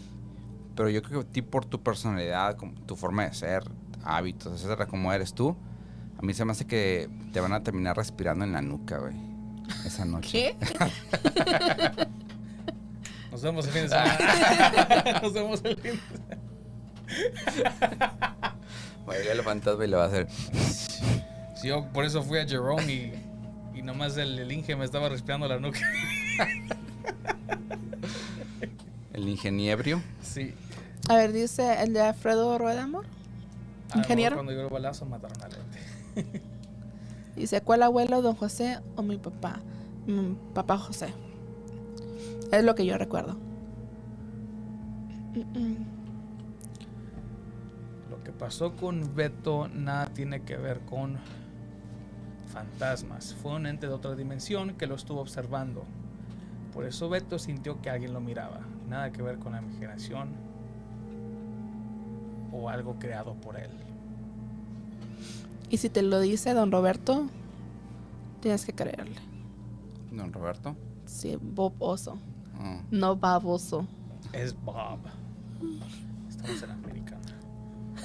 pero 0.80 0.88
yo 0.88 1.02
creo 1.02 1.20
que 1.20 1.28
a 1.28 1.32
ti 1.32 1.42
por 1.42 1.66
tu 1.66 1.82
personalidad, 1.82 2.56
tu 2.86 2.96
forma 2.96 3.24
de 3.24 3.34
ser, 3.34 3.64
hábitos, 4.02 4.54
etcétera, 4.54 4.86
como 4.86 5.12
eres 5.12 5.34
tú, 5.34 5.54
a 6.16 6.22
mí 6.22 6.32
se 6.32 6.42
me 6.46 6.52
hace 6.52 6.66
que 6.66 7.06
te 7.34 7.40
van 7.40 7.52
a 7.52 7.62
terminar 7.62 7.98
respirando 7.98 8.46
en 8.46 8.52
la 8.52 8.62
nuca, 8.62 8.96
güey. 8.96 9.14
Esa 9.84 10.06
noche. 10.06 10.30
¿Qué? 10.30 10.56
Nos 13.30 13.42
vemos 13.42 13.66
el 13.66 13.72
fin 13.72 13.82
de 13.82 13.88
semana. 13.90 15.20
Nos 15.22 15.34
vemos 15.34 15.60
el 15.64 15.76
fin 15.76 16.00
de 17.04 17.52
semana. 17.52 18.56
Llegar 19.06 19.36
el 19.36 19.42
fantasma 19.42 19.84
y 19.84 19.88
le 19.88 19.96
va 19.98 20.04
a 20.04 20.06
hacer. 20.06 20.28
Sí, 21.56 21.68
yo 21.68 21.92
por 21.92 22.06
eso 22.06 22.22
fui 22.22 22.38
a 22.38 22.48
Jerome 22.48 22.90
y, 22.90 23.12
y 23.74 23.82
nomás 23.82 24.16
el, 24.16 24.38
el 24.38 24.50
Inge 24.50 24.76
me 24.76 24.86
estaba 24.86 25.10
respirando 25.10 25.46
la 25.46 25.58
nuca. 25.58 25.78
El 29.12 29.28
ingeniebrio. 29.28 30.02
Sí. 30.22 30.54
A 31.10 31.16
ver, 31.16 31.32
dice 31.32 31.82
el 31.82 31.92
de 31.92 32.02
Alfredo 32.02 32.56
Rueda 32.56 32.84
Amor. 32.84 33.04
A 33.90 33.98
Ingeniero. 33.98 34.36
Cuando 34.36 34.52
llegó 34.52 34.68
el 34.68 34.72
balazo 34.72 35.06
mataron 35.06 35.42
al 35.42 35.50
Lente. 35.50 36.40
Dice, 37.34 37.62
¿cuál 37.62 37.82
abuelo, 37.82 38.22
don 38.22 38.36
José 38.36 38.78
o 38.94 39.02
mi 39.02 39.18
papá? 39.18 39.58
Mm, 40.06 40.34
papá 40.54 40.78
José. 40.78 41.12
Es 42.52 42.62
lo 42.62 42.76
que 42.76 42.86
yo 42.86 42.96
recuerdo. 42.96 43.34
Mm, 45.34 45.58
mm. 45.58 45.86
Lo 48.10 48.22
que 48.22 48.30
pasó 48.30 48.76
con 48.76 49.12
Beto 49.16 49.66
nada 49.66 50.06
tiene 50.14 50.42
que 50.42 50.56
ver 50.58 50.78
con 50.82 51.18
fantasmas. 52.52 53.34
Fue 53.34 53.56
un 53.56 53.66
ente 53.66 53.88
de 53.88 53.94
otra 53.94 54.14
dimensión 54.14 54.74
que 54.74 54.86
lo 54.86 54.94
estuvo 54.94 55.20
observando. 55.20 55.82
Por 56.72 56.84
eso 56.84 57.08
Beto 57.08 57.40
sintió 57.40 57.82
que 57.82 57.90
alguien 57.90 58.12
lo 58.12 58.20
miraba. 58.20 58.60
Nada 58.88 59.10
que 59.10 59.22
ver 59.22 59.40
con 59.40 59.54
la 59.54 59.58
imaginación 59.58 60.49
o 62.52 62.68
algo 62.68 62.98
creado 62.98 63.34
por 63.34 63.56
él. 63.56 63.70
Y 65.68 65.76
si 65.76 65.88
te 65.88 66.02
lo 66.02 66.18
dice 66.20 66.52
don 66.52 66.72
Roberto, 66.72 67.28
tienes 68.40 68.66
que 68.66 68.72
creerle. 68.72 69.16
Don 70.10 70.32
Roberto. 70.32 70.74
Sí, 71.06 71.38
Bob 71.40 71.74
Oso. 71.78 72.18
Oh. 72.58 72.80
No 72.90 73.14
baboso. 73.16 73.86
Es 74.32 74.54
Bob. 74.64 74.98
Estamos 76.28 76.62
en 76.62 76.70
americano. 76.70 77.20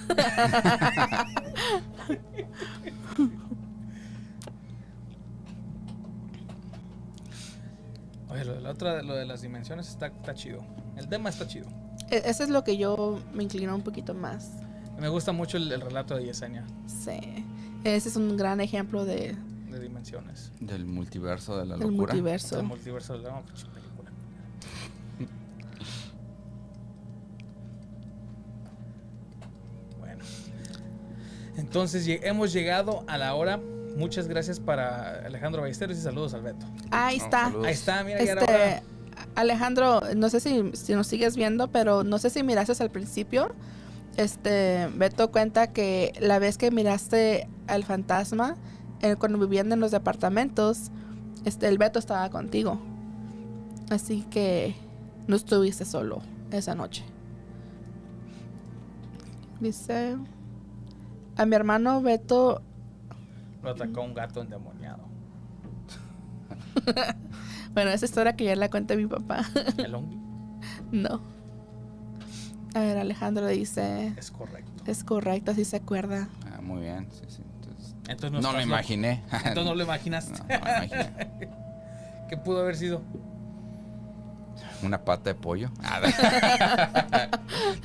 Oye, 8.30 8.44
lo 8.44 8.56
de 8.56 8.62
la 8.62 8.72
otra, 8.72 9.02
lo 9.02 9.16
de 9.16 9.26
las 9.26 9.42
dimensiones 9.42 9.88
está, 9.88 10.08
está 10.08 10.34
chido. 10.34 10.60
El 10.98 11.08
tema 11.08 11.30
está 11.30 11.48
chido. 11.48 11.70
E- 12.10 12.22
Ese 12.26 12.44
es 12.44 12.50
lo 12.50 12.64
que 12.64 12.78
yo 12.78 13.20
me 13.34 13.44
inclino 13.44 13.74
un 13.76 13.82
poquito 13.82 14.14
más. 14.14 14.52
Me 15.00 15.10
gusta 15.10 15.32
mucho 15.32 15.58
el, 15.58 15.72
el 15.72 15.82
relato 15.82 16.16
de 16.16 16.26
Yesenia 16.26 16.64
Sí. 16.88 17.20
Ese 17.84 18.10
es 18.10 18.16
un 18.16 18.36
gran 18.38 18.62
ejemplo 18.62 19.04
de, 19.06 19.36
de 19.70 19.80
dimensiones. 19.80 20.52
Del 20.60 20.86
multiverso 20.86 21.58
de 21.58 21.66
la 21.66 21.76
del 21.78 21.88
locura. 21.90 22.14
multiverso. 22.14 22.60
El 22.60 22.66
multiverso 22.66 23.18
de 23.18 23.24
la 23.24 23.42
pinche 23.42 23.66
película. 23.68 24.10
Bueno. 30.00 30.24
Entonces 31.58 32.06
hemos 32.24 32.54
llegado 32.54 33.04
a 33.08 33.18
la 33.18 33.34
hora. 33.36 33.60
Muchas 33.98 34.28
gracias 34.28 34.60
para 34.60 35.26
Alejandro 35.26 35.62
Ballesteros 35.62 35.98
y 35.98 36.02
saludos 36.02 36.34
al 36.34 36.42
Beto. 36.42 36.66
Ahí 36.92 37.18
No, 37.18 37.24
está. 37.24 37.46
Ahí 37.48 37.74
está, 37.74 38.04
mira, 38.04 38.24
ya 38.24 38.32
era 38.34 38.44
hora. 38.44 38.84
Alejandro, 39.36 40.02
no 40.16 40.30
sé 40.30 40.40
si, 40.40 40.72
si 40.74 40.94
nos 40.94 41.08
sigues 41.08 41.36
viendo, 41.36 41.68
pero 41.68 42.04
no 42.04 42.18
sé 42.20 42.30
si 42.30 42.44
miraste 42.44 42.82
al 42.82 42.92
principio. 42.92 43.54
Este, 44.18 44.90
Beto 44.96 45.30
cuenta 45.32 45.74
que 45.74 46.14
la 46.20 46.40
vez 46.40 46.58
que 46.58 46.72
miraste 46.72 47.50
al 47.68 47.84
fantasma, 47.84 48.56
eh, 49.02 49.16
cuando 49.18 49.38
vivían 49.38 49.72
en 49.74 49.80
los 49.82 49.92
departamentos, 49.92 50.90
este, 51.44 51.68
el 51.68 51.78
Beto 51.78 52.00
estaba 52.00 52.30
contigo. 52.30 52.80
Así 53.90 54.26
que 54.30 54.76
no 55.28 55.36
estuviste 55.36 55.84
solo 55.84 56.22
esa 56.52 56.76
noche. 56.76 57.04
Dice, 59.60 60.18
a 61.36 61.46
mi 61.46 61.56
hermano 61.56 62.02
Beto 62.02 62.62
Lo 63.64 63.72
atacó 63.72 64.02
un 64.02 64.14
gato 64.14 64.42
endemoniado. 64.42 65.04
Bueno, 67.76 67.92
esa 67.92 68.06
historia 68.06 68.36
que 68.36 68.46
ya 68.46 68.56
la 68.56 68.70
cuenta 68.72 68.96
mi 68.96 69.06
papá. 69.06 69.44
El 69.78 69.94
Ongi 69.94 70.18
no. 70.92 71.22
A 72.74 72.80
ver, 72.80 72.98
Alejandro 72.98 73.48
dice, 73.48 74.14
es 74.18 74.32
correcto. 74.32 74.84
es 74.88 75.04
correcto, 75.04 75.52
así 75.52 75.64
se 75.66 75.78
acuerda. 75.78 76.28
Ah, 76.52 76.62
muy 76.62 76.82
bien. 76.82 77.08
Sí, 77.12 77.22
sí. 77.28 77.42
Entonces, 77.62 77.96
Entonces 78.08 78.32
no, 78.32 78.38
estás 78.40 78.54
lo 78.56 78.62
imaginé. 78.62 79.24
Entonces 79.32 79.66
no 79.66 79.76
lo 79.76 79.84
imaginaste. 79.84 80.32
No, 80.34 80.40
no 80.40 80.48
me 80.50 80.86
imaginé. 80.88 81.10
¿Qué 82.30 82.38
pudo 82.38 82.62
haber 82.62 82.76
sido? 82.76 83.02
Una 84.84 85.04
pata 85.04 85.30
de 85.30 85.36
pollo. 85.36 85.70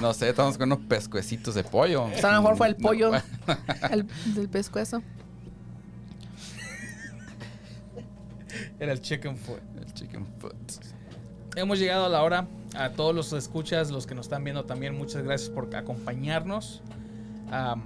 No 0.00 0.12
sé, 0.12 0.28
estamos 0.30 0.56
con 0.58 0.72
unos 0.72 0.86
pescuecitos 0.86 1.54
de 1.54 1.62
pollo. 1.64 2.04
O 2.04 2.10
sea, 2.16 2.30
a 2.30 2.34
lo 2.34 2.42
mejor 2.42 2.56
fue 2.56 2.68
el 2.68 2.76
No, 2.78 2.88
pollo. 2.88 3.12
El, 3.90 4.06
del 4.34 4.48
pescuezo. 4.48 5.02
Era 8.80 8.92
el 8.92 9.00
chicken 9.00 9.36
foot. 9.36 9.60
El 9.78 9.92
chicken 9.94 10.26
foot. 10.38 10.54
Hemos 11.56 11.78
llegado 11.78 12.06
a 12.06 12.08
la 12.08 12.22
hora. 12.22 12.46
A 12.76 12.90
todos 12.90 13.14
los 13.14 13.32
escuchas, 13.32 13.90
los 13.90 14.06
que 14.06 14.14
nos 14.14 14.26
están 14.26 14.44
viendo 14.44 14.64
también, 14.64 14.96
muchas 14.96 15.22
gracias 15.24 15.50
por 15.50 15.74
acompañarnos. 15.74 16.82
Am, 17.50 17.82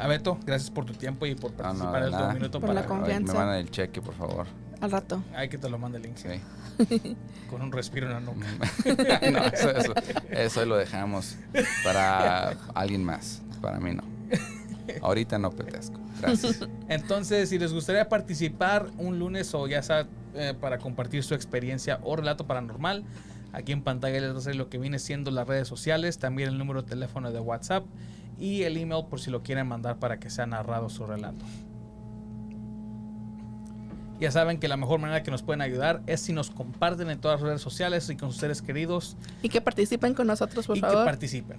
a 0.00 0.08
Beto, 0.08 0.38
gracias 0.44 0.70
por 0.70 0.84
tu 0.84 0.92
tiempo 0.92 1.24
y 1.24 1.36
por 1.36 1.52
Ah, 1.62 1.72
no, 1.72 1.84
participar 1.92 2.10
nada. 2.10 2.28
un 2.28 2.34
minuto 2.34 2.58
Por 2.60 2.68
para. 2.70 2.80
la 2.80 2.86
confianza. 2.86 3.32
Me 3.32 3.38
mandan 3.38 3.58
el 3.58 3.70
cheque, 3.70 4.02
por 4.02 4.14
favor. 4.14 4.46
Al 4.80 4.90
rato. 4.90 5.22
Ay, 5.34 5.48
que 5.48 5.56
te 5.56 5.70
lo 5.70 5.78
mande 5.78 5.98
el 5.98 6.02
link. 6.04 6.16
Sí. 6.16 7.16
Con 7.50 7.62
un 7.62 7.70
respiro 7.70 8.08
en 8.08 8.12
la 8.14 8.20
nuca. 8.20 8.44
no, 9.30 9.38
eso, 9.46 9.70
eso, 9.70 9.94
eso 10.30 10.64
lo 10.66 10.76
dejamos 10.76 11.36
para 11.84 12.56
alguien 12.74 13.04
más. 13.04 13.40
Para 13.62 13.78
mí 13.78 13.94
no. 13.94 14.02
Ahorita 15.02 15.38
no 15.38 15.50
petezco. 15.50 15.98
Gracias. 16.20 16.60
Entonces, 16.88 17.48
si 17.48 17.58
les 17.58 17.72
gustaría 17.72 18.08
participar 18.08 18.86
un 18.98 19.18
lunes 19.18 19.54
o 19.54 19.66
ya 19.66 19.82
sea 19.82 20.06
eh, 20.34 20.54
para 20.60 20.78
compartir 20.78 21.22
su 21.22 21.34
experiencia 21.34 22.00
o 22.02 22.16
relato 22.16 22.46
paranormal, 22.46 23.04
aquí 23.52 23.72
en 23.72 23.82
pantalla 23.82 24.20
les 24.20 24.34
va 24.34 24.38
a 24.38 24.40
salir 24.42 24.56
lo 24.58 24.68
que 24.68 24.78
viene 24.78 24.98
siendo 24.98 25.30
las 25.30 25.46
redes 25.46 25.68
sociales, 25.68 26.18
también 26.18 26.48
el 26.48 26.58
número 26.58 26.82
de 26.82 26.88
teléfono 26.88 27.32
de 27.32 27.40
WhatsApp 27.40 27.84
y 28.38 28.62
el 28.62 28.76
email 28.76 29.04
por 29.08 29.20
si 29.20 29.30
lo 29.30 29.42
quieren 29.42 29.66
mandar 29.66 29.98
para 29.98 30.18
que 30.18 30.28
sea 30.30 30.46
narrado 30.46 30.88
su 30.88 31.06
relato. 31.06 31.44
Ya 34.20 34.30
saben 34.30 34.58
que 34.58 34.68
la 34.68 34.76
mejor 34.76 35.00
manera 35.00 35.22
que 35.22 35.30
nos 35.30 35.42
pueden 35.42 35.60
ayudar 35.60 36.02
es 36.06 36.20
si 36.20 36.32
nos 36.32 36.50
comparten 36.50 37.10
en 37.10 37.20
todas 37.20 37.40
las 37.40 37.48
redes 37.48 37.60
sociales 37.60 38.08
y 38.10 38.16
con 38.16 38.30
sus 38.30 38.40
seres 38.40 38.62
queridos 38.62 39.16
Y 39.42 39.48
que 39.48 39.60
participen 39.60 40.14
con 40.14 40.26
nosotros, 40.26 40.66
por 40.66 40.76
y 40.76 40.80
que 40.80 40.86
favor. 40.86 41.04
participen. 41.04 41.58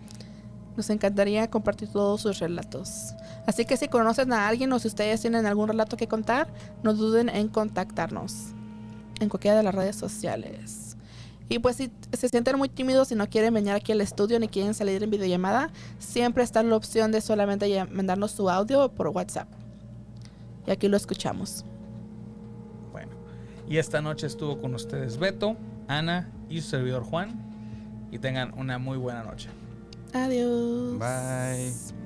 Nos 0.78 0.90
encantaría 0.90 1.50
compartir 1.50 1.90
todos 1.90 2.22
sus 2.22 2.40
relatos. 2.40 3.14
Así 3.46 3.66
que 3.66 3.78
si 3.78 3.88
conocen 3.88 4.34
a 4.34 4.48
alguien 4.48 4.72
o 4.74 4.80
si 4.80 4.88
ustedes 4.88 5.22
tienen 5.22 5.46
algún 5.46 5.68
relato 5.68 5.98
que 5.98 6.08
contar, 6.08 6.48
no 6.84 6.94
duden 6.94 7.30
en 7.30 7.48
contactarnos 7.48 8.54
en 9.20 9.30
cualquiera 9.30 9.58
de 9.58 9.64
las 9.64 9.76
redes 9.76 9.96
sociales. 9.96 10.98
Y 11.48 11.60
pues 11.60 11.76
si 11.76 11.92
se 12.12 12.28
sienten 12.28 12.58
muy 12.58 12.70
tímidos 12.70 13.12
y 13.12 13.16
no 13.16 13.30
quieren 13.30 13.54
venir 13.54 13.74
aquí 13.74 13.92
al 13.92 14.02
estudio 14.02 14.40
ni 14.40 14.48
quieren 14.48 14.74
salir 14.74 15.04
en 15.04 15.12
videollamada, 15.12 15.70
siempre 16.00 16.44
está 16.44 16.64
la 16.64 16.76
opción 16.76 17.12
de 17.12 17.22
solamente 17.22 17.86
mandarnos 17.86 18.32
su 18.32 18.50
audio 18.50 18.92
por 18.92 19.10
WhatsApp. 19.10 19.48
Y 20.66 20.72
aquí 20.72 20.88
lo 20.88 20.98
escuchamos. 20.98 21.64
Bueno, 22.92 23.12
y 23.70 23.78
esta 23.78 24.02
noche 24.02 24.26
estuvo 24.26 24.60
con 24.60 24.74
ustedes 24.74 25.18
Beto, 25.18 25.56
Ana 25.88 26.32
y 26.50 26.62
su 26.62 26.70
servidor 26.70 27.04
Juan. 27.04 27.44
Y 28.12 28.18
tengan 28.18 28.58
una 28.58 28.80
muy 28.80 28.98
buena 28.98 29.24
noche. 29.24 29.50
Adiós. 30.16 30.98
Bye. 30.98 32.05